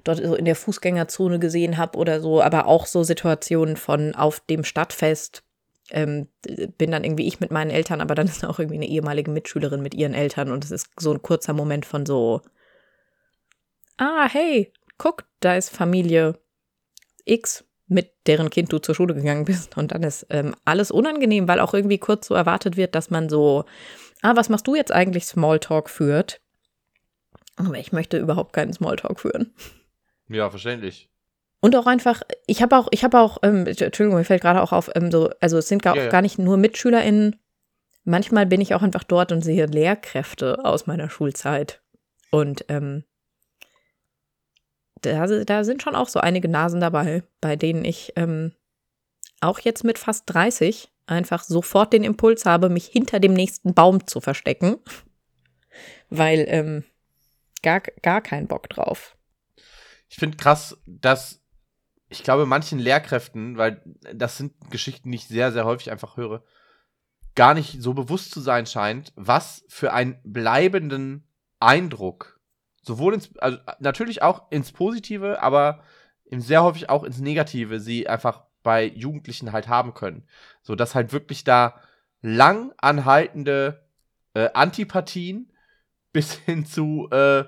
dort 0.04 0.17
so 0.23 0.36
in 0.36 0.45
der 0.45 0.56
Fußgängerzone 0.56 1.39
gesehen 1.39 1.78
habe 1.78 1.97
oder 1.97 2.19
so, 2.19 2.41
aber 2.41 2.67
auch 2.67 2.86
so 2.86 3.04
Situationen 3.04 3.78
von 3.78 4.15
auf 4.15 4.41
dem 4.41 4.63
Stadtfest 4.63 5.43
ähm, 5.91 6.28
bin 6.78 6.91
dann 6.91 7.04
irgendwie 7.04 7.28
ich 7.28 7.39
mit 7.39 7.52
meinen 7.52 7.71
Eltern, 7.71 8.02
aber 8.02 8.15
dann 8.15 8.28
ist 8.28 8.45
auch 8.45 8.60
irgendwie 8.60 8.78
eine 8.78 8.88
ehemalige 8.88 9.32
Mitschülerin 9.32 9.82
mit 9.82 9.95
ihren 9.95 10.13
Eltern 10.13 10.52
und 10.52 10.63
es 10.63 10.71
ist 10.71 10.89
so 10.99 11.12
ein 11.12 11.21
kurzer 11.21 11.54
Moment 11.54 11.86
von 11.86 12.06
so, 12.06 12.41
ah, 13.99 14.27
hey, 14.29 14.73
guck, 14.97 15.25
da 15.39 15.55
ist 15.55 15.69
Familie 15.69 16.39
X, 17.25 17.65
mit 17.88 18.12
deren 18.27 18.49
Kind 18.49 18.71
du 18.71 18.79
zur 18.79 18.95
Schule 18.95 19.13
gegangen 19.13 19.45
bist. 19.45 19.77
Und 19.77 19.91
dann 19.91 20.03
ist 20.03 20.25
ähm, 20.29 20.55
alles 20.65 20.91
unangenehm, 20.91 21.47
weil 21.47 21.59
auch 21.59 21.73
irgendwie 21.73 21.97
kurz 21.97 22.27
so 22.27 22.35
erwartet 22.35 22.77
wird, 22.77 22.95
dass 22.95 23.09
man 23.09 23.29
so, 23.29 23.65
ah, 24.21 24.35
was 24.35 24.49
machst 24.49 24.67
du 24.67 24.75
jetzt 24.75 24.91
eigentlich 24.91 25.25
Smalltalk 25.25 25.89
führt? 25.89 26.41
Aber 27.55 27.77
ich 27.77 27.91
möchte 27.91 28.17
überhaupt 28.17 28.53
keinen 28.53 28.73
Smalltalk 28.73 29.19
führen. 29.19 29.53
Ja, 30.29 30.49
verständlich. 30.49 31.09
Und 31.62 31.75
auch 31.75 31.88
einfach, 31.88 32.21
ich 32.47 32.62
habe 32.62 32.77
auch, 32.77 32.88
ich 32.91 33.03
habe 33.03 33.19
auch, 33.19 33.39
ähm, 33.43 33.65
Entschuldigung, 33.65 34.15
mir 34.15 34.23
fällt 34.23 34.41
gerade 34.41 34.62
auch 34.62 34.71
auf, 34.71 34.89
ähm, 34.95 35.12
so, 35.12 35.29
also 35.41 35.57
es 35.57 35.67
sind 35.67 35.83
gar, 35.83 35.95
ja, 35.95 36.03
ja. 36.03 36.09
gar 36.09 36.21
nicht 36.21 36.39
nur 36.39 36.55
MitschülerInnen. 36.55 37.35
Manchmal 38.05 38.45
bin 38.45 38.62
ich 38.62 38.73
auch 38.75 38.81
einfach 38.81 39.03
dort 39.03 39.33
und 39.33 39.41
sehe 39.41 39.65
Lehrkräfte 39.65 40.63
aus 40.63 40.88
meiner 40.88 41.09
Schulzeit. 41.09 41.81
Und 42.31 42.63
ähm, 42.69 43.03
da, 45.01 45.25
da 45.27 45.63
sind 45.63 45.81
schon 45.81 45.95
auch 45.95 46.09
so 46.09 46.19
einige 46.19 46.47
Nasen 46.47 46.79
dabei, 46.79 47.23
bei 47.41 47.55
denen 47.55 47.85
ich 47.85 48.13
ähm, 48.15 48.53
auch 49.41 49.59
jetzt 49.59 49.83
mit 49.83 49.97
fast 49.97 50.23
30 50.27 50.91
einfach 51.07 51.43
sofort 51.43 51.93
den 51.93 52.03
Impuls 52.03 52.45
habe, 52.45 52.69
mich 52.69 52.85
hinter 52.88 53.19
dem 53.19 53.33
nächsten 53.33 53.73
Baum 53.73 54.05
zu 54.07 54.21
verstecken, 54.21 54.77
weil 56.10 56.45
ähm, 56.47 56.83
gar, 57.63 57.81
gar 58.02 58.21
kein 58.21 58.47
Bock 58.47 58.69
drauf. 58.69 59.15
Ich 60.08 60.17
finde 60.17 60.37
krass, 60.37 60.77
dass 60.85 61.39
ich 62.10 62.23
glaube, 62.23 62.45
manchen 62.45 62.79
Lehrkräften, 62.79 63.58
weil 63.58 63.83
das 64.13 64.37
sind 64.37 64.54
Geschichten, 64.71 65.12
die 65.12 65.17
ich 65.17 65.27
sehr, 65.27 65.52
sehr 65.52 65.65
häufig 65.65 65.91
einfach 65.91 66.17
höre, 66.17 66.43
gar 67.35 67.54
nicht 67.54 67.81
so 67.81 67.93
bewusst 67.93 68.31
zu 68.31 68.41
sein 68.41 68.65
scheint, 68.65 69.13
was 69.15 69.63
für 69.69 69.93
einen 69.93 70.19
bleibenden 70.23 71.27
Eindruck 71.60 72.38
sowohl 72.90 73.13
ins, 73.13 73.37
also 73.37 73.60
natürlich 73.79 74.23
auch 74.23 74.52
ins 74.52 74.71
Positive, 74.71 75.44
aber 75.44 75.83
sehr 76.31 76.63
häufig 76.63 76.90
auch 76.90 77.04
ins 77.04 77.19
Negative 77.19 77.79
sie 77.79 78.10
einfach 78.10 78.44
bei 78.63 78.85
Jugendlichen 78.85 79.52
halt 79.52 79.67
haben 79.67 79.94
können. 79.94 80.23
So 80.63 80.75
dass 80.75 80.96
halt 80.96 81.13
wirklich 81.13 81.44
da 81.44 81.79
lang 82.21 82.73
anhaltende 82.77 83.87
äh, 84.33 84.50
Antipathien 84.54 85.54
bis 86.12 86.33
hin 86.46 86.65
zu, 86.65 87.08
äh, 87.12 87.46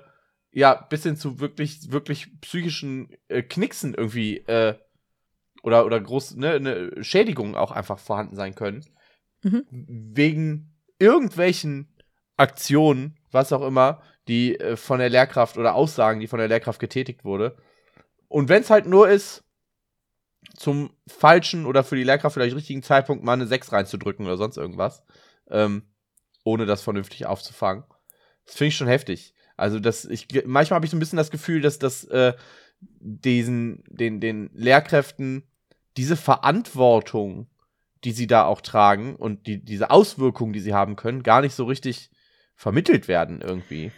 ja, 0.52 0.74
bis 0.74 1.02
hin 1.02 1.16
zu 1.16 1.40
wirklich, 1.40 1.90
wirklich 1.90 2.40
psychischen 2.40 3.10
äh, 3.26 3.42
Knicksen 3.42 3.94
irgendwie, 3.94 4.38
äh, 4.38 4.78
oder, 5.64 5.84
oder 5.84 6.00
groß, 6.00 6.36
ne, 6.36 6.60
ne, 6.60 7.02
Schädigungen 7.02 7.56
auch 7.56 7.72
einfach 7.72 7.98
vorhanden 7.98 8.36
sein 8.36 8.54
können. 8.54 8.84
Mhm. 9.42 9.64
Wegen 9.68 10.76
irgendwelchen 10.98 11.92
Aktionen, 12.36 13.16
was 13.32 13.52
auch 13.52 13.66
immer, 13.66 14.02
die 14.28 14.58
äh, 14.58 14.76
von 14.76 14.98
der 14.98 15.10
Lehrkraft 15.10 15.56
oder 15.56 15.74
Aussagen, 15.74 16.20
die 16.20 16.28
von 16.28 16.38
der 16.38 16.48
Lehrkraft 16.48 16.80
getätigt 16.80 17.24
wurde. 17.24 17.56
Und 18.28 18.48
wenn 18.48 18.62
es 18.62 18.70
halt 18.70 18.86
nur 18.86 19.08
ist, 19.08 19.44
zum 20.56 20.90
falschen 21.06 21.66
oder 21.66 21.84
für 21.84 21.96
die 21.96 22.04
Lehrkraft 22.04 22.34
vielleicht 22.34 22.56
richtigen 22.56 22.82
Zeitpunkt 22.82 23.24
mal 23.24 23.34
eine 23.34 23.46
6 23.46 23.72
reinzudrücken 23.72 24.26
oder 24.26 24.36
sonst 24.36 24.56
irgendwas, 24.56 25.02
ähm, 25.50 25.82
ohne 26.44 26.66
das 26.66 26.82
vernünftig 26.82 27.26
aufzufangen. 27.26 27.84
Das 28.44 28.56
finde 28.56 28.68
ich 28.68 28.76
schon 28.76 28.88
heftig. 28.88 29.34
Also, 29.56 29.78
das, 29.78 30.04
ich, 30.04 30.28
manchmal 30.46 30.76
habe 30.76 30.86
ich 30.86 30.90
so 30.90 30.96
ein 30.96 31.00
bisschen 31.00 31.16
das 31.16 31.30
Gefühl, 31.30 31.60
dass 31.60 31.78
das 31.78 32.04
äh, 32.04 32.32
diesen, 32.80 33.84
den, 33.88 34.20
den 34.20 34.50
Lehrkräften 34.54 35.44
diese 35.96 36.16
Verantwortung, 36.16 37.48
die 38.04 38.12
sie 38.12 38.26
da 38.26 38.44
auch 38.44 38.60
tragen 38.60 39.14
und 39.14 39.46
die, 39.46 39.62
diese 39.62 39.90
Auswirkungen, 39.90 40.52
die 40.52 40.60
sie 40.60 40.74
haben 40.74 40.96
können, 40.96 41.22
gar 41.22 41.42
nicht 41.42 41.54
so 41.54 41.64
richtig 41.64 42.10
vermittelt 42.62 43.08
werden 43.08 43.40
irgendwie. 43.42 43.90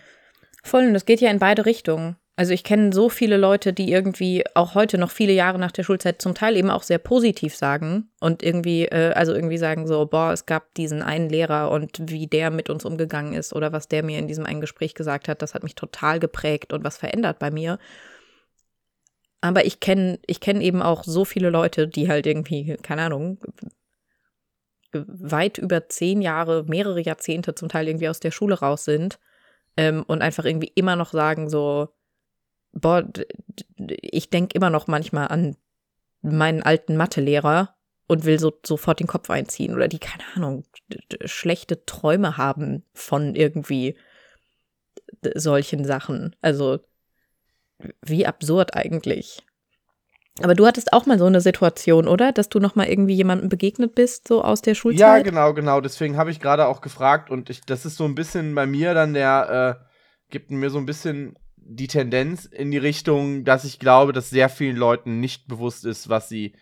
Voll, 0.62 0.86
und 0.86 0.94
das 0.94 1.04
geht 1.04 1.20
ja 1.20 1.30
in 1.30 1.38
beide 1.38 1.66
Richtungen. 1.66 2.16
Also 2.34 2.54
ich 2.54 2.64
kenne 2.64 2.94
so 2.94 3.10
viele 3.10 3.36
Leute, 3.36 3.74
die 3.74 3.92
irgendwie 3.92 4.42
auch 4.54 4.74
heute 4.74 4.96
noch 4.96 5.10
viele 5.10 5.34
Jahre 5.34 5.58
nach 5.58 5.70
der 5.70 5.84
Schulzeit 5.84 6.22
zum 6.22 6.34
Teil 6.34 6.56
eben 6.56 6.70
auch 6.70 6.82
sehr 6.82 6.98
positiv 6.98 7.54
sagen 7.54 8.08
und 8.20 8.42
irgendwie, 8.42 8.86
äh, 8.86 9.12
also 9.12 9.34
irgendwie 9.34 9.58
sagen 9.58 9.86
so, 9.86 10.06
boah, 10.06 10.32
es 10.32 10.46
gab 10.46 10.74
diesen 10.74 11.02
einen 11.02 11.28
Lehrer 11.28 11.70
und 11.70 12.10
wie 12.10 12.26
der 12.26 12.50
mit 12.50 12.70
uns 12.70 12.86
umgegangen 12.86 13.34
ist 13.34 13.54
oder 13.54 13.72
was 13.72 13.86
der 13.86 14.02
mir 14.02 14.18
in 14.18 14.26
diesem 14.26 14.46
einen 14.46 14.62
Gespräch 14.62 14.94
gesagt 14.94 15.28
hat, 15.28 15.42
das 15.42 15.54
hat 15.54 15.62
mich 15.62 15.74
total 15.74 16.18
geprägt 16.18 16.72
und 16.72 16.82
was 16.82 16.96
verändert 16.96 17.38
bei 17.38 17.50
mir. 17.50 17.78
Aber 19.42 19.66
ich 19.66 19.78
kenne 19.78 20.18
ich 20.26 20.40
kenn 20.40 20.62
eben 20.62 20.80
auch 20.80 21.04
so 21.04 21.26
viele 21.26 21.50
Leute, 21.50 21.86
die 21.86 22.08
halt 22.08 22.26
irgendwie, 22.26 22.78
keine 22.82 23.02
Ahnung, 23.02 23.38
weit 25.06 25.58
über 25.58 25.88
zehn 25.88 26.22
Jahre, 26.22 26.64
mehrere 26.64 27.00
Jahrzehnte 27.00 27.54
zum 27.54 27.68
Teil 27.68 27.88
irgendwie 27.88 28.08
aus 28.08 28.20
der 28.20 28.30
Schule 28.30 28.58
raus 28.58 28.84
sind 28.84 29.18
ähm, 29.76 30.04
und 30.06 30.22
einfach 30.22 30.44
irgendwie 30.44 30.72
immer 30.74 30.96
noch 30.96 31.12
sagen 31.12 31.48
so, 31.48 31.88
boah, 32.72 33.04
ich 33.76 34.30
denke 34.30 34.54
immer 34.54 34.70
noch 34.70 34.86
manchmal 34.86 35.28
an 35.28 35.56
meinen 36.22 36.62
alten 36.62 36.96
Mathelehrer 36.96 37.74
und 38.06 38.24
will 38.24 38.38
so 38.38 38.52
sofort 38.64 39.00
den 39.00 39.06
Kopf 39.06 39.30
einziehen 39.30 39.74
oder 39.74 39.88
die, 39.88 39.98
keine 39.98 40.24
Ahnung, 40.34 40.64
schlechte 41.24 41.84
Träume 41.84 42.36
haben 42.36 42.84
von 42.92 43.34
irgendwie 43.34 43.96
solchen 45.34 45.84
Sachen. 45.84 46.36
Also, 46.40 46.80
wie 48.02 48.26
absurd 48.26 48.74
eigentlich. 48.74 49.42
Aber 50.42 50.54
du 50.54 50.66
hattest 50.66 50.92
auch 50.92 51.06
mal 51.06 51.18
so 51.18 51.26
eine 51.26 51.40
Situation, 51.40 52.08
oder? 52.08 52.32
Dass 52.32 52.48
du 52.48 52.58
noch 52.58 52.74
mal 52.74 52.88
irgendwie 52.88 53.14
jemandem 53.14 53.48
begegnet 53.48 53.94
bist, 53.94 54.26
so 54.26 54.42
aus 54.42 54.62
der 54.62 54.74
Schulzeit? 54.74 55.00
Ja, 55.00 55.18
genau, 55.20 55.54
genau. 55.54 55.80
Deswegen 55.80 56.16
habe 56.16 56.30
ich 56.30 56.40
gerade 56.40 56.66
auch 56.66 56.80
gefragt 56.80 57.30
und 57.30 57.50
ich, 57.50 57.60
das 57.60 57.86
ist 57.86 57.96
so 57.96 58.04
ein 58.04 58.16
bisschen 58.16 58.54
bei 58.54 58.66
mir 58.66 58.94
dann 58.94 59.14
der, 59.14 59.78
äh, 59.80 59.84
gibt 60.30 60.50
mir 60.50 60.70
so 60.70 60.78
ein 60.78 60.86
bisschen 60.86 61.38
die 61.56 61.86
Tendenz 61.86 62.46
in 62.46 62.72
die 62.72 62.78
Richtung, 62.78 63.44
dass 63.44 63.64
ich 63.64 63.78
glaube, 63.78 64.12
dass 64.12 64.30
sehr 64.30 64.48
vielen 64.48 64.76
Leuten 64.76 65.20
nicht 65.20 65.46
bewusst 65.46 65.84
ist, 65.84 66.08
was 66.08 66.28
sie 66.28 66.54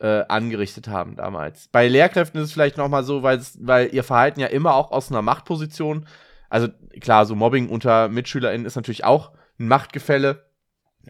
äh, 0.00 0.24
angerichtet 0.28 0.88
haben 0.88 1.14
damals. 1.16 1.68
Bei 1.68 1.86
Lehrkräften 1.86 2.40
ist 2.40 2.48
es 2.48 2.52
vielleicht 2.52 2.78
noch 2.78 2.88
mal 2.88 3.04
so, 3.04 3.22
weil, 3.22 3.40
weil 3.58 3.94
ihr 3.94 4.02
Verhalten 4.02 4.40
ja 4.40 4.46
immer 4.46 4.74
auch 4.74 4.90
aus 4.92 5.10
einer 5.10 5.22
Machtposition, 5.22 6.06
also 6.48 6.68
klar, 7.00 7.26
so 7.26 7.36
Mobbing 7.36 7.68
unter 7.68 8.08
MitschülerInnen 8.08 8.66
ist 8.66 8.76
natürlich 8.76 9.04
auch 9.04 9.32
ein 9.58 9.68
Machtgefälle, 9.68 10.49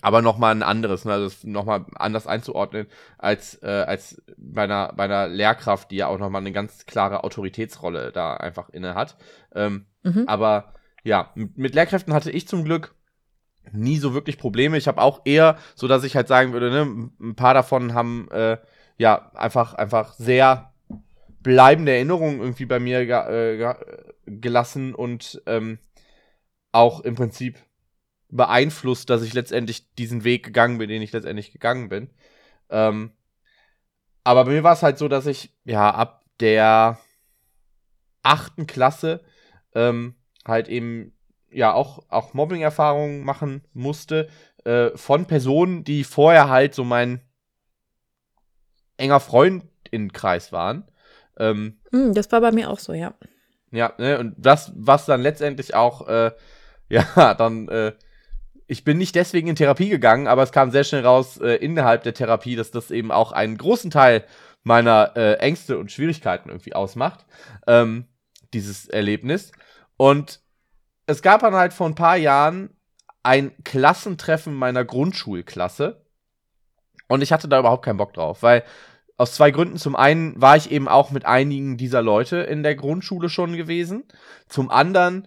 aber 0.02 0.22
noch 0.22 0.38
mal 0.38 0.54
ein 0.54 0.62
anderes, 0.62 1.04
ne? 1.04 1.12
also 1.12 1.48
noch 1.48 1.64
mal 1.64 1.84
anders 1.94 2.26
einzuordnen 2.26 2.86
als 3.18 3.62
äh, 3.62 3.84
als 3.86 4.22
bei 4.36 4.64
einer 4.64 4.92
bei 4.96 5.04
einer 5.04 5.28
Lehrkraft, 5.28 5.90
die 5.90 5.96
ja 5.96 6.06
auch 6.06 6.18
noch 6.18 6.30
mal 6.30 6.38
eine 6.38 6.52
ganz 6.52 6.86
klare 6.86 7.24
Autoritätsrolle 7.24 8.12
da 8.12 8.34
einfach 8.34 8.68
inne 8.70 8.94
hat. 8.94 9.16
Ähm, 9.54 9.86
mhm. 10.02 10.24
Aber 10.26 10.72
ja, 11.04 11.32
mit 11.34 11.74
Lehrkräften 11.74 12.14
hatte 12.14 12.30
ich 12.30 12.48
zum 12.48 12.64
Glück 12.64 12.94
nie 13.72 13.98
so 13.98 14.14
wirklich 14.14 14.38
Probleme. 14.38 14.76
Ich 14.76 14.88
habe 14.88 15.00
auch 15.00 15.22
eher, 15.24 15.56
so 15.74 15.86
dass 15.88 16.04
ich 16.04 16.16
halt 16.16 16.28
sagen 16.28 16.52
würde, 16.52 16.70
ne, 16.70 17.10
ein 17.20 17.36
paar 17.36 17.54
davon 17.54 17.94
haben 17.94 18.28
äh, 18.30 18.58
ja 18.96 19.30
einfach 19.34 19.74
einfach 19.74 20.14
sehr 20.14 20.72
bleibende 21.42 21.92
Erinnerungen 21.92 22.40
irgendwie 22.40 22.66
bei 22.66 22.78
mir 22.78 23.00
äh, 23.00 23.74
gelassen 24.26 24.94
und 24.94 25.42
ähm, 25.46 25.78
auch 26.72 27.00
im 27.00 27.14
Prinzip 27.14 27.58
beeinflusst, 28.30 29.10
dass 29.10 29.22
ich 29.22 29.34
letztendlich 29.34 29.92
diesen 29.94 30.24
Weg 30.24 30.44
gegangen 30.44 30.78
bin, 30.78 30.88
den 30.88 31.02
ich 31.02 31.12
letztendlich 31.12 31.52
gegangen 31.52 31.88
bin. 31.88 32.10
Ähm, 32.68 33.12
aber 34.24 34.44
bei 34.44 34.52
mir 34.52 34.62
war 34.62 34.74
es 34.74 34.82
halt 34.82 34.98
so, 34.98 35.08
dass 35.08 35.26
ich 35.26 35.54
ja 35.64 35.90
ab 35.90 36.24
der 36.40 36.98
achten 38.22 38.66
Klasse 38.66 39.22
ähm, 39.74 40.14
halt 40.46 40.68
eben 40.68 41.12
ja 41.50 41.72
auch, 41.72 42.04
auch 42.08 42.34
Mobbing-Erfahrungen 42.34 43.24
machen 43.24 43.64
musste 43.72 44.28
äh, 44.64 44.90
von 44.96 45.26
Personen, 45.26 45.84
die 45.84 46.04
vorher 46.04 46.48
halt 46.48 46.74
so 46.74 46.84
mein 46.84 47.20
enger 48.96 49.20
Freundinnenkreis 49.20 50.52
waren. 50.52 50.84
Ähm, 51.38 51.80
hm, 51.90 52.14
das 52.14 52.30
war 52.32 52.40
bei 52.40 52.52
mir 52.52 52.70
auch 52.70 52.78
so, 52.78 52.92
ja. 52.92 53.14
Ja, 53.72 53.92
ne, 53.98 54.18
und 54.18 54.34
das, 54.36 54.72
was 54.76 55.06
dann 55.06 55.22
letztendlich 55.22 55.74
auch, 55.74 56.06
äh, 56.06 56.32
ja, 56.88 57.34
dann, 57.34 57.68
äh, 57.68 57.92
ich 58.70 58.84
bin 58.84 58.98
nicht 58.98 59.16
deswegen 59.16 59.48
in 59.48 59.56
Therapie 59.56 59.88
gegangen, 59.88 60.28
aber 60.28 60.44
es 60.44 60.52
kam 60.52 60.70
sehr 60.70 60.84
schnell 60.84 61.04
raus 61.04 61.38
äh, 61.38 61.56
innerhalb 61.56 62.04
der 62.04 62.14
Therapie, 62.14 62.54
dass 62.54 62.70
das 62.70 62.92
eben 62.92 63.10
auch 63.10 63.32
einen 63.32 63.58
großen 63.58 63.90
Teil 63.90 64.24
meiner 64.62 65.16
äh, 65.16 65.34
Ängste 65.38 65.76
und 65.76 65.90
Schwierigkeiten 65.90 66.50
irgendwie 66.50 66.76
ausmacht, 66.76 67.26
ähm, 67.66 68.04
dieses 68.54 68.88
Erlebnis. 68.88 69.50
Und 69.96 70.40
es 71.06 71.20
gab 71.20 71.40
dann 71.40 71.54
halt 71.54 71.72
vor 71.72 71.88
ein 71.88 71.96
paar 71.96 72.16
Jahren 72.16 72.70
ein 73.24 73.50
Klassentreffen 73.64 74.54
meiner 74.54 74.84
Grundschulklasse. 74.84 76.04
Und 77.08 77.22
ich 77.22 77.32
hatte 77.32 77.48
da 77.48 77.58
überhaupt 77.58 77.84
keinen 77.84 77.96
Bock 77.96 78.12
drauf, 78.12 78.44
weil 78.44 78.62
aus 79.16 79.34
zwei 79.34 79.50
Gründen. 79.50 79.78
Zum 79.78 79.96
einen 79.96 80.40
war 80.40 80.56
ich 80.56 80.70
eben 80.70 80.86
auch 80.86 81.10
mit 81.10 81.26
einigen 81.26 81.76
dieser 81.76 82.02
Leute 82.02 82.36
in 82.36 82.62
der 82.62 82.76
Grundschule 82.76 83.30
schon 83.30 83.56
gewesen. 83.56 84.04
Zum 84.46 84.70
anderen 84.70 85.26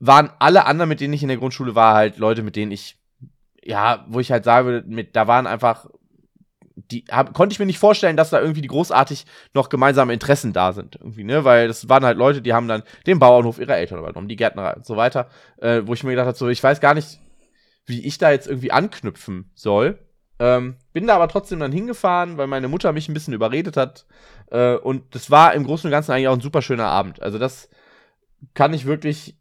waren 0.00 0.30
alle 0.38 0.66
anderen, 0.66 0.88
mit 0.88 1.00
denen 1.00 1.14
ich 1.14 1.22
in 1.22 1.28
der 1.28 1.36
Grundschule 1.36 1.74
war, 1.74 1.94
halt 1.94 2.18
Leute, 2.18 2.42
mit 2.42 2.56
denen 2.56 2.72
ich, 2.72 2.98
ja, 3.62 4.04
wo 4.08 4.18
ich 4.18 4.32
halt 4.32 4.44
sagen 4.44 4.66
würde, 4.66 4.88
mit, 4.88 5.14
da 5.14 5.26
waren 5.26 5.46
einfach 5.46 5.86
die 6.90 7.04
hab, 7.10 7.34
konnte 7.34 7.52
ich 7.52 7.58
mir 7.58 7.66
nicht 7.66 7.78
vorstellen, 7.78 8.16
dass 8.16 8.30
da 8.30 8.40
irgendwie 8.40 8.62
die 8.62 8.68
großartig 8.68 9.26
noch 9.54 9.68
gemeinsame 9.68 10.12
Interessen 10.12 10.52
da 10.52 10.72
sind, 10.72 10.96
irgendwie, 10.96 11.24
ne? 11.24 11.44
Weil 11.44 11.68
das 11.68 11.88
waren 11.88 12.04
halt 12.04 12.16
Leute, 12.16 12.42
die 12.42 12.52
haben 12.52 12.68
dann 12.68 12.82
den 13.06 13.18
Bauernhof 13.18 13.58
ihrer 13.58 13.76
Eltern 13.76 13.98
übernommen, 13.98 14.28
die 14.28 14.36
Gärtnerei 14.36 14.74
und 14.74 14.86
so 14.86 14.96
weiter, 14.96 15.28
äh, 15.58 15.82
wo 15.84 15.94
ich 15.94 16.02
mir 16.02 16.10
gedacht 16.10 16.26
habe, 16.26 16.38
so, 16.38 16.48
ich 16.48 16.62
weiß 16.62 16.80
gar 16.80 16.94
nicht, 16.94 17.20
wie 17.86 18.06
ich 18.06 18.18
da 18.18 18.30
jetzt 18.30 18.46
irgendwie 18.46 18.72
anknüpfen 18.72 19.50
soll. 19.54 19.98
Ähm, 20.38 20.76
bin 20.94 21.06
da 21.06 21.16
aber 21.16 21.28
trotzdem 21.28 21.60
dann 21.60 21.72
hingefahren, 21.72 22.38
weil 22.38 22.46
meine 22.46 22.68
Mutter 22.68 22.92
mich 22.92 23.08
ein 23.08 23.14
bisschen 23.14 23.34
überredet 23.34 23.76
hat. 23.76 24.06
Äh, 24.50 24.76
und 24.76 25.14
das 25.14 25.30
war 25.30 25.54
im 25.54 25.64
Großen 25.64 25.86
und 25.86 25.90
Ganzen 25.90 26.12
eigentlich 26.12 26.28
auch 26.28 26.34
ein 26.34 26.40
super 26.40 26.62
schöner 26.62 26.86
Abend. 26.86 27.20
Also 27.20 27.38
das 27.38 27.68
kann 28.54 28.72
ich 28.72 28.86
wirklich 28.86 29.36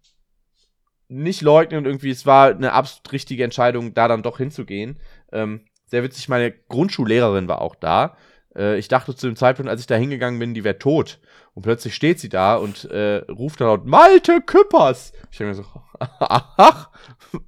nicht 1.10 1.42
leugnen 1.42 1.80
und 1.80 1.86
irgendwie, 1.86 2.12
es 2.12 2.26
war 2.26 2.50
eine 2.50 2.72
absolut 2.72 3.12
richtige 3.12 3.44
Entscheidung, 3.44 3.94
da 3.94 4.08
dann 4.08 4.24
doch 4.24 4.38
hinzugehen. 4.38 5.00
Ähm, 5.32 5.66
sehr 5.86 6.04
witzig, 6.04 6.30
meine 6.30 6.52
Grundschullehrerin 6.52 7.48
war 7.48 7.62
auch 7.62 7.76
da. 7.76 8.16
Äh, 8.56 8.78
ich 8.78 8.88
dachte 8.88 9.16
zu 9.16 9.28
dem 9.28 9.36
Zeitpunkt, 9.36 9.70
als 9.70 9.82
ich 9.82 9.88
da 9.88 9.96
hingegangen 9.96 10.40
bin, 10.40 10.54
die 10.54 10.64
wäre 10.64 10.78
tot. 10.78 11.20
Und 11.56 11.64
plötzlich 11.64 11.96
steht 11.96 12.20
sie 12.20 12.30
da 12.30 12.56
und 12.56 12.86
äh, 12.86 13.18
ruft 13.30 13.60
dann 13.60 13.68
laut, 13.68 13.86
Malte 13.86 14.40
Küppers! 14.42 15.12
Ich 15.32 15.40
denke 15.40 15.58
mir 15.58 15.64
so, 15.64 15.66
ach, 16.00 16.90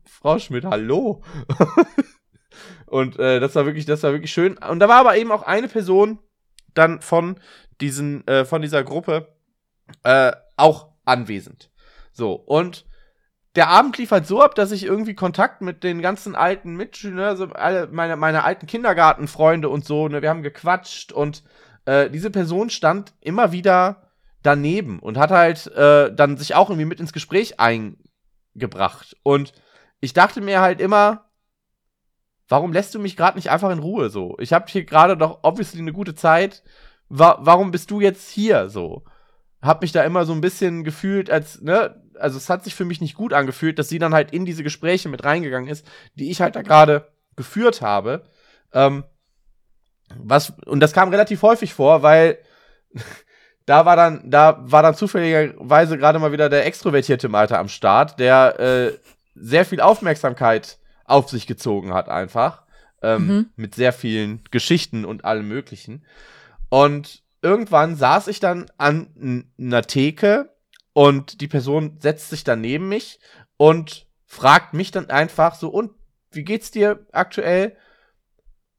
Frau 0.05 0.39
Schmidt, 0.39 0.65
hallo. 0.65 1.21
und 2.87 3.19
äh, 3.19 3.39
das 3.39 3.53
war 3.55 3.65
wirklich, 3.67 3.85
das 3.85 4.01
war 4.01 4.11
wirklich 4.11 4.33
schön. 4.33 4.57
Und 4.57 4.79
da 4.79 4.89
war 4.89 4.99
aber 4.99 5.17
eben 5.17 5.31
auch 5.31 5.43
eine 5.43 5.67
Person 5.67 6.17
dann 6.73 6.99
von 7.01 7.39
diesen, 7.79 8.25
äh, 8.27 8.43
von 8.43 8.63
dieser 8.63 8.83
Gruppe 8.83 9.35
äh, 10.03 10.31
auch 10.57 10.89
anwesend. 11.05 11.69
So, 12.11 12.33
und 12.33 12.85
der 13.55 13.67
Abend 13.67 13.97
lief 13.97 14.11
halt 14.11 14.25
so 14.27 14.41
ab, 14.41 14.55
dass 14.55 14.71
ich 14.71 14.83
irgendwie 14.83 15.13
Kontakt 15.13 15.61
mit 15.61 15.83
den 15.83 16.01
ganzen 16.01 16.35
alten 16.35 16.75
Mitschülern, 16.75 17.27
also 17.27 17.47
alle 17.47 17.87
meine, 17.87 18.15
meine 18.15 18.43
alten 18.43 18.65
Kindergartenfreunde 18.65 19.67
und 19.67 19.85
so, 19.85 20.07
ne, 20.07 20.21
wir 20.21 20.29
haben 20.29 20.43
gequatscht 20.43 21.11
und 21.11 21.43
äh, 21.85 22.09
diese 22.09 22.29
Person 22.29 22.69
stand 22.69 23.13
immer 23.19 23.51
wieder 23.51 24.11
daneben 24.41 24.99
und 24.99 25.17
hat 25.17 25.31
halt 25.31 25.67
äh, 25.67 26.13
dann 26.13 26.37
sich 26.37 26.55
auch 26.55 26.69
irgendwie 26.69 26.87
mit 26.87 26.99
ins 26.99 27.13
Gespräch 27.13 27.59
eingebracht. 27.59 29.17
Und 29.23 29.53
ich 29.99 30.13
dachte 30.13 30.41
mir 30.41 30.61
halt 30.61 30.79
immer, 30.79 31.29
warum 32.47 32.73
lässt 32.73 32.95
du 32.95 32.99
mich 32.99 33.17
gerade 33.17 33.37
nicht 33.37 33.49
einfach 33.49 33.71
in 33.71 33.79
Ruhe 33.79 34.09
so? 34.09 34.35
Ich 34.39 34.53
habe 34.53 34.65
hier 34.69 34.85
gerade 34.85 35.17
doch 35.17 35.39
obviously 35.43 35.79
eine 35.79 35.93
gute 35.93 36.15
Zeit. 36.15 36.63
Wa 37.09 37.39
warum 37.41 37.71
bist 37.71 37.91
du 37.91 37.99
jetzt 37.99 38.29
hier 38.29 38.69
so? 38.69 39.03
Hab 39.61 39.81
mich 39.81 39.91
da 39.91 40.03
immer 40.03 40.25
so 40.25 40.33
ein 40.33 40.41
bisschen 40.41 40.83
gefühlt, 40.83 41.29
als, 41.29 41.61
ne, 41.61 42.01
also 42.21 42.37
es 42.37 42.49
hat 42.49 42.63
sich 42.63 42.75
für 42.75 42.85
mich 42.85 43.01
nicht 43.01 43.15
gut 43.15 43.33
angefühlt, 43.33 43.79
dass 43.79 43.89
sie 43.89 43.99
dann 43.99 44.13
halt 44.13 44.31
in 44.31 44.45
diese 44.45 44.63
Gespräche 44.63 45.09
mit 45.09 45.23
reingegangen 45.23 45.69
ist, 45.69 45.85
die 46.15 46.31
ich 46.31 46.41
halt 46.41 46.55
da 46.55 46.61
gerade 46.61 47.07
geführt 47.35 47.81
habe. 47.81 48.23
Ähm, 48.73 49.03
was, 50.17 50.53
und 50.65 50.79
das 50.79 50.93
kam 50.93 51.09
relativ 51.09 51.41
häufig 51.41 51.73
vor, 51.73 52.03
weil 52.03 52.37
da 53.65 53.85
war 53.85 53.95
dann, 53.95 54.29
da 54.29 54.59
war 54.61 54.83
dann 54.83 54.95
zufälligerweise 54.95 55.97
gerade 55.97 56.19
mal 56.19 56.31
wieder 56.31 56.49
der 56.49 56.65
extrovertierte 56.65 57.29
Malte 57.29 57.57
am 57.57 57.69
Start, 57.69 58.19
der 58.19 58.59
äh, 58.59 58.91
sehr 59.35 59.65
viel 59.65 59.81
Aufmerksamkeit 59.81 60.77
auf 61.05 61.29
sich 61.29 61.47
gezogen 61.47 61.93
hat, 61.93 62.09
einfach. 62.09 62.63
Ähm, 63.01 63.27
mhm. 63.27 63.49
Mit 63.55 63.75
sehr 63.75 63.93
vielen 63.93 64.43
Geschichten 64.51 65.05
und 65.05 65.25
allem 65.25 65.47
Möglichen. 65.47 66.05
Und 66.69 67.23
irgendwann 67.41 67.95
saß 67.95 68.27
ich 68.27 68.39
dann 68.39 68.69
an 68.77 69.51
einer 69.57 69.81
Theke 69.81 70.50
und 70.93 71.41
die 71.41 71.47
Person 71.47 71.97
setzt 71.99 72.29
sich 72.29 72.43
dann 72.43 72.61
neben 72.61 72.89
mich 72.89 73.19
und 73.57 74.07
fragt 74.25 74.73
mich 74.73 74.91
dann 74.91 75.09
einfach 75.09 75.55
so, 75.55 75.69
und 75.69 75.91
wie 76.31 76.43
geht's 76.43 76.71
dir 76.71 77.05
aktuell? 77.11 77.75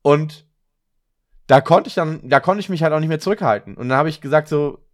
Und 0.02 0.46
da 1.46 1.60
konnte 1.60 1.88
ich 1.88 1.94
dann, 1.94 2.28
da 2.28 2.40
konnte 2.40 2.60
ich 2.60 2.68
mich 2.68 2.82
halt 2.82 2.92
auch 2.92 3.00
nicht 3.00 3.08
mehr 3.08 3.20
zurückhalten. 3.20 3.76
Und 3.76 3.88
dann 3.88 3.98
habe 3.98 4.08
ich 4.08 4.20
gesagt 4.20 4.48
so, 4.48 4.86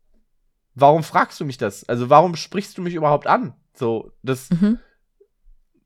warum 0.74 1.02
fragst 1.02 1.38
du 1.40 1.44
mich 1.44 1.58
das? 1.58 1.88
Also 1.88 2.10
warum 2.10 2.36
sprichst 2.36 2.76
du 2.78 2.82
mich 2.82 2.94
überhaupt 2.94 3.26
an? 3.26 3.54
So, 3.74 4.12
das, 4.22 4.50
mhm. 4.50 4.78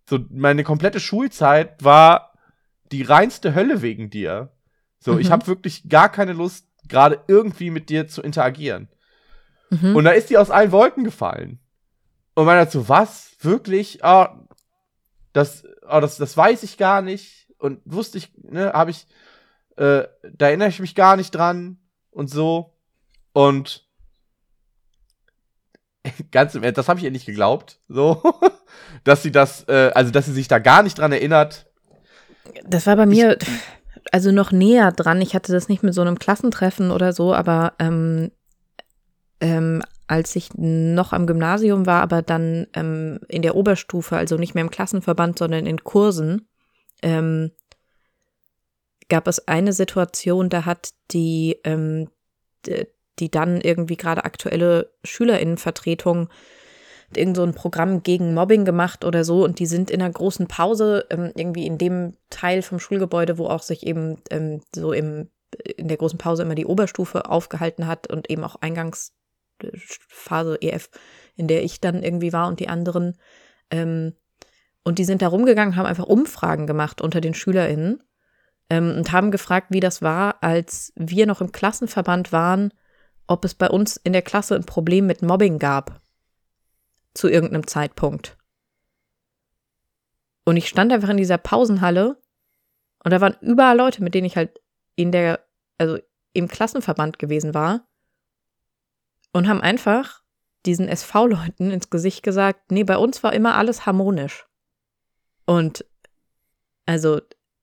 so 0.08 0.20
meine 0.30 0.64
komplette 0.64 1.00
Schulzeit 1.00 1.82
war 1.82 2.32
die 2.90 3.02
reinste 3.02 3.54
Hölle 3.54 3.82
wegen 3.82 4.10
dir. 4.10 4.52
So, 4.98 5.14
mhm. 5.14 5.20
ich 5.20 5.30
habe 5.30 5.46
wirklich 5.46 5.88
gar 5.88 6.10
keine 6.10 6.32
Lust, 6.32 6.66
gerade 6.88 7.22
irgendwie 7.28 7.70
mit 7.70 7.88
dir 7.88 8.08
zu 8.08 8.22
interagieren. 8.22 8.88
Mhm. 9.72 9.96
Und 9.96 10.04
da 10.04 10.10
ist 10.10 10.28
die 10.28 10.36
aus 10.36 10.50
allen 10.50 10.70
Wolken 10.70 11.02
gefallen. 11.02 11.58
Und 12.34 12.44
man 12.44 12.58
hat 12.58 12.70
so, 12.70 12.88
was? 12.88 13.32
Wirklich? 13.40 14.00
Oh, 14.02 14.26
das, 15.32 15.64
oh, 15.88 16.00
das, 16.00 16.18
das 16.18 16.36
weiß 16.36 16.62
ich 16.62 16.76
gar 16.76 17.00
nicht. 17.00 17.48
Und 17.58 17.80
wusste 17.84 18.18
ich, 18.18 18.32
ne, 18.36 18.72
habe 18.74 18.90
ich, 18.90 19.06
äh, 19.76 20.04
da 20.34 20.46
erinnere 20.46 20.68
ich 20.68 20.80
mich 20.80 20.94
gar 20.94 21.16
nicht 21.16 21.30
dran 21.30 21.78
und 22.10 22.28
so. 22.28 22.74
Und 23.32 23.88
ganz 26.30 26.54
im 26.54 26.62
Ernst, 26.62 26.78
das 26.78 26.88
habe 26.88 26.98
ich 26.98 27.04
ihr 27.04 27.10
nicht 27.10 27.26
geglaubt, 27.26 27.80
so, 27.88 28.22
dass 29.04 29.22
sie 29.22 29.32
das, 29.32 29.66
äh, 29.68 29.90
also 29.94 30.10
dass 30.10 30.26
sie 30.26 30.32
sich 30.32 30.48
da 30.48 30.58
gar 30.58 30.82
nicht 30.82 30.98
dran 30.98 31.12
erinnert. 31.12 31.66
Das 32.64 32.86
war 32.86 32.96
bei 32.96 33.06
mir, 33.06 33.38
ich, 33.40 33.48
also 34.10 34.32
noch 34.32 34.52
näher 34.52 34.92
dran. 34.92 35.22
Ich 35.22 35.34
hatte 35.34 35.52
das 35.52 35.68
nicht 35.68 35.82
mit 35.82 35.94
so 35.94 36.02
einem 36.02 36.18
Klassentreffen 36.18 36.90
oder 36.90 37.12
so, 37.12 37.32
aber 37.32 37.74
ähm, 37.78 38.32
ähm, 39.43 39.82
als 40.07 40.36
ich 40.36 40.51
noch 40.55 41.12
am 41.12 41.26
Gymnasium 41.26 41.84
war, 41.84 42.01
aber 42.01 42.22
dann 42.22 42.68
ähm, 42.74 43.18
in 43.28 43.43
der 43.43 43.57
Oberstufe, 43.57 44.16
also 44.16 44.36
nicht 44.36 44.55
mehr 44.55 44.62
im 44.62 44.70
Klassenverband, 44.70 45.38
sondern 45.38 45.66
in 45.66 45.82
Kursen, 45.82 46.49
ähm, 47.03 47.51
gab 49.09 49.26
es 49.26 49.47
eine 49.49 49.72
Situation, 49.72 50.49
da 50.49 50.64
hat 50.64 50.90
die, 51.11 51.59
ähm, 51.64 52.09
die 53.18 53.30
dann 53.30 53.61
irgendwie 53.61 53.97
gerade 53.97 54.24
aktuelle 54.24 54.93
Schülerinnenvertretung 55.03 56.28
irgend 57.14 57.36
so 57.36 57.43
ein 57.43 57.55
Programm 57.55 58.03
gegen 58.03 58.32
Mobbing 58.32 58.64
gemacht 58.64 59.05
oder 59.05 59.24
so. 59.24 59.45
Und 59.45 59.59
die 59.59 59.66
sind 59.66 59.90
in 59.90 60.01
einer 60.01 60.12
großen 60.12 60.47
Pause 60.47 61.05
ähm, 61.11 61.32
irgendwie 61.34 61.66
in 61.66 61.78
dem 61.78 62.14
Teil 62.30 62.62
vom 62.62 62.78
Schulgebäude, 62.78 63.36
wo 63.38 63.49
auch 63.49 63.62
sich 63.62 63.86
eben 63.86 64.18
ähm, 64.30 64.62
so 64.74 64.93
im 64.93 65.28
in 65.76 65.88
der 65.88 65.99
großen 65.99 66.18
Pause 66.18 66.43
immer 66.43 66.55
die 66.55 66.64
Oberstufe 66.64 67.28
aufgehalten 67.28 67.86
hat 67.86 68.11
und 68.11 68.30
eben 68.30 68.43
auch 68.43 68.57
Eingangsphase 69.62 70.60
EF, 70.60 70.90
in 71.36 71.48
der 71.48 71.64
ich 71.64 71.80
dann 71.80 72.02
irgendwie 72.02 72.32
war 72.32 72.48
und 72.48 72.60
die 72.60 72.68
anderen. 72.68 73.18
Ähm, 73.70 74.14
und 74.84 74.98
die 74.98 75.04
sind 75.04 75.22
da 75.22 75.28
rumgegangen, 75.28 75.76
haben 75.76 75.86
einfach 75.86 76.06
Umfragen 76.06 76.66
gemacht 76.66 77.00
unter 77.00 77.20
den 77.20 77.34
SchülerInnen 77.34 78.02
ähm, 78.70 78.94
und 78.96 79.12
haben 79.12 79.30
gefragt, 79.30 79.68
wie 79.70 79.80
das 79.80 80.02
war, 80.02 80.42
als 80.42 80.92
wir 80.96 81.26
noch 81.26 81.40
im 81.40 81.52
Klassenverband 81.52 82.32
waren, 82.32 82.72
ob 83.26 83.44
es 83.44 83.54
bei 83.54 83.68
uns 83.68 83.96
in 83.96 84.12
der 84.12 84.22
Klasse 84.22 84.56
ein 84.56 84.64
Problem 84.64 85.06
mit 85.06 85.22
Mobbing 85.22 85.58
gab. 85.58 86.00
Zu 87.14 87.28
irgendeinem 87.28 87.66
Zeitpunkt. 87.66 88.38
Und 90.44 90.56
ich 90.56 90.68
stand 90.68 90.92
einfach 90.92 91.10
in 91.10 91.18
dieser 91.18 91.38
Pausenhalle 91.38 92.16
und 93.04 93.10
da 93.10 93.20
waren 93.20 93.36
überall 93.42 93.76
Leute, 93.76 94.02
mit 94.02 94.14
denen 94.14 94.26
ich 94.26 94.36
halt 94.36 94.60
in 94.96 95.12
der, 95.12 95.44
also 95.78 95.98
im 96.32 96.48
Klassenverband 96.48 97.18
gewesen 97.18 97.52
war 97.52 97.86
und 99.32 99.48
haben 99.48 99.60
einfach 99.60 100.22
diesen 100.66 100.88
SV-Leuten 100.88 101.70
ins 101.70 101.90
Gesicht 101.90 102.22
gesagt, 102.22 102.70
nee, 102.70 102.84
bei 102.84 102.96
uns 102.96 103.22
war 103.22 103.32
immer 103.32 103.56
alles 103.56 103.86
harmonisch. 103.86 104.46
Und 105.44 105.84
also, 106.86 107.20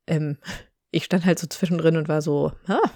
ähm, 0.07 0.37
ich 0.91 1.05
stand 1.05 1.25
halt 1.25 1.39
so 1.39 1.47
zwischendrin 1.47 1.97
und 1.97 2.07
war 2.07 2.21
so, 2.21 2.51
ah, 2.67 2.89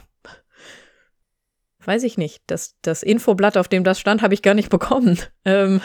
weiß 1.86 2.03
ich 2.03 2.17
nicht. 2.17 2.43
Das, 2.47 2.76
das 2.82 3.03
Infoblatt, 3.03 3.57
auf 3.57 3.67
dem 3.67 3.84
das 3.84 3.99
stand, 3.99 4.21
habe 4.21 4.34
ich 4.34 4.41
gar 4.41 4.53
nicht 4.53 4.69
bekommen. 4.69 5.19
Ähm, 5.45 5.82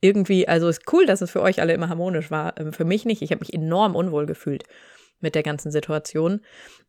irgendwie, 0.00 0.46
also 0.46 0.68
ist 0.68 0.92
cool, 0.92 1.04
dass 1.04 1.20
es 1.20 1.32
für 1.32 1.42
euch 1.42 1.60
alle 1.60 1.72
immer 1.72 1.88
harmonisch 1.88 2.30
war. 2.30 2.56
Ähm, 2.60 2.72
für 2.72 2.84
mich 2.84 3.04
nicht. 3.04 3.22
Ich 3.22 3.32
habe 3.32 3.40
mich 3.40 3.52
enorm 3.52 3.96
unwohl 3.96 4.24
gefühlt 4.24 4.62
mit 5.20 5.34
der 5.34 5.42
ganzen 5.42 5.70
Situation. 5.70 6.40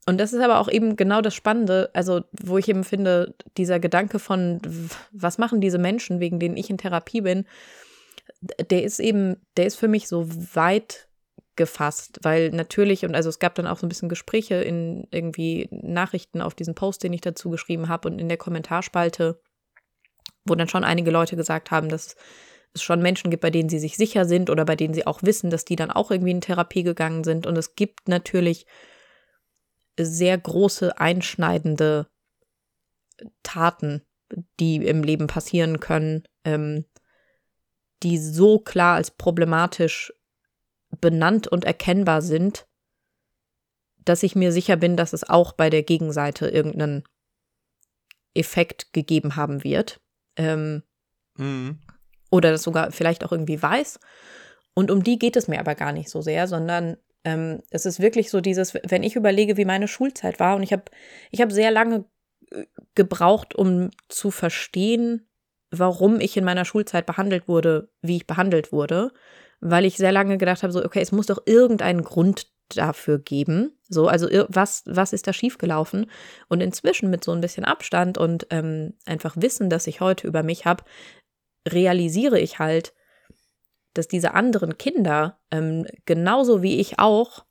Und 0.05 0.19
das 0.19 0.33
ist 0.33 0.41
aber 0.41 0.59
auch 0.59 0.69
eben 0.69 0.95
genau 0.95 1.21
das 1.21 1.35
Spannende, 1.35 1.89
also 1.93 2.21
wo 2.31 2.57
ich 2.57 2.67
eben 2.69 2.83
finde, 2.83 3.35
dieser 3.57 3.79
Gedanke 3.79 4.19
von, 4.19 4.61
was 5.11 5.37
machen 5.37 5.61
diese 5.61 5.77
Menschen, 5.77 6.19
wegen 6.19 6.39
denen 6.39 6.57
ich 6.57 6.69
in 6.69 6.77
Therapie 6.77 7.21
bin, 7.21 7.45
der 8.69 8.83
ist 8.83 8.99
eben, 8.99 9.37
der 9.57 9.65
ist 9.65 9.75
für 9.75 9.87
mich 9.87 10.07
so 10.07 10.27
weit 10.53 11.07
gefasst, 11.55 12.19
weil 12.21 12.51
natürlich, 12.51 13.03
und 13.03 13.15
also 13.15 13.27
es 13.27 13.39
gab 13.39 13.53
dann 13.55 13.67
auch 13.67 13.77
so 13.77 13.85
ein 13.85 13.89
bisschen 13.89 14.07
Gespräche 14.07 14.55
in 14.55 15.07
irgendwie 15.11 15.67
Nachrichten 15.71 16.41
auf 16.41 16.55
diesen 16.55 16.73
Post, 16.73 17.03
den 17.03 17.11
ich 17.11 17.21
dazu 17.21 17.49
geschrieben 17.49 17.89
habe 17.89 18.07
und 18.07 18.19
in 18.19 18.29
der 18.29 18.37
Kommentarspalte, 18.37 19.41
wo 20.45 20.55
dann 20.55 20.69
schon 20.69 20.85
einige 20.85 21.11
Leute 21.11 21.35
gesagt 21.35 21.69
haben, 21.69 21.89
dass 21.89 22.15
es 22.73 22.83
schon 22.83 23.01
Menschen 23.01 23.31
gibt, 23.31 23.41
bei 23.41 23.49
denen 23.49 23.69
sie 23.69 23.79
sich 23.79 23.97
sicher 23.97 24.25
sind 24.25 24.49
oder 24.49 24.65
bei 24.65 24.75
denen 24.75 24.93
sie 24.93 25.07
auch 25.07 25.23
wissen, 25.23 25.49
dass 25.49 25.65
die 25.65 25.75
dann 25.75 25.91
auch 25.91 26.11
irgendwie 26.11 26.31
in 26.31 26.41
Therapie 26.41 26.83
gegangen 26.83 27.23
sind. 27.23 27.47
Und 27.47 27.57
es 27.57 27.75
gibt 27.75 28.07
natürlich 28.07 28.65
sehr 29.99 30.37
große, 30.37 30.97
einschneidende 30.99 32.07
Taten, 33.43 34.03
die 34.59 34.77
im 34.77 35.03
Leben 35.03 35.27
passieren 35.27 35.79
können, 35.79 36.23
ähm, 36.43 36.85
die 38.03 38.17
so 38.17 38.59
klar 38.59 38.95
als 38.95 39.11
problematisch 39.11 40.13
benannt 41.01 41.47
und 41.47 41.65
erkennbar 41.65 42.21
sind, 42.21 42.67
dass 44.05 44.23
ich 44.23 44.35
mir 44.35 44.51
sicher 44.51 44.77
bin, 44.77 44.95
dass 44.95 45.13
es 45.13 45.27
auch 45.27 45.53
bei 45.53 45.69
der 45.69 45.83
Gegenseite 45.83 46.47
irgendeinen 46.47 47.03
Effekt 48.33 48.93
gegeben 48.93 49.35
haben 49.35 49.63
wird. 49.63 49.99
Ähm, 50.35 50.83
mhm. 51.35 51.79
Oder 52.29 52.51
das 52.51 52.63
sogar 52.63 52.91
vielleicht 52.91 53.23
auch 53.23 53.31
irgendwie 53.31 53.61
weiß. 53.61 53.99
Und 54.73 54.91
um 54.91 55.03
die 55.03 55.19
geht 55.19 55.35
es 55.35 55.47
mir 55.47 55.59
aber 55.59 55.75
gar 55.75 55.91
nicht 55.91 56.09
so 56.09 56.21
sehr, 56.21 56.47
sondern 56.47 56.97
ähm, 57.23 57.61
es 57.69 57.85
ist 57.85 57.99
wirklich 57.99 58.29
so 58.29 58.41
dieses, 58.41 58.73
wenn 58.73 59.03
ich 59.03 59.15
überlege, 59.15 59.57
wie 59.57 59.65
meine 59.65 59.87
Schulzeit 59.87 60.39
war, 60.39 60.55
und 60.55 60.63
ich 60.63 60.71
habe 60.71 60.83
ich 61.31 61.41
hab 61.41 61.51
sehr 61.51 61.71
lange 61.71 62.05
äh, 62.51 62.65
gebraucht, 62.95 63.55
um 63.55 63.89
zu 64.07 64.31
verstehen, 64.31 65.27
warum 65.71 66.19
ich 66.19 66.37
in 66.37 66.45
meiner 66.45 66.65
Schulzeit 66.65 67.05
behandelt 67.05 67.47
wurde, 67.47 67.89
wie 68.01 68.17
ich 68.17 68.27
behandelt 68.27 68.71
wurde 68.71 69.11
weil 69.61 69.85
ich 69.85 69.97
sehr 69.97 70.11
lange 70.11 70.37
gedacht 70.37 70.63
habe, 70.63 70.73
so, 70.73 70.83
okay, 70.83 71.01
es 71.01 71.11
muss 71.11 71.27
doch 71.27 71.39
irgendeinen 71.45 72.03
Grund 72.03 72.47
dafür 72.69 73.19
geben. 73.19 73.77
So, 73.89 74.07
also 74.07 74.27
was, 74.47 74.83
was 74.85 75.13
ist 75.13 75.27
da 75.27 75.33
schiefgelaufen? 75.33 76.09
Und 76.47 76.61
inzwischen 76.61 77.09
mit 77.09 77.23
so 77.23 77.31
ein 77.31 77.41
bisschen 77.41 77.65
Abstand 77.65 78.17
und 78.17 78.47
ähm, 78.51 78.93
einfach 79.05 79.35
Wissen, 79.37 79.69
das 79.69 79.87
ich 79.87 80.01
heute 80.01 80.27
über 80.27 80.43
mich 80.43 80.65
habe, 80.65 80.83
realisiere 81.67 82.39
ich 82.39 82.59
halt, 82.59 82.93
dass 83.93 84.07
diese 84.07 84.33
anderen 84.33 84.77
Kinder 84.77 85.39
ähm, 85.51 85.85
genauso 86.05 86.61
wie 86.61 86.79
ich 86.79 86.99
auch 86.99 87.45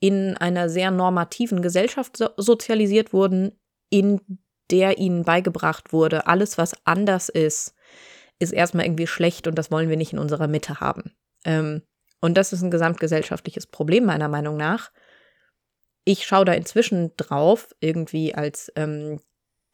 in 0.00 0.36
einer 0.36 0.68
sehr 0.68 0.90
normativen 0.90 1.62
Gesellschaft 1.62 2.16
so 2.16 2.28
sozialisiert 2.36 3.12
wurden, 3.12 3.58
in 3.90 4.20
der 4.70 4.98
ihnen 4.98 5.24
beigebracht 5.24 5.92
wurde, 5.92 6.26
alles, 6.26 6.58
was 6.58 6.74
anders 6.84 7.28
ist, 7.28 7.74
ist 8.38 8.52
erstmal 8.52 8.84
irgendwie 8.84 9.06
schlecht 9.06 9.46
und 9.46 9.56
das 9.56 9.70
wollen 9.70 9.88
wir 9.88 9.96
nicht 9.96 10.12
in 10.12 10.18
unserer 10.18 10.46
Mitte 10.46 10.80
haben. 10.80 11.12
Ähm, 11.44 11.82
und 12.20 12.36
das 12.36 12.52
ist 12.52 12.62
ein 12.62 12.70
gesamtgesellschaftliches 12.70 13.66
Problem 13.66 14.04
meiner 14.04 14.28
Meinung 14.28 14.56
nach. 14.56 14.90
Ich 16.04 16.26
schaue 16.26 16.44
da 16.44 16.52
inzwischen 16.52 17.12
drauf, 17.16 17.74
irgendwie 17.80 18.34
als 18.34 18.72
ähm, 18.76 19.20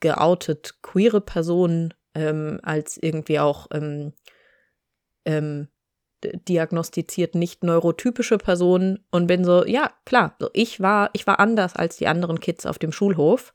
geoutet 0.00 0.82
queere 0.82 1.20
Person, 1.20 1.94
ähm, 2.14 2.60
als 2.62 2.96
irgendwie 2.96 3.38
auch 3.38 3.68
ähm, 3.72 4.12
ähm, 5.24 5.68
diagnostiziert 6.22 7.34
nicht 7.34 7.64
neurotypische 7.64 8.38
Person 8.38 9.04
und 9.10 9.26
bin 9.26 9.44
so, 9.44 9.64
ja, 9.64 9.92
klar, 10.04 10.36
so 10.38 10.48
ich 10.52 10.80
war, 10.80 11.10
ich 11.12 11.26
war 11.26 11.38
anders 11.38 11.76
als 11.76 11.96
die 11.96 12.06
anderen 12.06 12.40
Kids 12.40 12.66
auf 12.66 12.78
dem 12.78 12.92
Schulhof. 12.92 13.54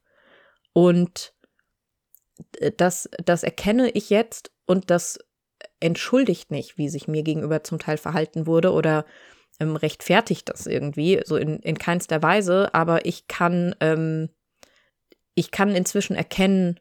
Und 0.73 1.33
das, 2.77 3.09
das 3.23 3.43
erkenne 3.43 3.89
ich 3.89 4.09
jetzt 4.09 4.51
und 4.65 4.89
das 4.91 5.19
entschuldigt 5.79 6.51
nicht, 6.51 6.77
wie 6.77 6.89
sich 6.89 7.07
mir 7.07 7.23
gegenüber 7.23 7.63
zum 7.63 7.79
Teil 7.79 7.97
verhalten 7.97 8.45
wurde 8.45 8.71
oder 8.71 9.05
ähm, 9.59 9.75
rechtfertigt 9.75 10.49
das 10.49 10.67
irgendwie, 10.67 11.21
so 11.25 11.35
in, 11.35 11.59
in 11.59 11.77
keinster 11.77 12.21
Weise, 12.21 12.73
aber 12.73 13.05
ich 13.05 13.27
kann, 13.27 13.75
ähm, 13.81 14.29
ich 15.35 15.51
kann 15.51 15.75
inzwischen 15.75 16.15
erkennen, 16.15 16.79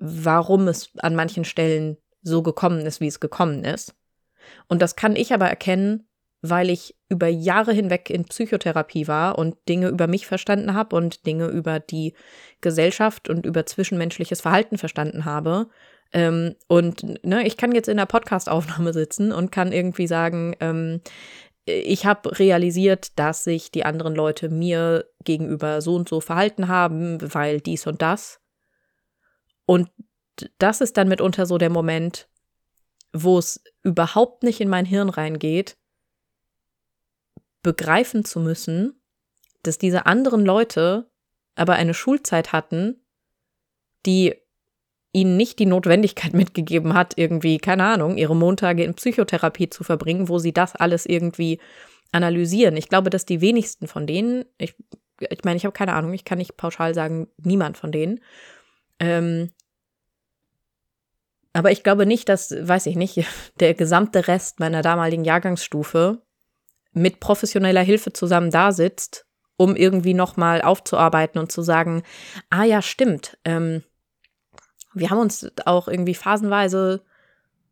warum 0.00 0.68
es 0.68 0.90
an 0.98 1.14
manchen 1.14 1.44
Stellen 1.44 1.96
so 2.22 2.42
gekommen 2.42 2.86
ist, 2.86 3.00
wie 3.00 3.08
es 3.08 3.20
gekommen 3.20 3.64
ist. 3.64 3.94
Und 4.68 4.82
das 4.82 4.96
kann 4.96 5.16
ich 5.16 5.32
aber 5.32 5.48
erkennen, 5.48 6.08
weil 6.40 6.70
ich 6.70 6.96
über 7.08 7.28
Jahre 7.28 7.72
hinweg 7.72 8.10
in 8.10 8.24
Psychotherapie 8.24 9.06
war 9.06 9.38
und 9.38 9.56
Dinge 9.68 9.88
über 9.88 10.08
mich 10.08 10.26
verstanden 10.26 10.74
habe 10.74 10.96
und 10.96 11.24
Dinge 11.24 11.46
über 11.46 11.78
die 11.78 12.14
Gesellschaft 12.60 13.28
und 13.28 13.46
über 13.46 13.64
zwischenmenschliches 13.64 14.40
Verhalten 14.40 14.76
verstanden 14.76 15.24
habe. 15.24 15.68
Ähm, 16.12 16.56
und 16.66 17.24
ne, 17.24 17.46
ich 17.46 17.56
kann 17.56 17.72
jetzt 17.72 17.88
in 17.88 17.96
der 17.96 18.06
Podcastaufnahme 18.06 18.92
sitzen 18.92 19.30
und 19.30 19.52
kann 19.52 19.72
irgendwie 19.72 20.08
sagen, 20.08 20.56
ähm, 20.60 21.00
ich 21.64 22.06
habe 22.06 22.38
realisiert, 22.40 23.18
dass 23.20 23.44
sich 23.44 23.70
die 23.70 23.84
anderen 23.84 24.16
Leute 24.16 24.48
mir 24.48 25.06
gegenüber 25.24 25.80
so 25.80 25.94
und 25.94 26.08
so 26.08 26.20
verhalten 26.20 26.66
haben, 26.66 27.18
weil 27.32 27.60
dies 27.60 27.86
und 27.86 28.02
das. 28.02 28.41
Und 29.66 29.90
das 30.58 30.80
ist 30.80 30.96
dann 30.96 31.08
mitunter 31.08 31.46
so 31.46 31.58
der 31.58 31.70
Moment, 31.70 32.28
wo 33.12 33.38
es 33.38 33.62
überhaupt 33.82 34.42
nicht 34.42 34.60
in 34.60 34.68
mein 34.68 34.86
Hirn 34.86 35.08
reingeht, 35.08 35.76
begreifen 37.62 38.24
zu 38.24 38.40
müssen, 38.40 39.00
dass 39.62 39.78
diese 39.78 40.06
anderen 40.06 40.44
Leute 40.44 41.10
aber 41.54 41.74
eine 41.74 41.94
Schulzeit 41.94 42.52
hatten, 42.52 43.00
die 44.06 44.34
ihnen 45.12 45.36
nicht 45.36 45.58
die 45.58 45.66
Notwendigkeit 45.66 46.32
mitgegeben 46.32 46.94
hat, 46.94 47.14
irgendwie, 47.16 47.58
keine 47.58 47.84
Ahnung, 47.84 48.16
ihre 48.16 48.34
Montage 48.36 48.84
in 48.84 48.94
Psychotherapie 48.94 49.70
zu 49.70 49.84
verbringen, 49.84 50.28
wo 50.28 50.38
sie 50.38 50.52
das 50.52 50.74
alles 50.74 51.06
irgendwie 51.06 51.60
analysieren. 52.10 52.76
Ich 52.76 52.88
glaube, 52.88 53.10
dass 53.10 53.24
die 53.24 53.40
wenigsten 53.40 53.86
von 53.86 54.06
denen, 54.06 54.44
ich, 54.58 54.74
ich 55.20 55.44
meine, 55.44 55.56
ich 55.56 55.64
habe 55.64 55.72
keine 55.72 55.94
Ahnung, 55.94 56.12
ich 56.12 56.24
kann 56.24 56.38
nicht 56.38 56.56
pauschal 56.56 56.94
sagen, 56.94 57.28
niemand 57.38 57.76
von 57.78 57.92
denen. 57.92 58.20
Ähm, 59.02 59.50
aber 61.52 61.70
ich 61.70 61.82
glaube 61.82 62.06
nicht, 62.06 62.28
dass, 62.28 62.50
weiß 62.52 62.86
ich 62.86 62.96
nicht, 62.96 63.26
der 63.60 63.74
gesamte 63.74 64.28
Rest 64.28 64.60
meiner 64.60 64.80
damaligen 64.80 65.24
Jahrgangsstufe 65.24 66.22
mit 66.92 67.20
professioneller 67.20 67.82
Hilfe 67.82 68.12
zusammen 68.12 68.50
da 68.50 68.70
sitzt, 68.72 69.26
um 69.56 69.76
irgendwie 69.76 70.14
nochmal 70.14 70.62
aufzuarbeiten 70.62 71.40
und 71.40 71.50
zu 71.50 71.62
sagen, 71.62 72.02
ah 72.48 72.64
ja, 72.64 72.80
stimmt, 72.80 73.38
ähm, 73.44 73.82
wir 74.94 75.10
haben 75.10 75.18
uns 75.18 75.50
auch 75.64 75.88
irgendwie 75.88 76.14
phasenweise 76.14 77.02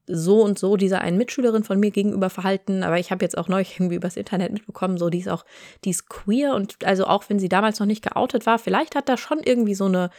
so 0.06 0.42
und 0.42 0.58
so 0.58 0.76
dieser 0.76 1.02
einen 1.02 1.18
Mitschülerin 1.18 1.62
von 1.62 1.78
mir 1.78 1.90
gegenüber 1.90 2.30
verhalten, 2.30 2.82
aber 2.82 2.98
ich 2.98 3.10
habe 3.12 3.24
jetzt 3.24 3.38
auch 3.38 3.46
neulich 3.46 3.74
irgendwie 3.78 3.96
übers 3.96 4.16
Internet 4.16 4.52
mitbekommen, 4.52 4.98
so 4.98 5.10
die 5.10 5.20
ist 5.20 5.28
auch, 5.28 5.44
die 5.84 5.90
ist 5.90 6.08
queer 6.08 6.54
und 6.54 6.84
also 6.84 7.04
auch 7.06 7.24
wenn 7.28 7.38
sie 7.38 7.48
damals 7.48 7.78
noch 7.78 7.86
nicht 7.86 8.02
geoutet 8.02 8.46
war, 8.46 8.58
vielleicht 8.58 8.96
hat 8.96 9.08
da 9.08 9.16
schon 9.16 9.40
irgendwie 9.40 9.74
so 9.74 9.84
eine 9.84 10.10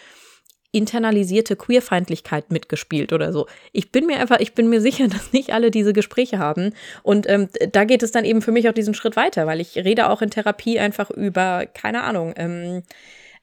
internalisierte 0.72 1.56
Queerfeindlichkeit 1.56 2.52
mitgespielt 2.52 3.12
oder 3.12 3.34
so. 3.34 3.48
Ich 3.74 3.92
bin 3.92 4.06
mir 4.06 4.20
einfach, 4.20 4.40
ich 4.40 4.54
bin 4.54 4.70
mir 4.70 4.82
sicher, 4.82 5.08
dass 5.10 5.34
nicht 5.34 5.54
alle 5.54 5.72
diese 5.72 5.94
Gespräche 5.94 6.40
haben. 6.40 6.74
Und 7.04 7.30
ähm, 7.30 7.50
da 7.72 7.84
geht 7.84 8.04
es 8.04 8.12
dann 8.12 8.26
eben 8.26 8.42
für 8.42 8.52
mich 8.52 8.70
auch 8.70 8.74
diesen 8.74 8.94
Schritt 8.94 9.16
weiter, 9.16 9.48
weil 9.48 9.60
ich 9.60 9.76
rede 9.76 10.10
auch 10.10 10.22
in 10.22 10.30
Therapie 10.30 10.80
einfach 10.80 11.10
über, 11.10 11.66
keine 11.66 12.04
Ahnung, 12.04 12.34
ähm, 12.38 12.84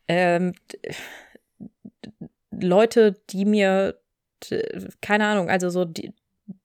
ähm, 0.08 0.54
Leute, 2.50 3.16
die 3.30 3.44
mir, 3.44 4.00
keine 5.02 5.26
Ahnung, 5.26 5.50
also 5.50 5.68
so 5.70 5.84
die, 5.84 6.12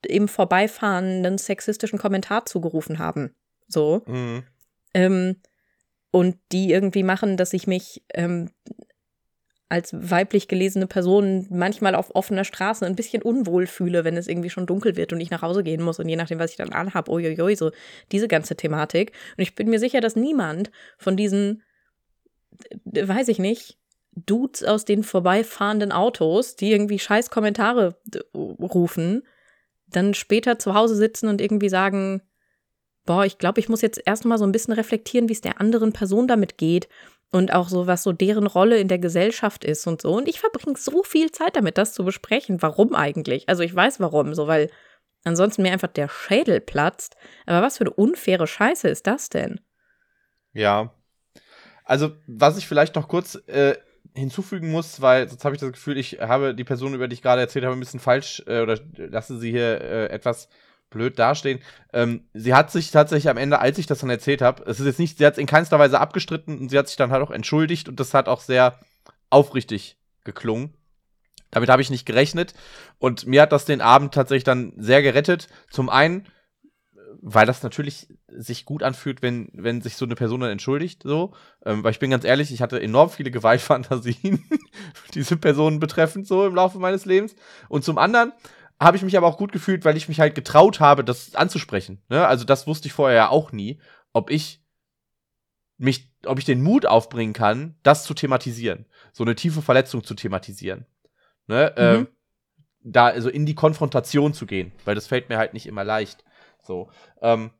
im 0.07 0.27
Vorbeifahren 0.27 1.25
einen 1.25 1.37
sexistischen 1.37 1.99
Kommentar 1.99 2.45
zugerufen 2.45 2.99
haben. 2.99 3.35
So. 3.67 4.03
Mhm. 4.05 4.43
Ähm, 4.93 5.35
und 6.11 6.37
die 6.51 6.71
irgendwie 6.71 7.03
machen, 7.03 7.37
dass 7.37 7.53
ich 7.53 7.67
mich 7.67 8.03
ähm, 8.13 8.51
als 9.69 9.91
weiblich 9.93 10.47
gelesene 10.47 10.87
Person 10.87 11.47
manchmal 11.49 11.95
auf 11.95 12.13
offener 12.15 12.43
Straße 12.43 12.85
ein 12.85 12.95
bisschen 12.95 13.23
unwohl 13.23 13.65
fühle, 13.65 14.03
wenn 14.03 14.17
es 14.17 14.27
irgendwie 14.27 14.49
schon 14.49 14.67
dunkel 14.67 14.95
wird 14.97 15.13
und 15.13 15.19
ich 15.19 15.31
nach 15.31 15.41
Hause 15.41 15.63
gehen 15.63 15.81
muss 15.81 15.99
und 15.99 16.07
je 16.07 16.15
nachdem, 16.15 16.39
was 16.39 16.51
ich 16.51 16.57
dann 16.57 16.73
anhab, 16.73 17.09
uiuiui, 17.09 17.55
so 17.55 17.71
diese 18.11 18.27
ganze 18.27 18.55
Thematik. 18.55 19.13
Und 19.37 19.41
ich 19.41 19.55
bin 19.55 19.69
mir 19.69 19.79
sicher, 19.79 19.99
dass 19.99 20.15
niemand 20.15 20.69
von 20.97 21.17
diesen, 21.17 21.63
weiß 22.85 23.29
ich 23.29 23.39
nicht, 23.39 23.79
Dudes 24.15 24.63
aus 24.63 24.85
den 24.85 25.03
vorbeifahrenden 25.03 25.91
Autos, 25.91 26.55
die 26.55 26.71
irgendwie 26.71 26.99
scheiß 26.99 27.31
Kommentare 27.31 27.97
rufen, 28.35 29.23
dann 29.87 30.13
später 30.13 30.59
zu 30.59 30.75
Hause 30.75 30.95
sitzen 30.95 31.27
und 31.27 31.41
irgendwie 31.41 31.69
sagen, 31.69 32.21
boah, 33.05 33.25
ich 33.25 33.37
glaube, 33.37 33.59
ich 33.59 33.69
muss 33.69 33.81
jetzt 33.81 34.01
erstmal 34.05 34.37
so 34.37 34.45
ein 34.45 34.51
bisschen 34.51 34.73
reflektieren, 34.73 35.29
wie 35.29 35.33
es 35.33 35.41
der 35.41 35.59
anderen 35.59 35.93
Person 35.93 36.27
damit 36.27 36.57
geht 36.57 36.87
und 37.33 37.51
auch 37.51 37.67
so, 37.67 37.87
was 37.87 38.03
so 38.03 38.13
deren 38.13 38.45
Rolle 38.45 38.77
in 38.77 38.87
der 38.87 38.99
Gesellschaft 38.99 39.65
ist 39.65 39.87
und 39.87 40.01
so. 40.01 40.13
Und 40.15 40.29
ich 40.29 40.39
verbringe 40.39 40.77
so 40.77 41.01
viel 41.03 41.31
Zeit 41.31 41.55
damit, 41.55 41.79
das 41.79 41.93
zu 41.93 42.05
besprechen. 42.05 42.61
Warum 42.61 42.93
eigentlich? 42.93 43.49
Also 43.49 43.63
ich 43.63 43.75
weiß 43.75 43.99
warum, 43.99 44.35
so 44.35 44.47
weil 44.47 44.69
ansonsten 45.23 45.63
mir 45.63 45.71
einfach 45.71 45.87
der 45.87 46.09
Schädel 46.09 46.61
platzt. 46.61 47.15
Aber 47.47 47.63
was 47.63 47.79
für 47.79 47.85
eine 47.85 47.93
unfaire 47.93 48.45
Scheiße 48.45 48.87
ist 48.87 49.07
das 49.07 49.29
denn? 49.29 49.59
Ja. 50.53 50.93
Also, 51.85 52.11
was 52.27 52.57
ich 52.57 52.67
vielleicht 52.67 52.95
noch 52.95 53.07
kurz 53.07 53.35
äh, 53.47 53.75
hinzufügen 54.13 54.69
muss, 54.69 55.01
weil 55.01 55.27
sonst 55.27 55.43
habe 55.43 55.55
ich 55.55 55.61
das 55.61 55.71
Gefühl, 55.71 55.97
ich 55.97 56.19
habe 56.21 56.53
die 56.53 56.63
Person, 56.63 56.93
über 56.93 57.07
die 57.07 57.15
ich 57.15 57.23
gerade 57.23 57.41
erzählt 57.41 57.65
habe, 57.65 57.75
ein 57.75 57.79
bisschen 57.79 57.99
falsch 57.99 58.43
äh, 58.45 58.61
oder 58.61 58.79
lasse 58.95 59.39
sie 59.39 59.49
hier 59.49 59.81
äh, 59.81 60.05
etwas 60.09 60.49
blöd 60.93 61.19
dastehen. 61.19 61.59
Ähm, 61.91 62.23
sie 62.33 62.53
hat 62.53 62.71
sich 62.71 62.91
tatsächlich 62.91 63.29
am 63.29 63.37
Ende, 63.37 63.59
als 63.59 63.77
ich 63.77 63.87
das 63.87 63.99
dann 63.99 64.09
erzählt 64.09 64.41
habe, 64.41 64.63
es 64.65 64.79
ist 64.79 64.85
jetzt 64.85 64.99
nicht, 64.99 65.17
sie 65.17 65.25
hat 65.25 65.33
es 65.33 65.39
in 65.39 65.47
keinster 65.47 65.79
Weise 65.79 65.99
abgestritten 65.99 66.57
und 66.57 66.69
sie 66.69 66.77
hat 66.77 66.87
sich 66.87 66.95
dann 66.95 67.11
halt 67.11 67.21
auch 67.21 67.31
entschuldigt 67.31 67.89
und 67.89 67.99
das 67.99 68.13
hat 68.13 68.27
auch 68.27 68.39
sehr 68.39 68.79
aufrichtig 69.29 69.97
geklungen. 70.23 70.73
Damit 71.51 71.69
habe 71.69 71.81
ich 71.81 71.89
nicht 71.89 72.05
gerechnet 72.05 72.53
und 72.97 73.27
mir 73.27 73.41
hat 73.43 73.51
das 73.51 73.65
den 73.65 73.81
Abend 73.81 74.13
tatsächlich 74.13 74.43
dann 74.43 74.73
sehr 74.77 75.03
gerettet. 75.03 75.49
Zum 75.69 75.89
einen, 75.89 76.25
weil 77.21 77.45
das 77.45 77.63
natürlich 77.63 78.07
sich 78.27 78.65
gut 78.65 78.83
anfühlt, 78.83 79.21
wenn, 79.21 79.49
wenn 79.53 79.81
sich 79.81 79.95
so 79.95 80.05
eine 80.05 80.15
Person 80.15 80.41
dann 80.41 80.49
entschuldigt, 80.49 81.03
so. 81.03 81.33
Ähm, 81.65 81.83
weil 81.83 81.91
ich 81.91 81.99
bin 81.99 82.09
ganz 82.09 82.25
ehrlich, 82.25 82.51
ich 82.51 82.61
hatte 82.61 82.81
enorm 82.81 83.09
viele 83.09 83.31
Gewaltfantasien, 83.31 84.43
diese 85.13 85.37
Personen 85.37 85.79
betreffend, 85.79 86.27
so 86.27 86.45
im 86.45 86.55
Laufe 86.55 86.79
meines 86.79 87.05
Lebens. 87.05 87.35
Und 87.69 87.83
zum 87.83 87.97
anderen, 87.97 88.33
habe 88.83 88.97
ich 88.97 89.03
mich 89.03 89.17
aber 89.17 89.27
auch 89.27 89.37
gut 89.37 89.51
gefühlt, 89.51 89.85
weil 89.85 89.97
ich 89.97 90.07
mich 90.07 90.19
halt 90.19 90.35
getraut 90.35 90.79
habe, 90.79 91.03
das 91.03 91.35
anzusprechen. 91.35 92.01
Ne? 92.09 92.25
Also 92.25 92.45
das 92.45 92.67
wusste 92.67 92.87
ich 92.87 92.93
vorher 92.93 93.15
ja 93.15 93.29
auch 93.29 93.51
nie, 93.51 93.79
ob 94.13 94.29
ich 94.29 94.63
mich, 95.77 96.11
ob 96.25 96.39
ich 96.39 96.45
den 96.45 96.61
Mut 96.61 96.85
aufbringen 96.85 97.33
kann, 97.33 97.75
das 97.83 98.03
zu 98.03 98.13
thematisieren, 98.13 98.85
so 99.11 99.23
eine 99.23 99.35
tiefe 99.35 99.61
Verletzung 99.61 100.03
zu 100.03 100.13
thematisieren. 100.13 100.85
Ne? 101.47 101.73
Mhm. 101.75 101.83
Ähm, 101.83 102.07
da 102.83 103.07
also 103.07 103.29
in 103.29 103.45
die 103.45 103.55
Konfrontation 103.55 104.33
zu 104.33 104.45
gehen, 104.45 104.71
weil 104.85 104.95
das 104.95 105.07
fällt 105.07 105.29
mir 105.29 105.37
halt 105.37 105.53
nicht 105.53 105.65
immer 105.65 105.83
leicht. 105.83 106.23
So. 106.61 106.89
Ähm, 107.21 107.51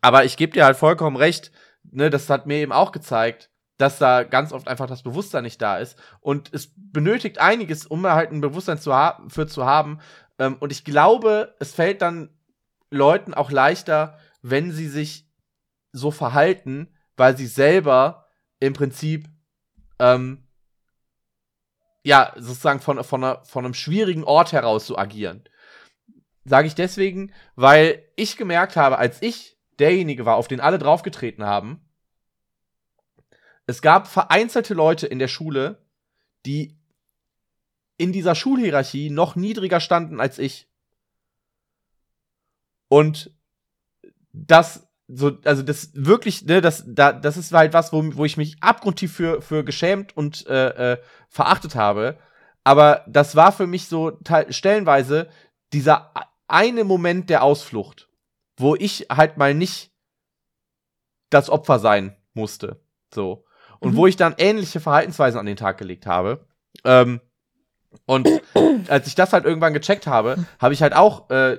aber 0.00 0.24
ich 0.24 0.36
gebe 0.36 0.52
dir 0.52 0.64
halt 0.64 0.76
vollkommen 0.76 1.16
recht, 1.16 1.52
ne, 1.90 2.10
das 2.10 2.30
hat 2.30 2.46
mir 2.46 2.56
eben 2.56 2.72
auch 2.72 2.92
gezeigt, 2.92 3.50
dass 3.78 3.98
da 3.98 4.22
ganz 4.22 4.52
oft 4.52 4.68
einfach 4.68 4.86
das 4.86 5.02
Bewusstsein 5.02 5.42
nicht 5.42 5.60
da 5.60 5.78
ist. 5.78 5.98
Und 6.20 6.52
es 6.52 6.72
benötigt 6.76 7.38
einiges, 7.38 7.86
um 7.86 8.06
halt 8.06 8.30
ein 8.30 8.40
Bewusstsein 8.40 8.78
zu 8.78 8.92
für 9.28 9.46
zu 9.46 9.66
haben, 9.66 9.98
ähm, 10.38 10.56
und 10.60 10.72
ich 10.72 10.84
glaube, 10.84 11.54
es 11.58 11.72
fällt 11.72 12.02
dann 12.02 12.30
Leuten 12.90 13.34
auch 13.34 13.50
leichter, 13.50 14.18
wenn 14.42 14.72
sie 14.72 14.88
sich 14.88 15.28
so 15.92 16.10
verhalten, 16.10 16.94
weil 17.16 17.36
sie 17.36 17.46
selber 17.46 18.26
im 18.60 18.72
Prinzip 18.72 19.28
ähm, 19.98 20.46
ja 22.02 22.32
sozusagen 22.36 22.80
von, 22.80 23.02
von, 23.04 23.24
einer, 23.24 23.44
von 23.44 23.64
einem 23.64 23.74
schwierigen 23.74 24.24
Ort 24.24 24.52
heraus 24.52 24.86
so 24.86 24.96
agieren. 24.96 25.44
Sage 26.44 26.66
ich 26.66 26.74
deswegen, 26.74 27.32
weil 27.54 28.04
ich 28.16 28.36
gemerkt 28.36 28.76
habe, 28.76 28.98
als 28.98 29.22
ich 29.22 29.56
derjenige 29.78 30.26
war, 30.26 30.36
auf 30.36 30.48
den 30.48 30.60
alle 30.60 30.78
draufgetreten 30.78 31.44
haben, 31.44 31.88
es 33.66 33.80
gab 33.80 34.08
vereinzelte 34.08 34.74
Leute 34.74 35.06
in 35.06 35.18
der 35.18 35.28
Schule, 35.28 35.86
die 36.44 36.81
in 38.02 38.12
dieser 38.12 38.34
Schulhierarchie 38.34 39.10
noch 39.10 39.36
niedriger 39.36 39.78
standen 39.78 40.20
als 40.20 40.40
ich. 40.40 40.68
Und 42.88 43.30
das 44.32 44.88
so, 45.06 45.38
also 45.44 45.62
das 45.62 45.90
wirklich, 45.94 46.44
ne, 46.46 46.60
das, 46.60 46.84
da, 46.86 47.12
das 47.12 47.36
ist 47.36 47.52
halt 47.52 47.74
was, 47.74 47.92
wo, 47.92 48.02
wo 48.16 48.24
ich 48.24 48.36
mich 48.36 48.56
abgrundtief 48.60 49.12
für, 49.12 49.40
für 49.40 49.62
geschämt 49.62 50.16
und 50.16 50.46
äh, 50.48 50.94
äh, 50.94 50.98
verachtet 51.28 51.76
habe. 51.76 52.18
Aber 52.64 53.04
das 53.06 53.36
war 53.36 53.52
für 53.52 53.68
mich 53.68 53.86
so 53.86 54.18
stellenweise 54.48 55.28
dieser 55.72 56.12
eine 56.48 56.82
Moment 56.82 57.30
der 57.30 57.44
Ausflucht, 57.44 58.08
wo 58.56 58.74
ich 58.74 59.06
halt 59.10 59.36
mal 59.36 59.54
nicht 59.54 59.92
das 61.30 61.50
Opfer 61.50 61.78
sein 61.78 62.16
musste. 62.34 62.82
So. 63.14 63.44
Und 63.78 63.92
mhm. 63.92 63.96
wo 63.96 64.06
ich 64.06 64.16
dann 64.16 64.34
ähnliche 64.38 64.80
Verhaltensweisen 64.80 65.38
an 65.38 65.46
den 65.46 65.56
Tag 65.56 65.78
gelegt 65.78 66.06
habe. 66.06 66.46
Ähm, 66.84 67.20
und 68.06 68.28
als 68.88 69.06
ich 69.06 69.14
das 69.14 69.32
halt 69.32 69.44
irgendwann 69.44 69.74
gecheckt 69.74 70.06
habe, 70.06 70.44
habe 70.58 70.74
ich 70.74 70.82
halt 70.82 70.94
auch 70.94 71.30
äh, 71.30 71.58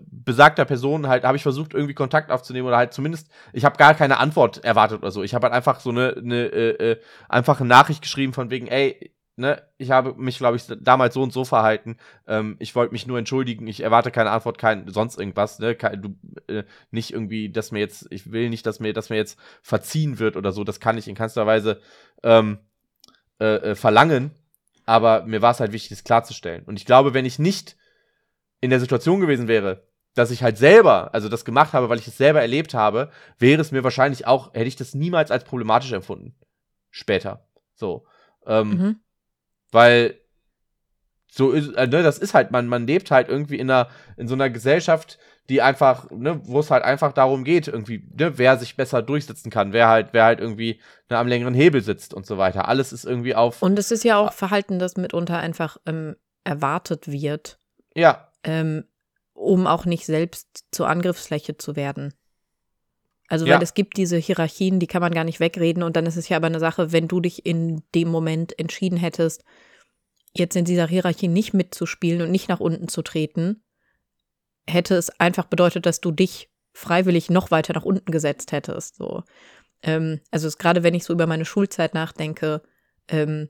besagter 0.00 0.64
Person 0.64 1.08
halt, 1.08 1.24
habe 1.24 1.36
ich 1.36 1.42
versucht, 1.42 1.74
irgendwie 1.74 1.94
Kontakt 1.94 2.30
aufzunehmen 2.30 2.66
oder 2.66 2.76
halt 2.76 2.92
zumindest, 2.92 3.28
ich 3.52 3.64
habe 3.64 3.76
gar 3.76 3.94
keine 3.94 4.18
Antwort 4.18 4.64
erwartet 4.64 5.00
oder 5.02 5.10
so. 5.10 5.22
Ich 5.22 5.34
habe 5.34 5.44
halt 5.44 5.54
einfach 5.54 5.80
so 5.80 5.90
eine, 5.90 6.14
eine 6.16 6.46
äh, 6.46 6.92
äh, 6.92 7.00
einfache 7.28 7.64
Nachricht 7.64 8.02
geschrieben 8.02 8.32
von 8.32 8.50
wegen, 8.50 8.66
ey, 8.66 9.12
ne, 9.36 9.62
ich 9.78 9.90
habe 9.90 10.14
mich, 10.14 10.38
glaube 10.38 10.56
ich, 10.56 10.64
damals 10.80 11.14
so 11.14 11.22
und 11.22 11.32
so 11.32 11.44
verhalten. 11.44 11.96
Ähm, 12.26 12.56
ich 12.58 12.74
wollte 12.74 12.92
mich 12.92 13.06
nur 13.06 13.18
entschuldigen. 13.18 13.66
Ich 13.66 13.82
erwarte 13.82 14.10
keine 14.10 14.30
Antwort, 14.30 14.58
kein 14.58 14.88
sonst 14.88 15.18
irgendwas. 15.18 15.58
Ne, 15.58 15.74
kein, 15.74 16.02
du, 16.02 16.16
äh, 16.46 16.64
nicht 16.90 17.12
irgendwie, 17.12 17.50
dass 17.50 17.72
mir 17.72 17.80
jetzt, 17.80 18.06
ich 18.10 18.32
will 18.32 18.48
nicht, 18.48 18.66
dass 18.66 18.80
mir, 18.80 18.92
dass 18.92 19.10
mir 19.10 19.16
jetzt 19.16 19.38
verziehen 19.62 20.18
wird 20.18 20.36
oder 20.36 20.52
so. 20.52 20.64
Das 20.64 20.80
kann 20.80 20.98
ich 20.98 21.08
in 21.08 21.14
keinster 21.14 21.46
Weise 21.46 21.80
ähm, 22.22 22.58
äh, 23.40 23.56
äh, 23.56 23.74
verlangen. 23.74 24.32
Aber 24.84 25.24
mir 25.24 25.42
war 25.42 25.52
es 25.52 25.60
halt 25.60 25.72
wichtig, 25.72 25.90
das 25.90 26.04
klarzustellen. 26.04 26.64
Und 26.64 26.76
ich 26.76 26.86
glaube, 26.86 27.14
wenn 27.14 27.24
ich 27.24 27.38
nicht 27.38 27.76
in 28.60 28.70
der 28.70 28.80
Situation 28.80 29.20
gewesen 29.20 29.48
wäre, 29.48 29.86
dass 30.14 30.30
ich 30.30 30.42
halt 30.42 30.58
selber, 30.58 31.12
also 31.12 31.28
das 31.28 31.44
gemacht 31.44 31.72
habe, 31.72 31.88
weil 31.88 31.98
ich 31.98 32.06
es 32.06 32.16
selber 32.16 32.40
erlebt 32.40 32.74
habe, 32.74 33.10
wäre 33.38 33.60
es 33.60 33.72
mir 33.72 33.82
wahrscheinlich 33.82 34.26
auch, 34.26 34.54
hätte 34.54 34.66
ich 34.66 34.76
das 34.76 34.94
niemals 34.94 35.30
als 35.30 35.44
problematisch 35.44 35.92
empfunden. 35.92 36.34
Später. 36.90 37.48
So. 37.74 38.06
Ähm, 38.46 38.68
mhm. 38.68 39.00
Weil 39.72 40.20
so 41.30 41.50
ist, 41.50 41.74
äh, 41.74 41.88
ne, 41.88 42.04
das 42.04 42.18
ist 42.18 42.32
halt, 42.32 42.52
man, 42.52 42.68
man 42.68 42.86
lebt 42.86 43.10
halt 43.10 43.28
irgendwie 43.28 43.58
in 43.58 43.68
einer, 43.68 43.88
in 44.16 44.28
so 44.28 44.34
einer 44.34 44.50
Gesellschaft, 44.50 45.18
die 45.48 45.60
einfach, 45.60 46.10
ne, 46.10 46.40
wo 46.44 46.60
es 46.60 46.70
halt 46.70 46.84
einfach 46.84 47.12
darum 47.12 47.44
geht, 47.44 47.68
irgendwie, 47.68 48.06
ne, 48.18 48.38
wer 48.38 48.56
sich 48.56 48.76
besser 48.76 49.02
durchsetzen 49.02 49.50
kann, 49.50 49.72
wer 49.72 49.88
halt, 49.88 50.08
wer 50.12 50.24
halt 50.24 50.40
irgendwie 50.40 50.80
ne, 51.10 51.18
am 51.18 51.28
längeren 51.28 51.54
Hebel 51.54 51.82
sitzt 51.82 52.14
und 52.14 52.24
so 52.26 52.38
weiter. 52.38 52.68
Alles 52.68 52.92
ist 52.92 53.04
irgendwie 53.04 53.34
auf. 53.34 53.62
Und 53.62 53.78
es 53.78 53.90
ist 53.90 54.04
ja 54.04 54.16
auch 54.16 54.32
Verhalten, 54.32 54.78
das 54.78 54.96
mitunter 54.96 55.38
einfach 55.38 55.76
ähm, 55.86 56.16
erwartet 56.44 57.10
wird. 57.10 57.58
Ja. 57.94 58.28
Ähm, 58.42 58.84
um 59.34 59.66
auch 59.66 59.84
nicht 59.84 60.06
selbst 60.06 60.64
zur 60.70 60.88
Angriffsfläche 60.88 61.58
zu 61.58 61.76
werden. 61.76 62.14
Also, 63.28 63.46
weil 63.46 63.52
ja. 63.52 63.60
es 63.60 63.74
gibt 63.74 63.96
diese 63.96 64.16
Hierarchien, 64.16 64.78
die 64.78 64.86
kann 64.86 65.00
man 65.00 65.12
gar 65.12 65.24
nicht 65.24 65.40
wegreden. 65.40 65.82
Und 65.82 65.96
dann 65.96 66.06
ist 66.06 66.16
es 66.16 66.28
ja 66.28 66.36
aber 66.36 66.46
eine 66.46 66.60
Sache, 66.60 66.92
wenn 66.92 67.08
du 67.08 67.20
dich 67.20 67.44
in 67.44 67.82
dem 67.94 68.08
Moment 68.08 68.58
entschieden 68.58 68.96
hättest, 68.96 69.44
jetzt 70.34 70.56
in 70.56 70.64
dieser 70.64 70.86
Hierarchie 70.86 71.28
nicht 71.28 71.54
mitzuspielen 71.54 72.22
und 72.22 72.30
nicht 72.30 72.48
nach 72.48 72.60
unten 72.60 72.88
zu 72.88 73.02
treten, 73.02 73.62
hätte 74.68 74.94
es 74.96 75.10
einfach 75.20 75.46
bedeutet, 75.46 75.86
dass 75.86 76.00
du 76.00 76.10
dich 76.10 76.50
freiwillig 76.72 77.30
noch 77.30 77.50
weiter 77.50 77.72
nach 77.72 77.84
unten 77.84 78.10
gesetzt 78.10 78.52
hättest. 78.52 78.96
So. 78.96 79.22
Ähm, 79.82 80.20
also 80.30 80.48
gerade 80.58 80.82
wenn 80.82 80.94
ich 80.94 81.04
so 81.04 81.12
über 81.12 81.26
meine 81.26 81.44
Schulzeit 81.44 81.94
nachdenke, 81.94 82.62
ähm, 83.08 83.48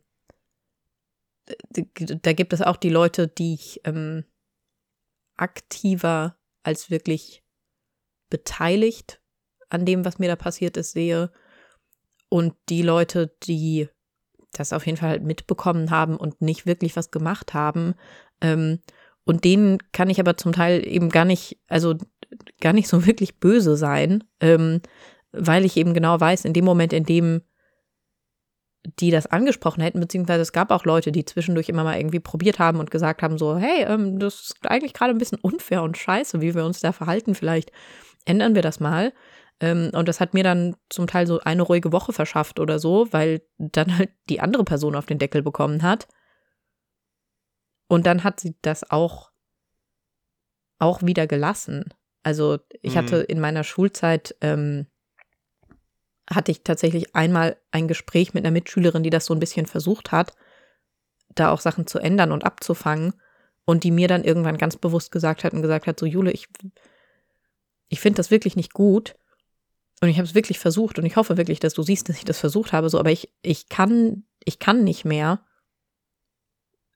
da 1.71 2.33
gibt 2.33 2.53
es 2.53 2.63
auch 2.63 2.77
die 2.77 2.91
Leute, 2.91 3.29
die 3.29 3.55
ich 3.55 3.81
ähm, 3.85 4.25
aktiver 5.37 6.37
als 6.63 6.91
wirklich 6.91 7.45
beteiligt 8.31 9.21
an 9.69 9.85
dem, 9.85 10.05
was 10.05 10.19
mir 10.19 10.29
da 10.29 10.37
passiert 10.37 10.77
ist, 10.77 10.93
sehe. 10.93 11.31
Und 12.29 12.55
die 12.69 12.83
Leute, 12.83 13.37
die 13.43 13.89
das 14.59 14.73
auf 14.73 14.87
jeden 14.87 14.99
Fall 14.99 15.11
halt 15.11 15.23
mitbekommen 15.23 15.91
haben 15.91 16.17
und 16.17 16.41
nicht 16.41 16.67
wirklich 16.67 16.97
was 16.97 17.11
gemacht 17.11 17.55
haben. 17.55 17.95
Ähm, 18.41 18.81
und 19.25 19.45
denen 19.45 19.79
kann 19.93 20.11
ich 20.11 20.21
aber 20.21 20.37
zum 20.37 20.53
Teil 20.53 20.87
eben 20.87 21.09
gar 21.09 21.25
nicht, 21.25 21.59
also 21.69 21.95
gar 22.61 22.73
nicht 22.73 22.89
so 22.89 23.07
wirklich 23.07 23.39
böse 23.39 23.77
sein, 23.77 24.25
ähm, 24.41 24.81
weil 25.33 25.65
ich 25.65 25.77
eben 25.77 25.95
genau 25.95 26.21
weiß, 26.21 26.45
in 26.45 26.53
dem 26.53 26.65
Moment, 26.65 26.93
in 26.93 27.05
dem 27.05 27.43
die 29.01 29.11
das 29.11 29.27
angesprochen 29.27 29.83
hätten, 29.83 30.01
beziehungsweise 30.01 30.43
es 30.43 30.53
gab 30.53 30.71
auch 30.71 30.85
Leute, 30.85 31.11
die 31.11 31.25
zwischendurch 31.25 31.69
immer 31.69 31.85
mal 31.85 31.97
irgendwie 31.97 32.21
probiert 32.21 32.59
haben 32.59 32.81
und 32.81 32.91
gesagt 32.91 33.23
haben, 33.23 33.39
so, 33.39 33.57
hey, 33.57 33.85
ähm, 33.85 34.19
das 34.19 34.35
ist 34.41 34.57
eigentlich 34.67 34.93
gerade 34.93 35.11
ein 35.13 35.19
bisschen 35.19 35.39
unfair 35.41 35.83
und 35.83 35.97
scheiße, 35.97 36.41
wie 36.41 36.55
wir 36.55 36.65
uns 36.65 36.81
da 36.81 36.93
verhalten, 36.93 37.35
vielleicht 37.35 37.73
ändern 38.27 38.55
wir 38.55 38.63
das 38.63 38.81
mal. 38.81 39.13
Ähm, 39.61 39.91
und 39.95 40.09
das 40.09 40.21
hat 40.21 40.35
mir 40.35 40.45
dann 40.45 40.77
zum 40.91 41.07
Teil 41.07 41.27
so 41.27 41.41
eine 41.41 41.63
ruhige 41.63 41.93
Woche 41.93 42.13
verschafft 42.13 42.61
oder 42.61 42.79
so, 42.79 43.09
weil 43.13 43.43
dann 43.57 43.97
halt 43.97 44.11
die 44.29 44.41
andere 44.41 44.65
Person 44.65 44.97
auf 44.97 45.07
den 45.07 45.19
Deckel 45.19 45.43
bekommen 45.43 45.83
hat. 45.83 46.09
Und 47.87 48.07
dann 48.07 48.25
hat 48.25 48.41
sie 48.41 48.57
das 48.63 48.91
auch, 48.91 49.31
auch 50.79 51.03
wieder 51.03 51.27
gelassen. 51.27 51.93
Also 52.23 52.59
ich 52.83 52.95
mhm. 52.95 52.99
hatte 52.99 53.17
in 53.19 53.41
meiner 53.41 53.65
Schulzeit, 53.65 54.35
ähm, 54.41 54.87
hatte 56.31 56.51
ich 56.51 56.65
tatsächlich 56.65 57.15
einmal 57.15 57.59
ein 57.71 57.87
Gespräch 57.87 58.33
mit 58.33 58.45
einer 58.45 58.53
Mitschülerin, 58.53 59.03
die 59.03 59.11
das 59.11 59.27
so 59.27 59.35
ein 59.35 59.41
bisschen 59.41 59.67
versucht 59.67 60.11
hat, 60.11 60.35
da 61.35 61.51
auch 61.51 61.61
Sachen 61.61 61.87
zu 61.87 61.99
ändern 61.99 62.33
und 62.33 62.45
abzufangen. 62.45 63.15
Und 63.67 63.83
die 63.83 63.91
mir 63.91 64.09
dann 64.09 64.25
irgendwann 64.25 64.59
ganz 64.59 64.77
bewusst 64.77 65.11
gesagt 65.11 65.43
hat 65.43 65.55
und 65.55 65.63
gesagt 65.63 65.87
hat, 65.87 65.99
so 65.99 66.05
Jule, 66.05 66.31
ich, 66.33 66.49
ich 67.89 67.99
finde 67.99 68.19
das 68.19 68.31
wirklich 68.31 68.57
nicht 68.57 68.75
gut. 68.75 69.17
Und 70.03 70.09
ich 70.11 70.19
habe 70.19 70.27
es 70.27 70.35
wirklich 70.35 70.59
versucht 70.59 70.99
und 70.99 71.07
ich 71.07 71.17
hoffe 71.17 71.39
wirklich, 71.39 71.61
dass 71.61 71.73
du 71.73 71.83
siehst, 71.83 72.09
dass 72.09 72.19
ich 72.19 72.27
das 72.27 72.39
versucht 72.39 72.75
habe, 72.75 72.91
so, 72.91 72.99
aber 72.99 73.11
ich, 73.11 73.33
ich 73.41 73.71
kann, 73.71 74.25
ich 74.45 74.59
kann 74.59 74.85
nicht 74.85 75.07
mehr 75.07 75.47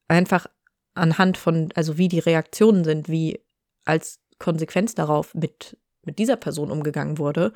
einfach 0.09 0.47
anhand 0.99 1.37
von, 1.37 1.71
also 1.75 1.99
wie 1.99 2.09
die 2.09 2.19
Reaktionen 2.19 2.85
sind, 2.85 3.09
wie 3.09 3.41
als 3.85 4.21
Konsequenz 4.39 4.95
darauf 4.95 5.35
mit, 5.35 5.77
mit 6.03 6.19
dieser 6.19 6.37
Person 6.37 6.71
umgegangen 6.71 7.19
wurde. 7.19 7.53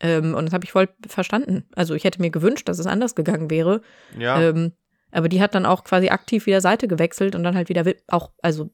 Ähm, 0.00 0.34
und 0.34 0.46
das 0.46 0.54
habe 0.54 0.64
ich 0.64 0.72
voll 0.72 0.88
verstanden. 1.06 1.68
Also 1.74 1.94
ich 1.94 2.04
hätte 2.04 2.20
mir 2.20 2.30
gewünscht, 2.30 2.68
dass 2.68 2.78
es 2.78 2.86
anders 2.86 3.14
gegangen 3.14 3.50
wäre. 3.50 3.82
Ja. 4.18 4.40
Ähm, 4.40 4.72
aber 5.10 5.28
die 5.28 5.42
hat 5.42 5.54
dann 5.54 5.66
auch 5.66 5.84
quasi 5.84 6.08
aktiv 6.08 6.46
wieder 6.46 6.60
Seite 6.60 6.88
gewechselt 6.88 7.34
und 7.34 7.44
dann 7.44 7.54
halt 7.54 7.68
wieder 7.68 7.84
auch, 8.08 8.32
also 8.40 8.70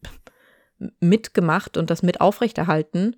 mitgemacht 1.00 1.76
und 1.76 1.90
das 1.90 2.02
mit 2.02 2.20
aufrechterhalten. 2.20 3.16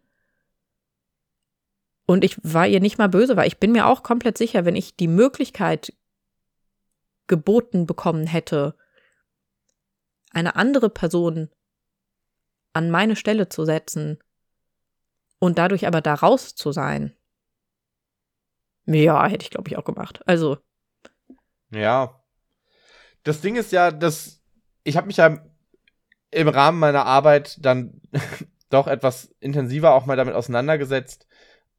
Und 2.06 2.24
ich 2.24 2.38
war 2.42 2.66
ihr 2.66 2.80
nicht 2.80 2.98
mal 2.98 3.08
böse, 3.08 3.36
weil 3.36 3.46
ich 3.46 3.58
bin 3.58 3.72
mir 3.72 3.86
auch 3.86 4.02
komplett 4.02 4.38
sicher, 4.38 4.64
wenn 4.64 4.74
ich 4.74 4.96
die 4.96 5.08
Möglichkeit 5.08 5.92
geboten 7.28 7.86
bekommen 7.86 8.26
hätte, 8.26 8.74
eine 10.30 10.56
andere 10.56 10.90
Person 10.90 11.50
an 12.72 12.90
meine 12.90 13.16
Stelle 13.16 13.48
zu 13.48 13.64
setzen 13.64 14.18
und 15.38 15.58
dadurch 15.58 15.86
aber 15.86 16.00
da 16.00 16.14
raus 16.14 16.54
zu 16.54 16.72
sein. 16.72 17.16
Ja, 18.86 19.26
hätte 19.26 19.44
ich, 19.44 19.50
glaube 19.50 19.68
ich, 19.68 19.76
auch 19.76 19.84
gemacht. 19.84 20.20
Also. 20.26 20.58
Ja. 21.70 22.22
Das 23.22 23.40
Ding 23.40 23.56
ist 23.56 23.72
ja, 23.72 23.90
dass 23.90 24.40
ich 24.84 24.96
habe 24.96 25.06
mich 25.06 25.18
ja 25.18 25.38
im 26.30 26.48
Rahmen 26.48 26.78
meiner 26.78 27.06
Arbeit 27.06 27.58
dann 27.64 28.00
doch 28.70 28.86
etwas 28.86 29.34
intensiver 29.40 29.94
auch 29.94 30.06
mal 30.06 30.16
damit 30.16 30.34
auseinandergesetzt, 30.34 31.26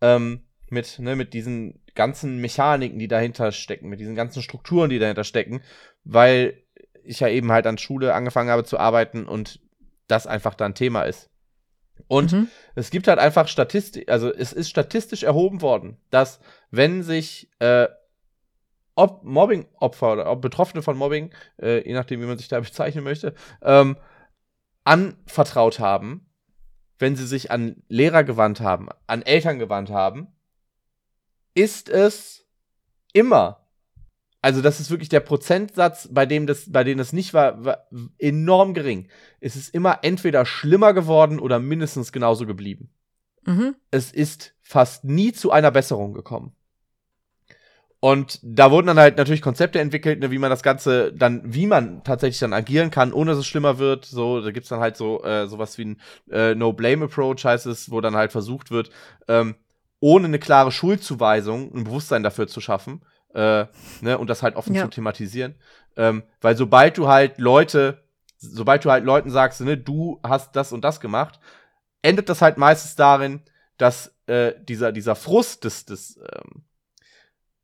ähm, 0.01 0.45
mit, 0.69 0.99
ne, 0.99 1.15
mit 1.15 1.33
diesen 1.33 1.83
ganzen 1.95 2.37
Mechaniken, 2.39 2.99
die 2.99 3.07
dahinter 3.07 3.51
stecken, 3.51 3.89
mit 3.89 3.99
diesen 3.99 4.15
ganzen 4.15 4.41
Strukturen, 4.41 4.89
die 4.89 4.99
dahinter 4.99 5.23
stecken, 5.23 5.61
weil 6.03 6.63
ich 7.03 7.19
ja 7.19 7.27
eben 7.27 7.51
halt 7.51 7.67
an 7.67 7.77
Schule 7.77 8.13
angefangen 8.13 8.49
habe 8.49 8.63
zu 8.63 8.79
arbeiten 8.79 9.25
und 9.25 9.59
das 10.07 10.27
einfach 10.27 10.55
dann 10.55 10.75
Thema 10.75 11.03
ist. 11.03 11.29
Und 12.07 12.31
mhm. 12.31 12.47
es 12.75 12.89
gibt 12.89 13.07
halt 13.07 13.19
einfach 13.19 13.47
Statistik, 13.47 14.09
also 14.09 14.33
es 14.33 14.53
ist 14.53 14.69
statistisch 14.69 15.23
erhoben 15.23 15.61
worden, 15.61 15.97
dass 16.09 16.39
wenn 16.69 17.03
sich 17.03 17.49
äh, 17.59 17.87
Mobbing-Opfer 18.95 20.13
oder 20.13 20.35
Betroffene 20.35 20.83
von 20.83 20.97
Mobbing, 20.97 21.33
äh, 21.61 21.87
je 21.87 21.93
nachdem, 21.93 22.21
wie 22.21 22.25
man 22.25 22.37
sich 22.37 22.47
da 22.47 22.59
bezeichnen 22.61 23.03
möchte, 23.03 23.33
ähm, 23.61 23.97
anvertraut 24.83 25.79
haben, 25.79 26.25
wenn 26.99 27.15
sie 27.15 27.25
sich 27.25 27.51
an 27.51 27.81
Lehrer 27.87 28.23
gewandt 28.23 28.61
haben, 28.61 28.89
an 29.07 29.21
Eltern 29.21 29.59
gewandt 29.59 29.89
haben, 29.89 30.27
ist 31.53 31.89
es 31.89 32.47
immer, 33.13 33.60
also 34.41 34.61
das 34.61 34.79
ist 34.79 34.89
wirklich 34.89 35.09
der 35.09 35.19
Prozentsatz, 35.19 36.09
bei 36.11 36.25
dem 36.25 36.47
das, 36.47 36.71
bei 36.71 36.83
dem 36.83 36.97
das 36.97 37.13
nicht 37.13 37.33
war, 37.33 37.63
war 37.63 37.87
enorm 38.17 38.73
gering. 38.73 39.07
Es 39.39 39.55
ist 39.55 39.73
immer 39.73 39.99
entweder 40.01 40.45
schlimmer 40.45 40.93
geworden 40.93 41.39
oder 41.39 41.59
mindestens 41.59 42.11
genauso 42.11 42.47
geblieben. 42.47 42.89
Mhm. 43.45 43.75
Es 43.91 44.11
ist 44.11 44.55
fast 44.61 45.03
nie 45.03 45.31
zu 45.31 45.51
einer 45.51 45.71
Besserung 45.71 46.13
gekommen. 46.13 46.55
Und 48.03 48.39
da 48.41 48.71
wurden 48.71 48.87
dann 48.87 48.97
halt 48.97 49.17
natürlich 49.17 49.43
Konzepte 49.43 49.79
entwickelt, 49.79 50.19
ne, 50.21 50.31
wie 50.31 50.39
man 50.39 50.49
das 50.49 50.63
Ganze 50.63 51.13
dann, 51.13 51.41
wie 51.53 51.67
man 51.67 52.03
tatsächlich 52.03 52.39
dann 52.39 52.51
agieren 52.51 52.89
kann, 52.89 53.13
ohne 53.13 53.29
dass 53.31 53.39
es 53.39 53.45
schlimmer 53.45 53.77
wird. 53.77 54.05
So, 54.05 54.41
da 54.41 54.49
gibt's 54.49 54.69
dann 54.69 54.79
halt 54.79 54.97
so 54.97 55.23
äh, 55.23 55.47
sowas 55.47 55.77
wie 55.77 55.85
ein 55.85 56.01
äh, 56.31 56.55
No-Blame-Approach, 56.55 57.45
heißt 57.45 57.67
es, 57.67 57.91
wo 57.91 58.01
dann 58.01 58.15
halt 58.15 58.31
versucht 58.31 58.71
wird, 58.71 58.89
ähm, 59.27 59.53
ohne 59.99 60.25
eine 60.25 60.39
klare 60.39 60.71
Schuldzuweisung 60.71 61.75
ein 61.75 61.83
Bewusstsein 61.83 62.23
dafür 62.23 62.47
zu 62.47 62.59
schaffen, 62.59 63.01
äh, 63.33 63.65
ne, 64.01 64.17
und 64.17 64.29
das 64.29 64.43
halt 64.43 64.55
offen 64.55 64.73
ja. 64.73 64.83
zu 64.83 64.89
thematisieren. 64.89 65.55
Ähm, 65.95 66.23
weil 66.39 66.55
sobald 66.55 66.97
du 66.97 67.07
halt 67.07 67.37
Leute, 67.37 68.03
sobald 68.37 68.85
du 68.85 68.91
halt 68.91 69.03
Leuten 69.03 69.29
sagst, 69.29 69.61
ne, 69.61 69.77
du 69.77 70.19
hast 70.23 70.55
das 70.55 70.71
und 70.71 70.83
das 70.83 70.99
gemacht, 70.99 71.39
endet 72.01 72.29
das 72.29 72.41
halt 72.41 72.57
meistens 72.57 72.95
darin, 72.95 73.41
dass 73.77 74.15
äh, 74.27 74.53
dieser, 74.61 74.91
dieser 74.91 75.15
Frust 75.15 75.63
des, 75.63 75.85
des 75.85 76.17
ähm, 76.17 76.63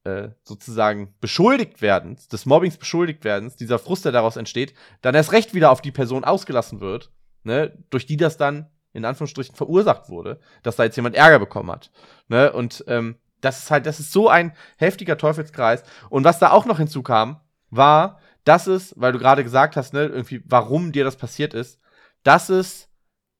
äh, 0.03 0.29
sozusagen 0.43 1.15
beschuldigt 1.19 1.81
werden, 1.81 2.17
des 2.31 2.45
Mobbings 2.45 2.77
beschuldigt 2.77 3.23
werden, 3.23 3.51
dieser 3.59 3.79
Frust, 3.79 4.05
der 4.05 4.11
daraus 4.11 4.35
entsteht, 4.35 4.73
dann 5.01 5.15
erst 5.15 5.31
recht 5.31 5.53
wieder 5.53 5.71
auf 5.71 5.81
die 5.81 5.91
Person 5.91 6.23
ausgelassen 6.23 6.79
wird, 6.79 7.11
ne, 7.43 7.77
durch 7.89 8.05
die 8.05 8.17
das 8.17 8.37
dann 8.37 8.69
in 8.93 9.05
Anführungsstrichen 9.05 9.55
verursacht 9.55 10.09
wurde, 10.09 10.39
dass 10.63 10.75
da 10.75 10.83
jetzt 10.83 10.95
jemand 10.95 11.15
Ärger 11.15 11.37
bekommen 11.37 11.69
hat. 11.69 11.91
Ne? 12.29 12.51
Und 12.51 12.83
ähm, 12.87 13.17
das 13.41 13.59
ist 13.59 13.71
halt, 13.71 13.85
das 13.85 13.99
ist 13.99 14.11
so 14.11 14.29
ein 14.29 14.53
heftiger 14.77 15.17
Teufelskreis. 15.17 15.83
Und 16.09 16.23
was 16.23 16.39
da 16.39 16.51
auch 16.51 16.65
noch 16.65 16.77
hinzukam, 16.77 17.39
war, 17.69 18.19
das 18.43 18.67
ist, 18.67 18.93
weil 18.97 19.11
du 19.11 19.19
gerade 19.19 19.43
gesagt 19.43 19.75
hast, 19.75 19.93
ne, 19.93 20.05
irgendwie, 20.05 20.41
warum 20.45 20.91
dir 20.91 21.03
das 21.03 21.17
passiert 21.17 21.53
ist, 21.53 21.79
dass 22.23 22.49
es 22.49 22.89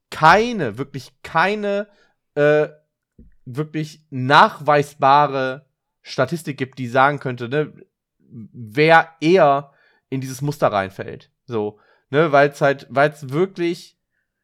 keine, 0.10 0.78
wirklich 0.78 1.14
keine, 1.24 1.88
äh, 2.36 2.68
wirklich 3.46 4.06
nachweisbare 4.10 5.66
Statistik 6.02 6.58
gibt, 6.58 6.78
die 6.78 6.88
sagen 6.88 7.20
könnte, 7.20 7.50
ne, 7.50 7.74
wer 8.30 9.10
eher 9.22 9.72
in 10.10 10.22
dieses 10.22 10.42
Muster 10.42 10.72
reinfällt. 10.72 11.32
So, 11.46 11.80
ne, 12.10 12.32
weil 12.32 12.50
es 12.50 12.62
halt, 12.62 12.88
weil 12.90 13.10
es 13.10 13.30
wirklich 13.30 13.98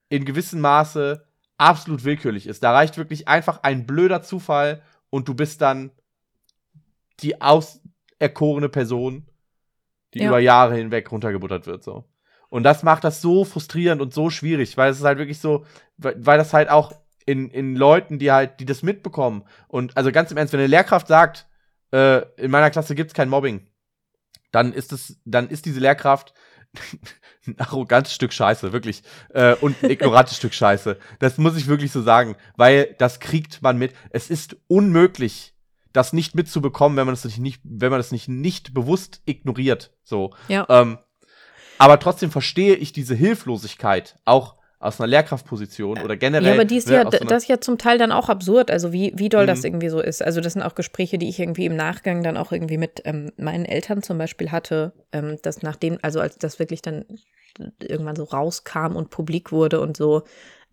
in 0.10 0.26
gewissem 0.26 0.62
Maße 0.62 1.26
absolut 1.58 2.04
willkürlich 2.04 2.48
ist. 2.48 2.64
Da 2.64 2.72
reicht 2.72 2.98
wirklich 2.98 3.28
einfach 3.28 3.64
ein 3.64 3.86
blöder 3.86 4.22
Zufall 4.22 4.82
und 5.14 5.28
du 5.28 5.36
bist 5.36 5.62
dann 5.62 5.92
die 7.20 7.40
auserkorene 7.40 8.68
Person, 8.68 9.28
die 10.16 10.22
ja. 10.22 10.30
über 10.30 10.40
Jahre 10.40 10.76
hinweg 10.76 11.12
runtergebuttert 11.12 11.68
wird, 11.68 11.84
so. 11.84 12.06
Und 12.50 12.64
das 12.64 12.82
macht 12.82 13.04
das 13.04 13.22
so 13.22 13.46
frustrierend 13.46 14.02
und 14.02 14.12
so 14.12 14.32
schwierig, 14.32 14.76
weil 14.76 14.90
es 14.90 14.98
ist 14.98 15.04
halt 15.04 15.20
wirklich 15.20 15.38
so, 15.38 15.68
weil, 15.98 16.16
weil 16.18 16.40
das 16.40 16.52
halt 16.52 16.68
auch 16.70 16.94
in, 17.28 17.52
in 17.52 17.76
Leuten, 17.76 18.18
die 18.18 18.32
halt, 18.32 18.60
die 18.60 18.66
das 18.66 18.82
mitbekommen. 18.82 19.44
Und 19.68 19.96
also 19.96 20.12
ganz 20.12 20.32
im 20.32 20.38
Ernst, 20.38 20.52
wenn 20.52 20.60
eine 20.60 20.68
Lehrkraft 20.68 21.08
sagt, 21.08 21.48
äh, 21.92 22.24
in 22.38 22.50
meiner 22.50 22.72
Klasse 22.72 22.96
gibt's 22.96 23.14
kein 23.14 23.30
Mobbing, 23.30 23.68
dann 24.52 24.74
ist 24.74 24.92
es, 24.92 25.22
dann 25.26 25.48
ist 25.48 25.68
diese 25.68 25.80
Lehrkraft 25.80 26.34
ein 27.48 27.60
arrogantes 27.60 28.14
Stück 28.14 28.34
Scheiße, 28.34 28.74
wirklich. 28.74 29.04
Äh, 29.34 29.56
und 29.56 29.82
ein 29.84 29.90
ignorantes 29.90 30.38
Stück 30.38 30.54
Scheiße. 30.54 30.98
Das 31.20 31.38
muss 31.38 31.58
ich 31.58 31.68
wirklich 31.68 31.92
so 31.92 32.02
sagen, 32.02 32.36
weil 32.56 32.96
das 32.98 33.20
kriegt 33.20 33.62
man 33.62 33.78
mit. 33.78 33.94
Es 34.10 34.30
ist 34.30 34.56
unmöglich, 34.68 35.54
das 35.94 36.14
nicht 36.14 36.36
mitzubekommen, 36.36 36.98
wenn 36.98 37.06
man 37.06 37.16
das 37.16 37.38
nicht, 37.38 37.62
wenn 37.64 37.92
man 37.92 38.00
das 38.00 38.12
nicht, 38.12 38.28
nicht 38.28 38.74
bewusst 38.74 39.22
ignoriert. 39.26 39.92
So. 40.04 40.34
Ja. 40.48 40.66
Ähm, 40.70 40.98
aber 41.78 42.00
trotzdem 42.00 42.32
verstehe 42.32 42.76
ich 42.76 42.94
diese 42.94 43.16
Hilflosigkeit 43.16 44.18
auch 44.26 44.56
aus 44.84 45.00
einer 45.00 45.08
Lehrkraftposition 45.08 46.00
oder 46.00 46.18
generell. 46.18 46.46
Ja, 46.46 46.54
aber 46.54 46.66
die 46.66 46.76
ist 46.76 46.90
ne, 46.90 46.96
ja, 46.96 47.04
so 47.04 47.18
das 47.26 47.44
ist 47.44 47.50
ja 47.50 47.62
zum 47.62 47.78
Teil 47.78 47.98
dann 47.98 48.12
auch 48.12 48.28
absurd, 48.28 48.70
also 48.70 48.92
wie, 48.92 49.14
wie 49.16 49.30
doll 49.30 49.44
mhm. 49.44 49.48
das 49.48 49.64
irgendwie 49.64 49.88
so 49.88 50.02
ist. 50.02 50.22
Also 50.22 50.42
das 50.42 50.54
sind 50.54 50.62
auch 50.62 50.76
Gespräche, 50.76 51.18
die 51.18 51.30
ich 51.30 51.40
irgendwie 51.40 51.66
im 51.66 51.76
Nachgang 51.76 52.22
dann 52.22 52.36
auch 52.36 52.52
irgendwie 52.52 52.78
mit 52.78 53.02
ähm, 53.06 53.32
meinen 53.38 53.64
Eltern 53.64 54.04
zum 54.04 54.18
Beispiel 54.18 54.52
hatte, 54.52 54.92
ähm, 55.14 55.38
dass 55.42 55.62
nachdem, 55.62 56.00
also 56.02 56.20
als 56.20 56.38
das 56.38 56.60
wirklich 56.60 56.82
dann 56.82 57.06
irgendwann 57.80 58.16
so 58.16 58.24
rauskam 58.24 58.96
und 58.96 59.10
publik 59.10 59.52
wurde 59.52 59.82
und 59.82 59.98
so, 59.98 60.24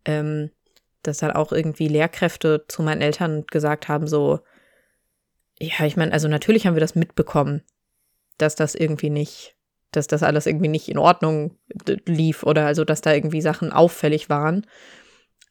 ähm, 0.04 0.50
dass 1.02 1.18
dann 1.18 1.32
auch 1.32 1.52
irgendwie 1.52 1.88
Lehrkräfte 1.88 2.64
zu 2.68 2.82
meinen 2.82 3.02
Eltern 3.02 3.44
gesagt 3.46 3.88
haben, 3.88 4.06
so, 4.06 4.40
ja, 5.58 5.84
ich 5.84 5.96
meine, 5.96 6.12
also 6.12 6.28
natürlich 6.28 6.66
haben 6.66 6.74
wir 6.74 6.80
das 6.80 6.94
mitbekommen, 6.94 7.62
dass 8.38 8.54
das 8.54 8.74
irgendwie 8.74 9.10
nicht 9.10 9.56
dass 9.92 10.06
das 10.06 10.22
alles 10.22 10.46
irgendwie 10.46 10.68
nicht 10.68 10.88
in 10.88 10.98
Ordnung 10.98 11.56
lief 12.06 12.42
oder 12.42 12.66
also, 12.66 12.84
dass 12.84 13.00
da 13.00 13.12
irgendwie 13.12 13.40
Sachen 13.40 13.72
auffällig 13.72 14.28
waren. 14.28 14.66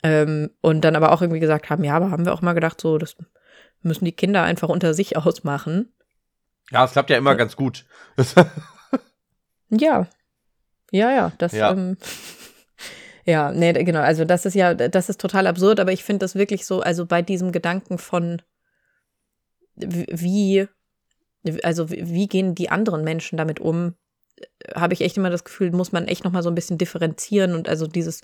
Ähm, 0.02 0.52
und 0.62 0.82
dann 0.82 0.96
aber 0.96 1.12
auch 1.12 1.22
irgendwie 1.22 1.42
gesagt 1.42 1.70
haben, 1.70 1.84
ja, 1.84 1.96
aber 1.96 2.12
haben 2.12 2.26
wir 2.26 2.34
auch 2.34 2.42
mal 2.42 2.54
gedacht, 2.54 2.80
so, 2.80 2.98
das 2.98 3.18
müssen 3.82 4.06
die 4.06 4.14
Kinder 4.14 4.44
einfach 4.44 4.70
unter 4.70 4.94
sich 4.94 5.18
ausmachen. 5.18 5.94
Ja, 6.72 6.86
es 6.86 6.94
klappt 6.94 7.10
ja 7.10 7.18
immer 7.18 7.32
ja. 7.32 7.36
ganz 7.36 7.56
gut. 7.56 7.86
ja. 9.70 10.08
Ja, 10.92 11.12
ja, 11.12 11.32
das, 11.38 11.54
ja. 11.54 11.72
Ähm, 11.72 11.98
ja, 13.26 13.52
nee, 13.52 13.74
genau, 13.74 14.02
also 14.02 14.26
das 14.26 14.46
ist 14.46 14.56
ja, 14.56 14.74
das 14.74 15.10
ist 15.10 15.20
total 15.20 15.48
absurd, 15.48 15.80
aber 15.80 15.92
ich 15.92 16.04
finde 16.04 16.20
das 16.20 16.36
wirklich 16.36 16.66
so, 16.66 16.82
also 16.82 17.06
bei 17.06 17.22
diesem 17.22 17.52
Gedanken 17.52 17.98
von, 17.98 18.42
wie, 19.76 20.68
also 21.64 21.90
wie 21.90 22.28
gehen 22.28 22.56
die 22.56 22.70
anderen 22.70 23.04
Menschen 23.04 23.38
damit 23.38 23.60
um, 23.60 23.96
habe 24.74 24.94
ich 24.94 25.02
echt 25.02 25.18
immer 25.18 25.30
das 25.30 25.44
Gefühl, 25.44 25.72
muss 25.72 25.92
man 25.92 26.08
echt 26.08 26.24
noch 26.24 26.32
mal 26.32 26.44
so 26.44 26.50
ein 26.50 26.56
bisschen 26.56 26.78
differenzieren 26.78 27.54
und 27.54 27.70
also 27.70 27.88
dieses 27.88 28.22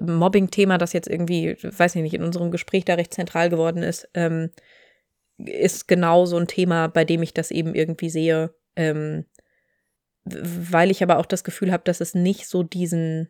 Mobbing-Thema, 0.00 0.78
das 0.78 0.92
jetzt 0.92 1.08
irgendwie, 1.08 1.56
weiß 1.62 1.96
ich 1.96 2.02
nicht, 2.02 2.14
in 2.14 2.22
unserem 2.22 2.50
Gespräch 2.50 2.84
da 2.84 2.94
recht 2.94 3.14
zentral 3.14 3.48
geworden 3.50 3.82
ist, 3.82 4.08
ähm, 4.14 4.50
ist 5.38 5.88
genau 5.88 6.26
so 6.26 6.36
ein 6.36 6.46
Thema, 6.46 6.88
bei 6.88 7.04
dem 7.04 7.22
ich 7.22 7.32
das 7.32 7.50
eben 7.50 7.74
irgendwie 7.74 8.10
sehe, 8.10 8.54
ähm, 8.76 9.24
weil 10.32 10.90
ich 10.90 11.02
aber 11.02 11.18
auch 11.18 11.26
das 11.26 11.44
Gefühl 11.44 11.72
habe, 11.72 11.84
dass 11.84 12.00
es 12.00 12.14
nicht 12.14 12.46
so 12.46 12.62
diesen 12.62 13.28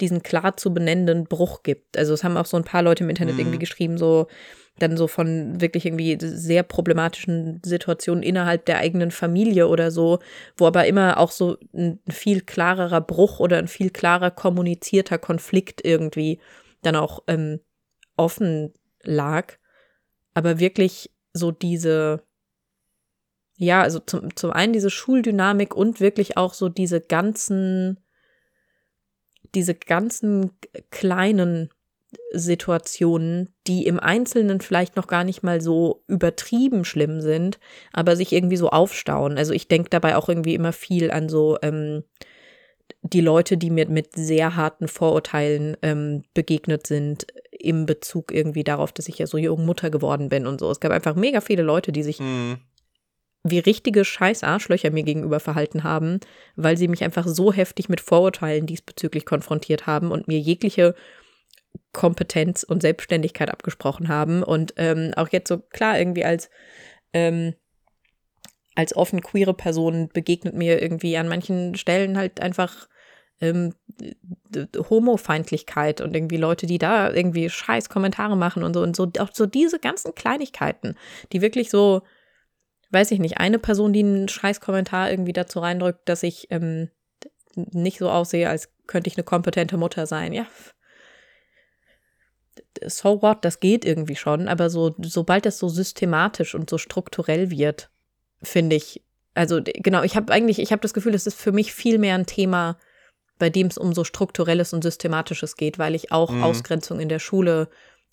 diesen 0.00 0.22
klar 0.22 0.56
zu 0.56 0.72
benennenden 0.72 1.24
Bruch 1.24 1.62
gibt. 1.62 1.98
Also 1.98 2.14
es 2.14 2.24
haben 2.24 2.38
auch 2.38 2.46
so 2.46 2.56
ein 2.56 2.64
paar 2.64 2.82
Leute 2.82 3.04
im 3.04 3.10
Internet 3.10 3.34
mhm. 3.34 3.40
irgendwie 3.40 3.58
geschrieben, 3.58 3.98
so 3.98 4.28
dann 4.78 4.96
so 4.96 5.08
von 5.08 5.60
wirklich 5.60 5.84
irgendwie 5.84 6.16
sehr 6.20 6.62
problematischen 6.62 7.60
Situationen 7.64 8.22
innerhalb 8.22 8.64
der 8.64 8.78
eigenen 8.78 9.10
Familie 9.10 9.68
oder 9.68 9.90
so, 9.90 10.20
wo 10.56 10.66
aber 10.66 10.86
immer 10.86 11.18
auch 11.18 11.30
so 11.30 11.58
ein 11.74 12.00
viel 12.08 12.40
klarerer 12.40 13.00
Bruch 13.00 13.40
oder 13.40 13.58
ein 13.58 13.68
viel 13.68 13.90
klarer 13.90 14.30
kommunizierter 14.30 15.18
Konflikt 15.18 15.84
irgendwie 15.84 16.40
dann 16.82 16.96
auch 16.96 17.22
ähm, 17.26 17.60
offen 18.16 18.72
lag. 19.02 19.54
Aber 20.32 20.60
wirklich 20.60 21.10
so 21.34 21.50
diese, 21.50 22.22
ja, 23.62 23.82
also 23.82 23.98
zum, 23.98 24.34
zum 24.36 24.52
einen 24.52 24.72
diese 24.72 24.88
Schuldynamik 24.88 25.76
und 25.76 26.00
wirklich 26.00 26.38
auch 26.38 26.54
so 26.54 26.70
diese 26.70 26.98
ganzen, 27.02 28.00
diese 29.54 29.74
ganzen 29.74 30.52
kleinen 30.90 31.68
Situationen, 32.32 33.50
die 33.66 33.84
im 33.84 34.00
Einzelnen 34.00 34.62
vielleicht 34.62 34.96
noch 34.96 35.06
gar 35.08 35.24
nicht 35.24 35.42
mal 35.42 35.60
so 35.60 36.02
übertrieben 36.06 36.86
schlimm 36.86 37.20
sind, 37.20 37.60
aber 37.92 38.16
sich 38.16 38.32
irgendwie 38.32 38.56
so 38.56 38.70
aufstauen. 38.70 39.36
Also 39.36 39.52
ich 39.52 39.68
denke 39.68 39.90
dabei 39.90 40.16
auch 40.16 40.30
irgendwie 40.30 40.54
immer 40.54 40.72
viel 40.72 41.10
an 41.10 41.28
so 41.28 41.58
ähm, 41.60 42.02
die 43.02 43.20
Leute, 43.20 43.58
die 43.58 43.70
mir 43.70 43.88
mit 43.88 44.16
sehr 44.16 44.56
harten 44.56 44.88
Vorurteilen 44.88 45.76
ähm, 45.82 46.22
begegnet 46.32 46.86
sind, 46.86 47.26
im 47.50 47.84
Bezug 47.84 48.32
irgendwie 48.32 48.64
darauf, 48.64 48.90
dass 48.90 49.08
ich 49.08 49.18
ja 49.18 49.26
so 49.26 49.36
jung 49.36 49.66
Mutter 49.66 49.90
geworden 49.90 50.30
bin 50.30 50.46
und 50.46 50.60
so. 50.60 50.70
Es 50.70 50.80
gab 50.80 50.92
einfach 50.92 51.14
mega 51.14 51.42
viele 51.42 51.62
Leute, 51.62 51.92
die 51.92 52.02
sich 52.02 52.20
mhm. 52.20 52.56
Wie 53.42 53.58
richtige 53.58 54.04
Scheiß-Arschlöcher 54.04 54.90
mir 54.90 55.02
gegenüber 55.02 55.40
verhalten 55.40 55.82
haben, 55.82 56.20
weil 56.56 56.76
sie 56.76 56.88
mich 56.88 57.02
einfach 57.02 57.26
so 57.26 57.52
heftig 57.52 57.88
mit 57.88 58.00
Vorurteilen 58.00 58.66
diesbezüglich 58.66 59.24
konfrontiert 59.24 59.86
haben 59.86 60.10
und 60.10 60.28
mir 60.28 60.38
jegliche 60.38 60.94
Kompetenz 61.92 62.62
und 62.62 62.82
Selbstständigkeit 62.82 63.50
abgesprochen 63.50 64.08
haben. 64.08 64.42
Und 64.42 64.74
ähm, 64.76 65.12
auch 65.16 65.28
jetzt 65.28 65.48
so 65.48 65.58
klar 65.58 65.98
irgendwie 65.98 66.24
als, 66.24 66.50
ähm, 67.12 67.54
als 68.74 68.94
offen 68.94 69.22
queere 69.22 69.54
Person 69.54 70.08
begegnet 70.12 70.54
mir 70.54 70.82
irgendwie 70.82 71.16
an 71.16 71.28
manchen 71.28 71.74
Stellen 71.76 72.18
halt 72.18 72.40
einfach 72.40 72.88
ähm, 73.40 73.74
Homofeindlichkeit 74.90 76.02
und 76.02 76.14
irgendwie 76.14 76.36
Leute, 76.36 76.66
die 76.66 76.78
da 76.78 77.10
irgendwie 77.10 77.48
scheiß 77.48 77.88
Kommentare 77.88 78.36
machen 78.36 78.62
und 78.62 78.74
so 78.74 78.82
und 78.82 78.94
so, 78.94 79.10
auch 79.18 79.30
so 79.32 79.46
diese 79.46 79.78
ganzen 79.78 80.14
Kleinigkeiten, 80.14 80.96
die 81.32 81.40
wirklich 81.40 81.70
so, 81.70 82.02
weiß 82.90 83.10
ich 83.12 83.18
nicht, 83.18 83.38
eine 83.38 83.58
Person, 83.58 83.92
die 83.92 84.00
einen 84.00 84.28
scheiß 84.28 84.60
Kommentar 84.60 85.10
irgendwie 85.10 85.32
dazu 85.32 85.60
reindrückt, 85.60 86.08
dass 86.08 86.22
ich 86.22 86.48
ähm, 86.50 86.90
nicht 87.54 87.98
so 87.98 88.10
aussehe, 88.10 88.48
als 88.48 88.70
könnte 88.86 89.08
ich 89.08 89.16
eine 89.16 89.24
kompetente 89.24 89.76
Mutter 89.76 90.06
sein. 90.06 90.32
Ja, 90.32 90.46
so 92.86 93.22
what, 93.22 93.44
das 93.44 93.60
geht 93.60 93.84
irgendwie 93.84 94.16
schon, 94.16 94.48
aber 94.48 94.70
so, 94.70 94.94
sobald 94.98 95.46
das 95.46 95.58
so 95.58 95.68
systematisch 95.68 96.54
und 96.54 96.70
so 96.70 96.78
strukturell 96.78 97.50
wird, 97.50 97.90
finde 98.42 98.76
ich, 98.76 99.02
also 99.34 99.60
genau, 99.62 100.02
ich 100.02 100.16
habe 100.16 100.32
eigentlich, 100.32 100.58
ich 100.58 100.72
habe 100.72 100.82
das 100.82 100.94
Gefühl, 100.94 101.14
es 101.14 101.26
ist 101.26 101.38
für 101.38 101.52
mich 101.52 101.72
viel 101.72 101.98
mehr 101.98 102.14
ein 102.14 102.26
Thema, 102.26 102.78
bei 103.38 103.50
dem 103.50 103.68
es 103.68 103.78
um 103.78 103.94
so 103.94 104.04
strukturelles 104.04 104.72
und 104.72 104.82
systematisches 104.82 105.56
geht, 105.56 105.78
weil 105.78 105.94
ich 105.94 106.12
auch 106.12 106.30
mhm. 106.30 106.42
Ausgrenzung 106.42 107.00
in 107.00 107.08
der 107.08 107.18
Schule 107.18 107.68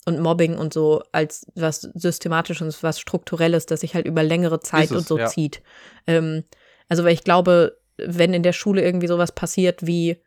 und 0.08 0.20
Mobbing 0.20 0.58
und 0.58 0.72
so 0.72 1.02
als 1.12 1.46
was 1.54 1.82
systematisches, 1.82 2.82
was 2.82 2.98
strukturelles, 2.98 3.66
das 3.66 3.80
sich 3.80 3.94
halt 3.94 4.06
über 4.06 4.24
längere 4.24 4.60
Zeit 4.60 4.90
es, 4.90 4.92
und 4.92 5.06
so 5.06 5.18
ja. 5.18 5.26
zieht. 5.26 5.62
Ähm, 6.06 6.44
also 6.88 7.04
weil 7.04 7.12
ich 7.12 7.22
glaube, 7.22 7.78
wenn 7.96 8.34
in 8.34 8.42
der 8.42 8.52
Schule 8.52 8.82
irgendwie 8.82 9.06
sowas 9.06 9.32
passiert 9.32 9.86
wie 9.86 10.20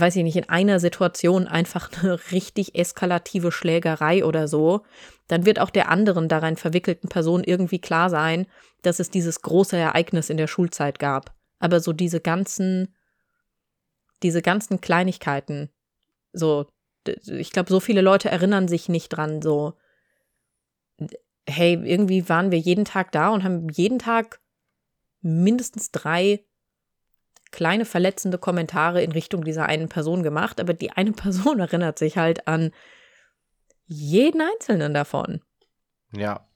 weiß 0.00 0.16
ich 0.16 0.24
nicht, 0.24 0.36
in 0.36 0.48
einer 0.48 0.78
Situation 0.78 1.46
einfach 1.46 1.90
eine 2.02 2.18
richtig 2.30 2.78
eskalative 2.78 3.50
Schlägerei 3.50 4.24
oder 4.24 4.48
so, 4.48 4.82
dann 5.28 5.46
wird 5.46 5.58
auch 5.58 5.70
der 5.70 5.88
anderen 5.88 6.28
daran 6.28 6.56
verwickelten 6.56 7.08
Person 7.08 7.42
irgendwie 7.42 7.80
klar 7.80 8.10
sein, 8.10 8.46
dass 8.82 9.00
es 9.00 9.10
dieses 9.10 9.42
große 9.42 9.76
Ereignis 9.76 10.30
in 10.30 10.36
der 10.36 10.46
Schulzeit 10.46 10.98
gab. 10.98 11.34
Aber 11.58 11.80
so 11.80 11.92
diese 11.92 12.20
ganzen, 12.20 12.94
diese 14.22 14.42
ganzen 14.42 14.80
Kleinigkeiten, 14.80 15.70
so, 16.32 16.66
ich 17.08 17.50
glaube, 17.50 17.70
so 17.70 17.80
viele 17.80 18.00
Leute 18.00 18.28
erinnern 18.30 18.68
sich 18.68 18.88
nicht 18.88 19.08
dran, 19.10 19.42
so, 19.42 19.74
hey, 21.48 21.74
irgendwie 21.74 22.28
waren 22.28 22.50
wir 22.50 22.58
jeden 22.58 22.84
Tag 22.84 23.12
da 23.12 23.30
und 23.30 23.44
haben 23.44 23.68
jeden 23.68 23.98
Tag 23.98 24.40
mindestens 25.22 25.90
drei 25.90 26.44
kleine 27.52 27.84
verletzende 27.84 28.38
Kommentare 28.38 29.02
in 29.02 29.12
Richtung 29.12 29.44
dieser 29.44 29.66
einen 29.66 29.88
Person 29.88 30.22
gemacht, 30.22 30.60
aber 30.60 30.74
die 30.74 30.90
eine 30.90 31.12
Person 31.24 31.60
erinnert 31.60 31.98
sich 31.98 32.18
halt 32.18 32.46
an 32.48 32.72
jeden 33.86 34.40
einzelnen 34.40 34.92
davon. 34.92 35.40
Ja. 36.12 36.46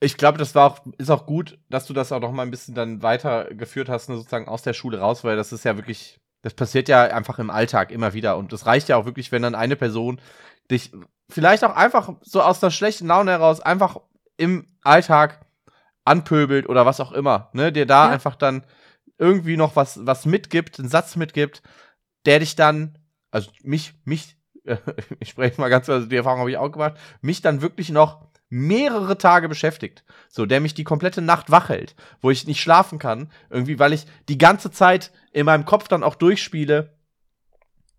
ich 0.00 0.16
glaube, 0.16 0.38
das 0.38 0.54
war 0.54 0.72
auch, 0.72 0.80
ist 0.98 1.10
auch 1.10 1.26
gut, 1.26 1.58
dass 1.68 1.86
du 1.86 1.92
das 1.92 2.12
auch 2.12 2.20
noch 2.20 2.32
mal 2.32 2.42
ein 2.42 2.50
bisschen 2.50 2.74
dann 2.74 3.02
weitergeführt 3.02 3.88
hast, 3.88 4.08
ne, 4.08 4.16
sozusagen 4.16 4.48
aus 4.48 4.62
der 4.62 4.74
Schule 4.74 4.98
raus, 4.98 5.22
weil 5.22 5.36
das 5.36 5.52
ist 5.52 5.64
ja 5.64 5.76
wirklich, 5.76 6.20
das 6.42 6.54
passiert 6.54 6.88
ja 6.88 7.04
einfach 7.04 7.38
im 7.38 7.50
Alltag 7.50 7.90
immer 7.90 8.12
wieder. 8.12 8.36
Und 8.36 8.52
das 8.52 8.66
reicht 8.66 8.88
ja 8.88 8.96
auch 8.96 9.06
wirklich, 9.06 9.32
wenn 9.32 9.42
dann 9.42 9.54
eine 9.54 9.76
Person 9.76 10.20
dich 10.70 10.92
vielleicht 11.30 11.64
auch 11.64 11.74
einfach 11.74 12.12
so 12.20 12.42
aus 12.42 12.62
einer 12.62 12.70
schlechten 12.70 13.06
Laune 13.06 13.30
heraus 13.30 13.60
einfach 13.60 13.98
im 14.36 14.66
Alltag 14.82 15.46
anpöbelt 16.04 16.68
oder 16.68 16.84
was 16.84 17.00
auch 17.00 17.12
immer, 17.12 17.48
ne, 17.52 17.72
dir 17.72 17.86
da 17.86 18.06
ja. 18.06 18.10
einfach 18.10 18.34
dann 18.34 18.64
irgendwie 19.18 19.56
noch 19.56 19.76
was, 19.76 20.04
was 20.04 20.26
mitgibt, 20.26 20.78
einen 20.78 20.88
Satz 20.88 21.14
mitgibt, 21.14 21.62
der 22.26 22.40
dich 22.40 22.56
dann, 22.56 22.98
also 23.30 23.50
mich, 23.62 23.94
mich, 24.04 24.36
ich 25.20 25.30
spreche 25.30 25.60
mal 25.60 25.68
ganz, 25.68 25.88
also 25.88 26.06
die 26.06 26.16
Erfahrung 26.16 26.40
habe 26.40 26.50
ich 26.50 26.56
auch 26.56 26.72
gemacht, 26.72 26.94
mich 27.20 27.40
dann 27.40 27.62
wirklich 27.62 27.90
noch 27.90 28.31
mehrere 28.52 29.16
Tage 29.16 29.48
beschäftigt. 29.48 30.04
So, 30.28 30.44
der 30.44 30.60
mich 30.60 30.74
die 30.74 30.84
komplette 30.84 31.22
Nacht 31.22 31.50
wach 31.50 31.70
hält, 31.70 31.96
wo 32.20 32.30
ich 32.30 32.46
nicht 32.46 32.60
schlafen 32.60 32.98
kann, 32.98 33.30
irgendwie, 33.48 33.78
weil 33.78 33.94
ich 33.94 34.04
die 34.28 34.36
ganze 34.36 34.70
Zeit 34.70 35.10
in 35.32 35.46
meinem 35.46 35.64
Kopf 35.64 35.88
dann 35.88 36.02
auch 36.04 36.16
durchspiele, 36.16 36.92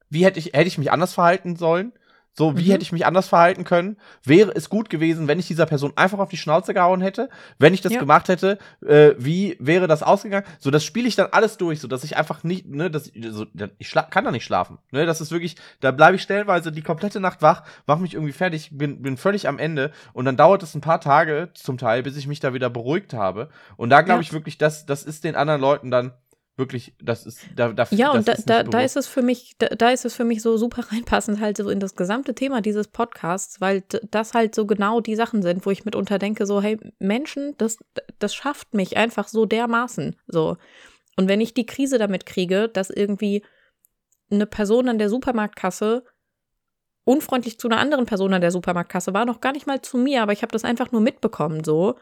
wie 0.10 0.24
hätte 0.24 0.38
ich, 0.38 0.54
hätte 0.54 0.68
ich 0.68 0.78
mich 0.78 0.92
anders 0.92 1.16
verhalten 1.16 1.56
sollen? 1.56 1.92
So, 2.36 2.58
wie 2.58 2.66
mhm. 2.66 2.72
hätte 2.72 2.84
ich 2.84 2.92
mich 2.92 3.06
anders 3.06 3.28
verhalten 3.28 3.64
können? 3.64 3.98
Wäre 4.24 4.52
es 4.56 4.70
gut 4.70 4.90
gewesen, 4.90 5.28
wenn 5.28 5.38
ich 5.38 5.48
dieser 5.48 5.68
Person 5.68 5.94
einfach 5.96 6.18
auf 6.18 6.30
die 6.30 6.38
Schnauze 6.38 6.74
gehauen 6.74 7.00
hätte? 7.02 7.30
Wenn 7.60 7.76
ich 7.76 7.82
das 7.82 7.94
ja. 7.94 8.00
gemacht 8.00 8.28
hätte, 8.28 8.58
äh, 8.84 9.12
wie 9.20 9.56
wäre 9.60 9.86
das 9.86 10.02
ausgegangen? 10.02 10.46
So, 10.58 10.72
das 10.72 10.84
spiele 10.84 11.08
ich 11.08 11.16
dann 11.16 11.28
alles 11.32 11.58
durch, 11.58 11.80
so 11.80 11.88
dass 11.88 12.04
ich 12.04 12.18
einfach 12.18 12.44
nicht, 12.44 12.66
ne, 12.66 12.90
dass 12.90 13.12
so, 13.30 13.46
ich 13.78 13.92
kann 13.92 14.26
da 14.26 14.32
nicht 14.32 14.46
schlafen. 14.46 14.80
Ne, 14.92 15.06
das 15.06 15.22
ist 15.22 15.32
wirklich, 15.32 15.58
da 15.80 15.92
bleibe 15.92 16.16
ich 16.16 16.24
stellenweise 16.24 16.72
die 16.72 16.82
komplette 16.82 17.20
Nacht 17.20 17.44
wach, 17.44 17.64
mach 17.86 18.00
mich 18.00 18.16
irgendwie 18.16 18.34
fertig, 18.34 18.70
bin, 18.72 19.04
bin 19.04 19.16
völlig 19.18 19.48
am 19.48 19.60
Ende 19.60 19.92
und 20.14 20.26
dann 20.26 20.36
dauert 20.36 20.64
es 20.64 20.74
ein 20.74 20.82
paar 20.82 21.02
Tage 21.02 21.50
zum 21.54 21.78
Teil, 21.78 22.02
bis 22.02 22.18
ich 22.18 22.26
mich 22.26 22.40
da 22.40 22.54
wieder 22.56 22.72
beruhigt 22.72 23.14
habe. 23.14 23.50
Und 23.78 23.92
da 23.92 24.02
glaube 24.02 24.22
ja. 24.22 24.28
ich 24.28 24.34
wirklich, 24.34 24.58
dass 24.58 24.88
das 24.88 25.04
ist 25.04 25.24
den 25.24 25.36
anderen 25.36 25.62
Leuten 25.62 25.92
dann 25.92 26.14
wirklich, 26.56 26.94
das 27.02 27.26
ist, 27.26 27.46
da, 27.56 27.74
da 27.74 27.88
Ja, 27.92 28.12
und 28.12 28.28
da, 28.28 28.36
da, 28.46 28.64
da 28.64 28.82
ist 28.82 28.96
es 28.96 29.08
für 29.08 29.22
mich, 29.22 29.56
da, 29.58 29.68
da 29.68 29.90
ist 29.90 30.06
es 30.06 30.16
für 30.16 30.24
mich 30.24 30.42
so 30.42 30.58
super 30.58 30.84
reinpassend 30.92 31.40
halt 31.40 31.58
so 31.58 31.70
in 31.70 31.80
das 31.80 31.96
gesamte 31.96 32.36
Thema 32.36 32.62
dieses 32.62 32.88
Podcasts, 32.88 33.60
weil 33.60 33.84
das 34.12 34.34
halt 34.34 34.54
so 34.54 34.66
genau 34.66 35.02
die 35.02 35.16
Sachen 35.16 35.42
sind, 35.42 35.66
wo 35.66 35.72
ich 35.72 35.86
mitunter 35.86 36.20
denke, 36.20 36.46
so, 36.46 36.62
hey, 36.62 36.78
Menschen, 37.00 37.56
das, 37.58 37.78
das 38.20 38.36
schafft 38.36 38.74
mich 38.74 38.98
einfach 38.98 39.28
so 39.28 39.46
dermaßen, 39.46 40.16
so. 40.28 40.58
Und 41.16 41.28
wenn 41.28 41.42
ich 41.42 41.54
die 41.54 41.66
Krise 41.66 42.00
damit 42.00 42.26
kriege, 42.26 42.70
dass 42.70 42.90
irgendwie 42.90 43.44
eine 44.32 44.48
Person 44.48 44.90
an 44.90 44.98
der 44.98 45.10
Supermarktkasse 45.10 46.04
unfreundlich 47.04 47.60
zu 47.60 47.68
einer 47.68 47.80
anderen 47.80 48.06
Person 48.06 48.34
an 48.34 48.42
der 48.42 48.52
Supermarktkasse 48.52 49.14
war, 49.14 49.26
noch 49.26 49.42
gar 49.42 49.52
nicht 49.52 49.68
mal 49.68 49.82
zu 49.82 49.98
mir, 49.98 50.24
aber 50.24 50.34
ich 50.34 50.42
habe 50.42 50.52
das 50.52 50.64
einfach 50.64 50.92
nur 50.92 51.02
mitbekommen, 51.02 51.64
so 51.64 51.96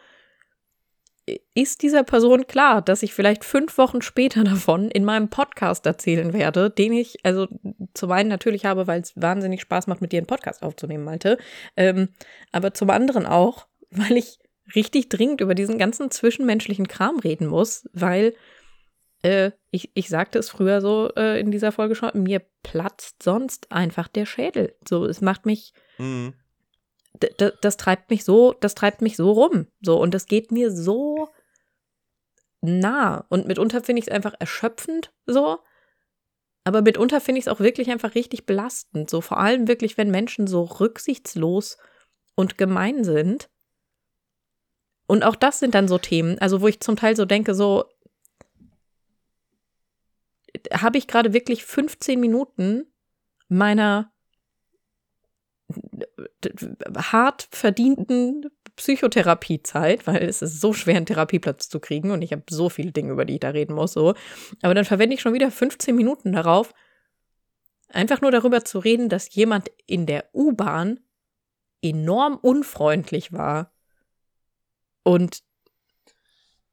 ist 1.54 1.82
dieser 1.82 2.04
Person 2.04 2.48
klar, 2.48 2.82
dass 2.82 3.04
ich 3.04 3.14
vielleicht 3.14 3.44
fünf 3.44 3.78
Wochen 3.78 4.02
später 4.02 4.44
davon 4.46 4.90
in 4.90 5.06
meinem 5.06 5.30
Podcast 5.30 5.86
erzählen 5.86 6.34
werde, 6.34 6.70
den 6.70 6.94
ich, 6.94 7.18
also 7.24 7.48
zum 7.94 8.12
einen 8.12 8.30
natürlich 8.30 8.66
habe, 8.66 8.88
weil 8.88 9.02
es 9.02 9.14
wahnsinnig 9.16 9.62
Spaß 9.62 9.88
macht, 9.88 10.02
mit 10.02 10.12
dir 10.12 10.20
einen 10.20 10.28
Podcast 10.28 10.64
aufzunehmen, 10.64 11.04
Malte, 11.04 11.38
ähm, 11.76 12.10
aber 12.52 12.74
zum 12.74 12.90
anderen 12.90 13.26
auch, 13.26 13.68
weil 13.90 14.18
ich 14.18 14.40
richtig 14.76 15.10
dringend 15.10 15.42
über 15.42 15.56
diesen 15.56 15.78
ganzen 15.78 16.12
zwischenmenschlichen 16.12 16.88
Kram 16.88 17.20
reden 17.20 17.48
muss, 17.48 17.90
weil 17.94 18.34
äh, 19.22 19.52
ich, 19.70 19.92
ich 19.94 20.08
sagte 20.08 20.40
es 20.40 20.50
früher 20.50 20.82
so 20.82 21.10
äh, 21.16 21.40
in 21.40 21.52
dieser 21.52 21.72
Folge 21.72 21.96
schon, 21.96 22.12
mir 22.14 22.42
platzt 22.64 23.22
sonst 23.22 23.72
einfach 23.72 24.08
der 24.08 24.26
Schädel. 24.26 24.76
So, 24.88 25.06
es 25.06 25.22
macht 25.22 25.46
mich. 25.46 25.74
Mhm 25.98 26.34
das 27.20 27.78
treibt 27.78 28.10
mich 28.10 28.24
so, 28.24 28.54
das 28.54 28.76
treibt 28.76 29.02
mich 29.02 29.16
so 29.16 29.32
rum. 29.32 29.68
So, 29.82 30.00
und 30.00 30.14
das 30.14 30.26
geht 30.26 30.52
mir 30.52 30.72
so 30.72 31.30
nah. 32.62 33.26
Und 33.30 33.48
mitunter 33.48 33.82
finde 33.82 34.00
ich 34.00 34.08
es 34.08 34.14
einfach 34.14 34.34
erschöpfend 34.40 35.14
so. 35.26 35.60
Aber 36.64 36.82
mitunter 36.82 37.22
finde 37.22 37.40
ich 37.40 37.46
es 37.46 37.52
auch 37.52 37.60
wirklich 37.60 37.90
einfach 37.90 38.16
richtig 38.16 38.46
belastend. 38.46 39.10
So, 39.10 39.22
vor 39.22 39.38
allem 39.40 39.68
wirklich, 39.68 39.98
wenn 39.98 40.12
Menschen 40.12 40.48
so 40.48 40.64
rücksichtslos 40.64 41.78
und 42.36 42.58
gemein 42.58 43.04
sind. 43.04 43.50
Und 45.08 45.24
auch 45.24 45.36
das 45.36 45.60
sind 45.60 45.76
dann 45.76 45.88
so 45.88 45.98
Themen, 45.98 46.40
also 46.40 46.62
wo 46.62 46.68
ich 46.68 46.80
zum 46.80 46.96
Teil 46.96 47.16
so 47.16 47.26
denke, 47.26 47.54
so 47.54 47.86
habe 50.72 50.98
ich 50.98 51.08
gerade 51.08 51.34
wirklich 51.34 51.66
15 51.66 52.20
Minuten 52.20 52.86
meiner 53.48 54.12
hart 56.98 57.48
verdienten 57.52 58.50
Psychotherapiezeit, 58.76 60.08
weil 60.08 60.24
es 60.24 60.42
ist 60.42 60.62
so 60.62 60.74
schwer, 60.74 60.98
einen 60.98 61.06
Therapieplatz 61.06 61.70
zu 61.70 61.80
kriegen 61.80 62.12
und 62.12 62.22
ich 62.22 62.32
habe 62.32 62.44
so 62.50 62.70
viele 62.70 62.92
Dinge, 62.92 63.12
über 63.12 63.26
die 63.26 63.34
ich 63.34 63.40
da 63.40 63.50
reden 63.50 63.76
muss, 63.76 63.94
so. 63.94 64.16
Aber 64.62 64.74
dann 64.74 64.86
verwende 64.86 65.16
ich 65.16 65.22
schon 65.22 65.34
wieder 65.34 65.52
15 65.52 65.96
Minuten 65.96 66.32
darauf, 66.34 66.74
einfach 67.90 68.22
nur 68.22 68.32
darüber 68.32 68.64
zu 68.64 68.80
reden, 68.80 69.10
dass 69.10 69.34
jemand 69.36 69.70
in 69.86 70.06
der 70.06 70.26
U-Bahn 70.34 71.00
enorm 71.82 72.38
unfreundlich 72.42 73.34
war 73.34 73.72
und 75.04 75.44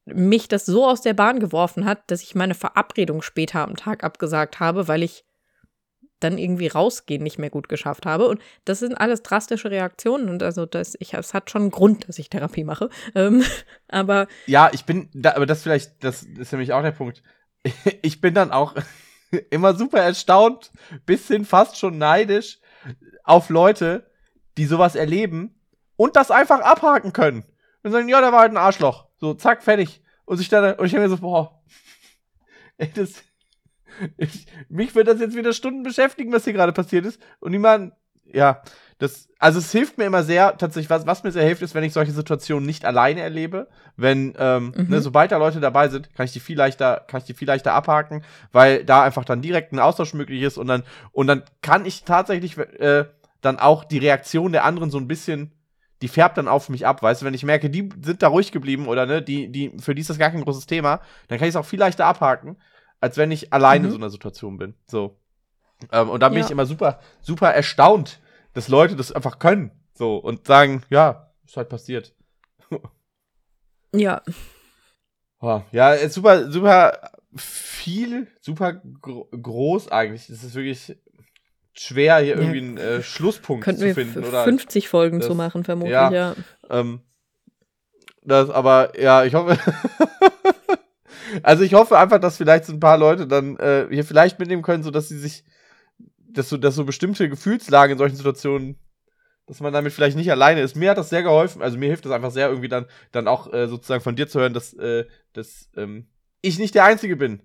mich 0.05 0.47
das 0.47 0.65
so 0.65 0.87
aus 0.87 1.01
der 1.01 1.13
Bahn 1.13 1.39
geworfen 1.39 1.85
hat, 1.85 2.09
dass 2.09 2.23
ich 2.23 2.35
meine 2.35 2.55
Verabredung 2.55 3.21
später 3.21 3.61
am 3.61 3.75
Tag 3.75 4.03
abgesagt 4.03 4.59
habe, 4.59 4.87
weil 4.87 5.03
ich 5.03 5.25
dann 6.19 6.37
irgendwie 6.37 6.67
rausgehen 6.67 7.23
nicht 7.23 7.39
mehr 7.39 7.49
gut 7.49 7.69
geschafft 7.69 8.05
habe. 8.05 8.27
Und 8.27 8.41
das 8.65 8.79
sind 8.79 8.95
alles 8.95 9.23
drastische 9.23 9.71
Reaktionen 9.71 10.29
und 10.29 10.43
also 10.43 10.65
das, 10.65 10.95
ich, 10.99 11.13
es 11.13 11.33
hat 11.33 11.49
schon 11.49 11.63
einen 11.63 11.71
Grund, 11.71 12.07
dass 12.07 12.19
ich 12.19 12.29
Therapie 12.29 12.63
mache. 12.63 12.89
Ähm, 13.15 13.43
aber. 13.87 14.27
Ja, 14.45 14.69
ich 14.73 14.85
bin, 14.85 15.09
da, 15.13 15.35
aber 15.35 15.45
das 15.45 15.63
vielleicht, 15.63 16.03
das 16.03 16.23
ist 16.23 16.51
nämlich 16.51 16.73
auch 16.73 16.81
der 16.81 16.91
Punkt. 16.91 17.23
Ich 18.01 18.21
bin 18.21 18.33
dann 18.33 18.51
auch 18.51 18.75
immer 19.49 19.75
super 19.75 19.99
erstaunt, 19.99 20.71
bisschen 21.05 21.45
fast 21.45 21.77
schon 21.77 21.97
neidisch 21.97 22.59
auf 23.23 23.49
Leute, 23.49 24.09
die 24.57 24.65
sowas 24.65 24.95
erleben 24.95 25.59
und 25.95 26.15
das 26.15 26.31
einfach 26.31 26.61
abhaken 26.61 27.13
können. 27.13 27.43
Und 27.83 27.91
sagen, 27.91 28.09
ja, 28.09 28.21
da 28.21 28.31
war 28.31 28.41
halt 28.41 28.51
ein 28.51 28.57
Arschloch. 28.57 29.07
So, 29.19 29.33
zack, 29.33 29.63
fertig. 29.63 30.01
Und 30.25 30.37
sich 30.37 30.49
dann, 30.49 30.75
und 30.75 30.85
ich 30.85 30.91
denke 30.91 31.07
mir 31.07 31.15
so, 31.15 31.21
boah, 31.21 31.61
ey, 32.77 32.91
das, 32.93 33.23
ich, 34.17 34.45
mich 34.69 34.95
wird 34.95 35.07
das 35.07 35.19
jetzt 35.19 35.35
wieder 35.35 35.53
Stunden 35.53 35.83
beschäftigen, 35.83 36.31
was 36.31 36.43
hier 36.43 36.53
gerade 36.53 36.73
passiert 36.73 37.05
ist. 37.05 37.21
Und 37.39 37.51
niemand, 37.51 37.93
ja, 38.25 38.61
das, 38.97 39.29
also 39.39 39.59
es 39.59 39.71
hilft 39.71 39.97
mir 39.97 40.05
immer 40.05 40.23
sehr, 40.23 40.57
tatsächlich, 40.57 40.89
was, 40.89 41.07
was 41.07 41.23
mir 41.23 41.31
sehr 41.31 41.45
hilft, 41.45 41.61
ist, 41.61 41.73
wenn 41.73 41.85
ich 41.85 41.93
solche 41.93 42.11
Situationen 42.11 42.65
nicht 42.65 42.83
alleine 42.83 43.21
erlebe. 43.21 43.67
Wenn, 43.95 44.33
ähm, 44.37 44.73
mhm. 44.75 44.89
ne, 44.89 45.01
sobald 45.01 45.31
da 45.31 45.37
Leute 45.37 45.59
dabei 45.59 45.87
sind, 45.87 46.13
kann 46.13 46.25
ich 46.25 46.33
die 46.33 46.41
viel 46.41 46.57
leichter, 46.57 47.05
kann 47.07 47.19
ich 47.19 47.25
die 47.25 47.33
viel 47.33 47.47
leichter 47.47 47.73
abhaken, 47.73 48.23
weil 48.51 48.83
da 48.83 49.03
einfach 49.03 49.23
dann 49.23 49.41
direkt 49.41 49.71
ein 49.71 49.79
Austausch 49.79 50.13
möglich 50.13 50.41
ist 50.41 50.57
und 50.57 50.67
dann, 50.67 50.83
und 51.11 51.27
dann 51.27 51.43
kann 51.61 51.85
ich 51.85 52.03
tatsächlich 52.03 52.57
äh, 52.57 53.05
dann 53.41 53.57
auch 53.57 53.85
die 53.85 53.99
Reaktion 53.99 54.51
der 54.51 54.65
anderen 54.65 54.91
so 54.91 54.97
ein 54.97 55.07
bisschen 55.07 55.53
die 56.01 56.07
färbt 56.07 56.37
dann 56.37 56.47
auf 56.47 56.69
mich 56.69 56.85
ab, 56.87 57.01
weißt 57.01 57.21
du, 57.21 57.25
wenn 57.25 57.33
ich 57.33 57.43
merke, 57.43 57.69
die 57.69 57.89
sind 58.01 58.21
da 58.21 58.29
ruhig 58.29 58.51
geblieben 58.51 58.87
oder 58.87 59.05
ne, 59.05 59.21
die, 59.21 59.51
die, 59.51 59.73
für 59.79 59.93
die 59.93 60.01
ist 60.01 60.09
das 60.09 60.17
gar 60.17 60.31
kein 60.31 60.43
großes 60.43 60.65
Thema, 60.65 61.01
dann 61.27 61.37
kann 61.37 61.47
ich 61.47 61.53
es 61.53 61.55
auch 61.55 61.65
viel 61.65 61.79
leichter 61.79 62.05
abhaken, 62.05 62.57
als 62.99 63.17
wenn 63.17 63.31
ich 63.31 63.53
alleine 63.53 63.81
mhm. 63.81 63.85
in 63.85 63.91
so 63.91 63.97
einer 63.97 64.09
Situation 64.09 64.57
bin. 64.57 64.75
So. 64.87 65.19
Ähm, 65.91 66.09
und 66.09 66.21
da 66.21 66.29
bin 66.29 66.39
ja. 66.39 66.45
ich 66.45 66.51
immer 66.51 66.65
super, 66.65 66.99
super 67.21 67.51
erstaunt, 67.51 68.19
dass 68.53 68.67
Leute 68.67 68.95
das 68.95 69.11
einfach 69.11 69.39
können. 69.39 69.71
So 69.93 70.17
und 70.17 70.47
sagen, 70.47 70.83
ja, 70.89 71.31
ist 71.45 71.57
halt 71.57 71.69
passiert. 71.69 72.13
ja. 73.93 74.21
Oh, 75.41 75.61
ja, 75.71 75.93
ist 75.93 76.15
super, 76.15 76.51
super 76.51 77.11
viel, 77.33 78.27
super 78.41 78.73
gro 78.73 79.29
groß 79.31 79.89
eigentlich. 79.89 80.29
Es 80.29 80.43
ist 80.43 80.53
wirklich 80.53 80.97
schwer, 81.71 82.17
hier 82.17 82.35
ja. 82.35 82.41
irgendwie 82.41 82.59
einen 82.59 82.77
äh, 82.77 83.01
Schlusspunkt 83.01 83.63
Könnten 83.63 83.81
zu 83.81 83.93
finden. 83.93 84.25
Oder 84.25 84.43
50 84.43 84.89
Folgen 84.89 85.19
das, 85.19 85.27
zu 85.27 85.35
machen, 85.35 85.63
vermutlich, 85.63 85.93
ja. 85.93 86.11
ja. 86.11 86.35
Ähm, 86.69 87.01
das, 88.21 88.49
aber 88.49 88.99
ja, 88.99 89.23
ich 89.23 89.33
hoffe, 89.33 89.57
also 91.43 91.63
ich 91.63 91.73
hoffe 91.73 91.97
einfach, 91.97 92.19
dass 92.19 92.37
vielleicht 92.37 92.65
so 92.65 92.73
ein 92.73 92.79
paar 92.79 92.97
Leute 92.97 93.27
dann 93.27 93.57
äh, 93.57 93.87
hier 93.89 94.05
vielleicht 94.05 94.39
mitnehmen 94.39 94.61
können, 94.61 94.83
so 94.83 94.91
dass 94.91 95.09
sie 95.09 95.17
sich, 95.17 95.43
dass 96.29 96.49
so, 96.49 96.57
dass 96.57 96.75
so 96.75 96.85
bestimmte 96.85 97.29
Gefühlslagen 97.29 97.93
in 97.93 97.97
solchen 97.97 98.15
Situationen, 98.15 98.77
dass 99.47 99.59
man 99.61 99.73
damit 99.73 99.93
vielleicht 99.93 100.17
nicht 100.17 100.31
alleine 100.31 100.61
ist. 100.61 100.75
Mir 100.75 100.91
hat 100.91 100.97
das 100.97 101.09
sehr 101.09 101.23
geholfen, 101.23 101.61
also 101.61 101.77
mir 101.77 101.87
hilft 101.87 102.05
das 102.05 102.11
einfach 102.11 102.31
sehr, 102.31 102.49
irgendwie 102.49 102.69
dann, 102.69 102.85
dann 103.11 103.27
auch 103.27 103.51
äh, 103.51 103.67
sozusagen 103.67 104.03
von 104.03 104.15
dir 104.15 104.27
zu 104.27 104.39
hören, 104.39 104.53
dass, 104.53 104.73
äh, 104.73 105.05
dass 105.33 105.69
ähm, 105.75 106.07
ich 106.41 106.59
nicht 106.59 106.75
der 106.75 106.85
Einzige 106.85 107.15
bin, 107.15 107.41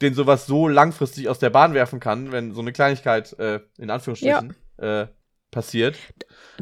den 0.00 0.14
sowas 0.14 0.46
so 0.46 0.68
langfristig 0.68 1.28
aus 1.28 1.38
der 1.38 1.50
Bahn 1.50 1.74
werfen 1.74 2.00
kann, 2.00 2.32
wenn 2.32 2.52
so 2.52 2.60
eine 2.60 2.72
Kleinigkeit 2.72 3.38
äh, 3.38 3.60
in 3.78 3.90
Anführungsstrichen 3.90 4.54
ja. 4.78 5.02
äh, 5.02 5.08
passiert. 5.54 5.96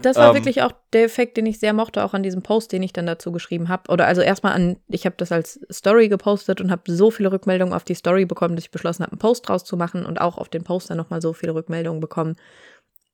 Das 0.01 0.17
war 0.17 0.29
ähm, 0.29 0.35
wirklich 0.35 0.63
auch 0.63 0.73
der 0.93 1.05
Effekt, 1.05 1.37
den 1.37 1.47
ich 1.47 1.59
sehr 1.59 1.73
mochte, 1.73 2.05
auch 2.05 2.15
an 2.15 2.23
diesem 2.23 2.43
Post, 2.43 2.73
den 2.73 2.83
ich 2.83 2.93
dann 2.93 3.07
dazu 3.07 3.33
geschrieben 3.33 3.69
habe. 3.69 3.91
Oder 3.91 4.07
also 4.07 4.21
erstmal 4.21 4.53
an, 4.53 4.77
ich 4.89 5.07
habe 5.07 5.17
das 5.19 5.33
als 5.33 5.61
Story 5.73 6.09
gepostet 6.09 6.61
und 6.61 6.71
habe 6.71 6.83
so 6.87 7.11
viele 7.11 7.33
Rückmeldungen 7.33 7.75
auf 7.75 7.85
die 7.85 7.95
Story 7.95 8.25
bekommen, 8.25 8.55
dass 8.55 8.67
ich 8.67 8.71
beschlossen 8.71 9.03
habe, 9.03 9.13
einen 9.13 9.19
Post 9.19 9.49
draus 9.49 9.65
zu 9.65 9.77
machen 9.77 10.07
und 10.07 10.21
auch 10.21 10.39
auf 10.39 10.49
den 10.49 10.63
Poster 10.63 10.95
nochmal 10.95 11.21
so 11.21 11.33
viele 11.33 11.55
Rückmeldungen 11.55 12.01
bekommen. 12.01 12.37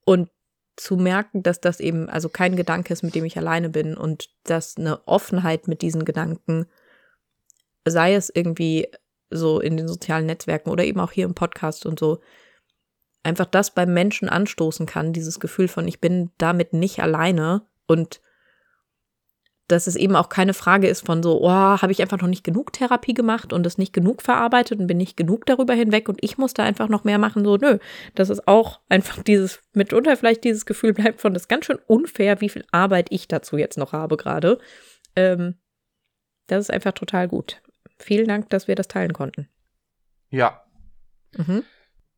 Und 0.05 0.29
zu 0.77 0.97
merken, 0.97 1.43
dass 1.43 1.61
das 1.61 1.81
eben 1.81 2.09
also 2.09 2.29
kein 2.29 2.55
Gedanke 2.55 2.93
ist, 2.93 3.03
mit 3.03 3.15
dem 3.15 3.25
ich 3.25 3.37
alleine 3.37 3.69
bin 3.69 3.97
und 3.97 4.29
dass 4.45 4.77
eine 4.77 5.07
Offenheit 5.07 5.67
mit 5.67 5.83
diesen 5.83 6.05
Gedanken, 6.05 6.67
sei 7.85 8.15
es 8.15 8.31
irgendwie 8.33 8.89
so 9.31 9.61
in 9.61 9.77
den 9.77 9.89
sozialen 9.89 10.27
Netzwerken 10.27 10.71
oder 10.71 10.85
eben 10.85 11.01
auch 11.01 11.13
hier 11.13 11.25
im 11.25 11.35
Podcast 11.35 11.85
und 11.85 11.99
so, 11.99 12.21
einfach 13.23 13.47
das 13.47 13.75
beim 13.75 13.93
Menschen 13.93 14.29
anstoßen 14.29 14.87
kann, 14.87 15.13
dieses 15.13 15.41
Gefühl 15.41 15.69
von, 15.69 15.87
ich 15.87 16.01
bin 16.01 16.31
damit 16.39 16.73
nicht 16.73 17.01
alleine 17.01 17.63
und 17.87 18.21
dass 19.69 19.87
es 19.87 19.97
eben 19.97 20.17
auch 20.17 20.31
keine 20.31 20.55
Frage 20.55 20.89
ist 20.89 21.05
von 21.05 21.23
so, 21.23 21.43
oh, 21.43 21.51
habe 21.51 21.93
ich 21.93 22.01
einfach 22.01 22.19
noch 22.19 22.29
nicht 22.29 22.43
genug 22.43 22.73
Therapie 22.73 23.13
gemacht 23.13 23.53
und 23.53 23.67
es 23.67 23.77
nicht 23.77 23.93
genug 23.93 24.23
verarbeitet 24.23 24.81
und 24.81 24.87
bin 24.87 24.97
nicht 24.97 25.17
genug 25.17 25.45
darüber 25.45 25.75
hinweg 25.75 26.09
und 26.09 26.19
ich 26.25 26.39
muss 26.39 26.55
da 26.55 26.65
einfach 26.65 26.89
noch 26.89 27.05
mehr 27.05 27.19
machen. 27.19 27.45
So, 27.45 27.59
nö, 27.59 27.79
das 28.15 28.31
ist 28.31 28.49
auch 28.49 28.81
einfach 28.89 29.23
dieses, 29.23 29.61
mitunter 29.75 30.17
vielleicht 30.17 30.43
dieses 30.45 30.65
Gefühl 30.65 30.95
bleibt 30.95 31.21
von, 31.21 31.35
das 31.35 31.43
ist 31.43 31.49
ganz 31.49 31.67
schön 31.67 31.79
unfair, 31.87 32.41
wie 32.41 32.49
viel 32.49 32.65
Arbeit 32.73 33.09
ich 33.11 33.29
dazu 33.29 33.59
jetzt 33.59 33.77
noch 33.77 33.93
habe 33.93 34.17
gerade. 34.17 34.59
Ähm, 35.15 35.57
das 36.47 36.61
ist 36.61 36.71
einfach 36.71 36.93
total 36.93 37.29
gut. 37.29 37.61
Vielen 37.99 38.27
Dank, 38.27 38.49
dass 38.49 38.69
wir 38.69 38.75
das 38.75 38.89
teilen 38.89 39.13
konnten. 39.13 39.49
Ja. 40.31 40.65
Mhm. 41.37 41.63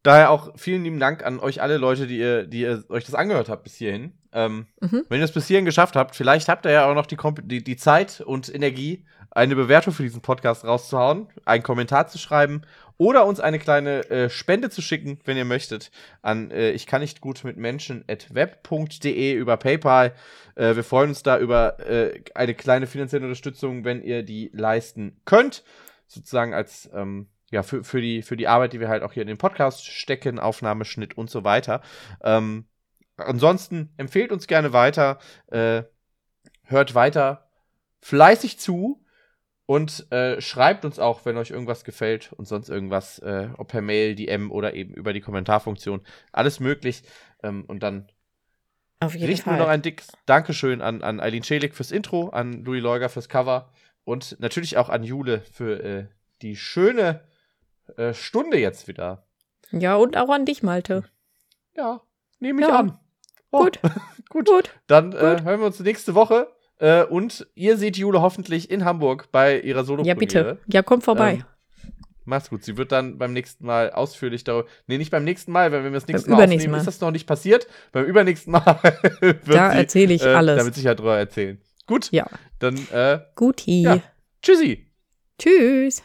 Daher 0.02 0.30
auch 0.30 0.52
vielen 0.56 0.84
lieben 0.84 0.98
Dank 0.98 1.24
an 1.24 1.40
euch 1.40 1.60
alle 1.60 1.76
Leute, 1.76 2.06
die 2.06 2.18
ihr, 2.18 2.46
die 2.46 2.62
ihr 2.62 2.84
euch 2.88 3.04
das 3.04 3.14
angehört 3.14 3.50
habt 3.50 3.64
bis 3.64 3.74
hierhin. 3.74 4.14
Ähm, 4.32 4.66
mhm. 4.80 5.04
Wenn 5.08 5.20
ihr 5.20 5.24
es 5.24 5.32
bis 5.32 5.46
hierhin 5.46 5.66
geschafft 5.66 5.96
habt, 5.96 6.16
vielleicht 6.16 6.48
habt 6.48 6.64
ihr 6.64 6.72
ja 6.72 6.90
auch 6.90 6.94
noch 6.94 7.06
die, 7.06 7.18
die, 7.42 7.62
die 7.62 7.76
Zeit 7.76 8.20
und 8.20 8.52
Energie, 8.54 9.04
eine 9.30 9.54
Bewertung 9.54 9.92
für 9.92 10.02
diesen 10.02 10.22
Podcast 10.22 10.64
rauszuhauen, 10.64 11.28
einen 11.44 11.62
Kommentar 11.62 12.08
zu 12.08 12.18
schreiben 12.18 12.62
oder 12.96 13.26
uns 13.26 13.40
eine 13.40 13.58
kleine 13.58 14.10
äh, 14.10 14.30
Spende 14.30 14.70
zu 14.70 14.82
schicken, 14.82 15.20
wenn 15.24 15.36
ihr 15.36 15.44
möchtet, 15.44 15.90
an 16.22 16.50
äh, 16.50 16.72
ich 16.72 16.86
kann 16.86 17.00
nicht 17.00 17.20
gut 17.20 17.44
mit 17.44 17.56
Menschen 17.56 18.04
at 18.08 18.34
web.de 18.34 19.32
über 19.34 19.56
PayPal. 19.56 20.12
Äh, 20.54 20.76
wir 20.76 20.84
freuen 20.84 21.10
uns 21.10 21.22
da 21.22 21.38
über 21.38 21.78
äh, 21.80 22.22
eine 22.34 22.54
kleine 22.54 22.86
finanzielle 22.86 23.24
Unterstützung, 23.24 23.84
wenn 23.84 24.02
ihr 24.02 24.22
die 24.22 24.50
leisten 24.52 25.20
könnt. 25.24 25.62
Sozusagen 26.08 26.52
als 26.52 26.90
ähm, 26.92 27.28
ja, 27.50 27.62
für, 27.62 27.84
für, 27.84 28.00
die, 28.00 28.22
für 28.22 28.36
die 28.36 28.48
Arbeit, 28.48 28.72
die 28.72 28.80
wir 28.80 28.88
halt 28.88 29.02
auch 29.02 29.12
hier 29.12 29.22
in 29.22 29.28
den 29.28 29.38
Podcast 29.38 29.86
stecken, 29.86 30.38
Aufnahme, 30.38 30.84
Schnitt 30.84 31.16
und 31.16 31.30
so 31.30 31.44
weiter. 31.44 31.82
Ähm, 32.22 32.66
ansonsten 33.16 33.92
empfehlt 33.96 34.32
uns 34.32 34.46
gerne 34.46 34.72
weiter, 34.72 35.18
äh, 35.48 35.82
hört 36.64 36.94
weiter 36.94 37.50
fleißig 38.00 38.58
zu 38.58 39.04
und 39.66 40.10
äh, 40.10 40.40
schreibt 40.40 40.84
uns 40.84 40.98
auch, 40.98 41.24
wenn 41.24 41.36
euch 41.36 41.50
irgendwas 41.50 41.84
gefällt 41.84 42.32
und 42.32 42.46
sonst 42.46 42.68
irgendwas, 42.68 43.18
äh, 43.20 43.48
ob 43.56 43.68
per 43.68 43.82
Mail, 43.82 44.14
DM 44.14 44.50
oder 44.50 44.74
eben 44.74 44.94
über 44.94 45.12
die 45.12 45.20
Kommentarfunktion. 45.20 46.00
Alles 46.32 46.60
möglich. 46.60 47.02
Ähm, 47.42 47.64
und 47.66 47.82
dann 47.82 48.08
Auf 49.00 49.14
jeden 49.14 49.26
richten 49.26 49.50
Fall. 49.50 49.58
wir 49.58 49.64
noch 49.64 49.70
ein 49.70 49.82
dickes 49.82 50.08
Dankeschön 50.26 50.80
an, 50.80 51.02
an 51.02 51.20
Eileen 51.20 51.44
Schelik 51.44 51.74
fürs 51.74 51.92
Intro, 51.92 52.30
an 52.30 52.64
Louis 52.64 52.82
Leuger 52.82 53.08
fürs 53.08 53.28
Cover 53.28 53.72
und 54.04 54.36
natürlich 54.40 54.76
auch 54.76 54.88
an 54.88 55.04
Jule 55.04 55.42
für 55.52 55.82
äh, 55.84 56.06
die 56.42 56.56
schöne 56.56 57.22
äh, 57.98 58.14
Stunde 58.14 58.58
jetzt 58.58 58.88
wieder. 58.88 59.26
Ja, 59.72 59.96
und 59.96 60.16
auch 60.16 60.28
an 60.30 60.46
dich, 60.46 60.62
Malte. 60.62 61.04
Ja, 61.76 62.02
nehme 62.38 62.62
ich 62.62 62.68
ja. 62.68 62.78
an. 62.78 62.98
Oh. 63.50 63.64
Gut. 63.64 63.80
gut. 64.28 64.46
Gut. 64.46 64.70
Dann 64.86 65.12
äh, 65.12 65.16
Gut. 65.36 65.44
hören 65.44 65.60
wir 65.60 65.66
uns 65.66 65.80
nächste 65.80 66.14
Woche. 66.14 66.48
Äh, 66.78 67.04
und 67.04 67.46
ihr 67.54 67.76
seht 67.76 67.98
Jule 67.98 68.22
hoffentlich 68.22 68.70
in 68.70 68.84
Hamburg 68.84 69.28
bei 69.30 69.60
ihrer 69.60 69.84
solo 69.84 70.02
-Premiere. 70.02 70.06
Ja, 70.06 70.14
bitte. 70.14 70.58
Ja, 70.66 70.82
kommt 70.82 71.04
vorbei. 71.04 71.32
Ähm, 71.32 71.44
Mach's 72.24 72.48
gut. 72.48 72.64
Sie 72.64 72.76
wird 72.76 72.92
dann 72.92 73.18
beim 73.18 73.32
nächsten 73.32 73.66
Mal 73.66 73.90
ausführlich 73.90 74.44
darüber. 74.44 74.68
Nee, 74.86 74.98
nicht 74.98 75.10
beim 75.10 75.24
nächsten 75.24 75.52
Mal, 75.52 75.72
weil 75.72 75.84
wenn 75.84 75.92
wir 75.92 76.00
das 76.00 76.06
nächste 76.06 76.30
beim 76.30 76.38
Mal 76.38 76.44
aufnehmen, 76.44 76.70
Mal. 76.70 76.78
ist 76.78 76.86
das 76.86 77.00
noch 77.00 77.10
nicht 77.10 77.26
passiert. 77.26 77.66
Beim 77.92 78.04
übernächsten 78.04 78.52
Mal 78.52 78.78
wird 79.20 79.48
Da 79.48 79.72
erzähle 79.72 80.14
ich 80.14 80.22
äh, 80.22 80.28
alles. 80.28 80.58
Da 80.58 80.64
wird 80.64 80.74
sich 80.74 80.86
halt 80.86 81.00
drüber 81.00 81.18
erzählen. 81.18 81.60
Gut. 81.86 82.10
Ja. 82.12 82.26
Dann, 82.60 82.76
äh. 82.92 83.20
Guti. 83.34 83.82
Ja. 83.82 84.00
Tschüssi. 84.42 84.86
Tschüss. 85.38 86.02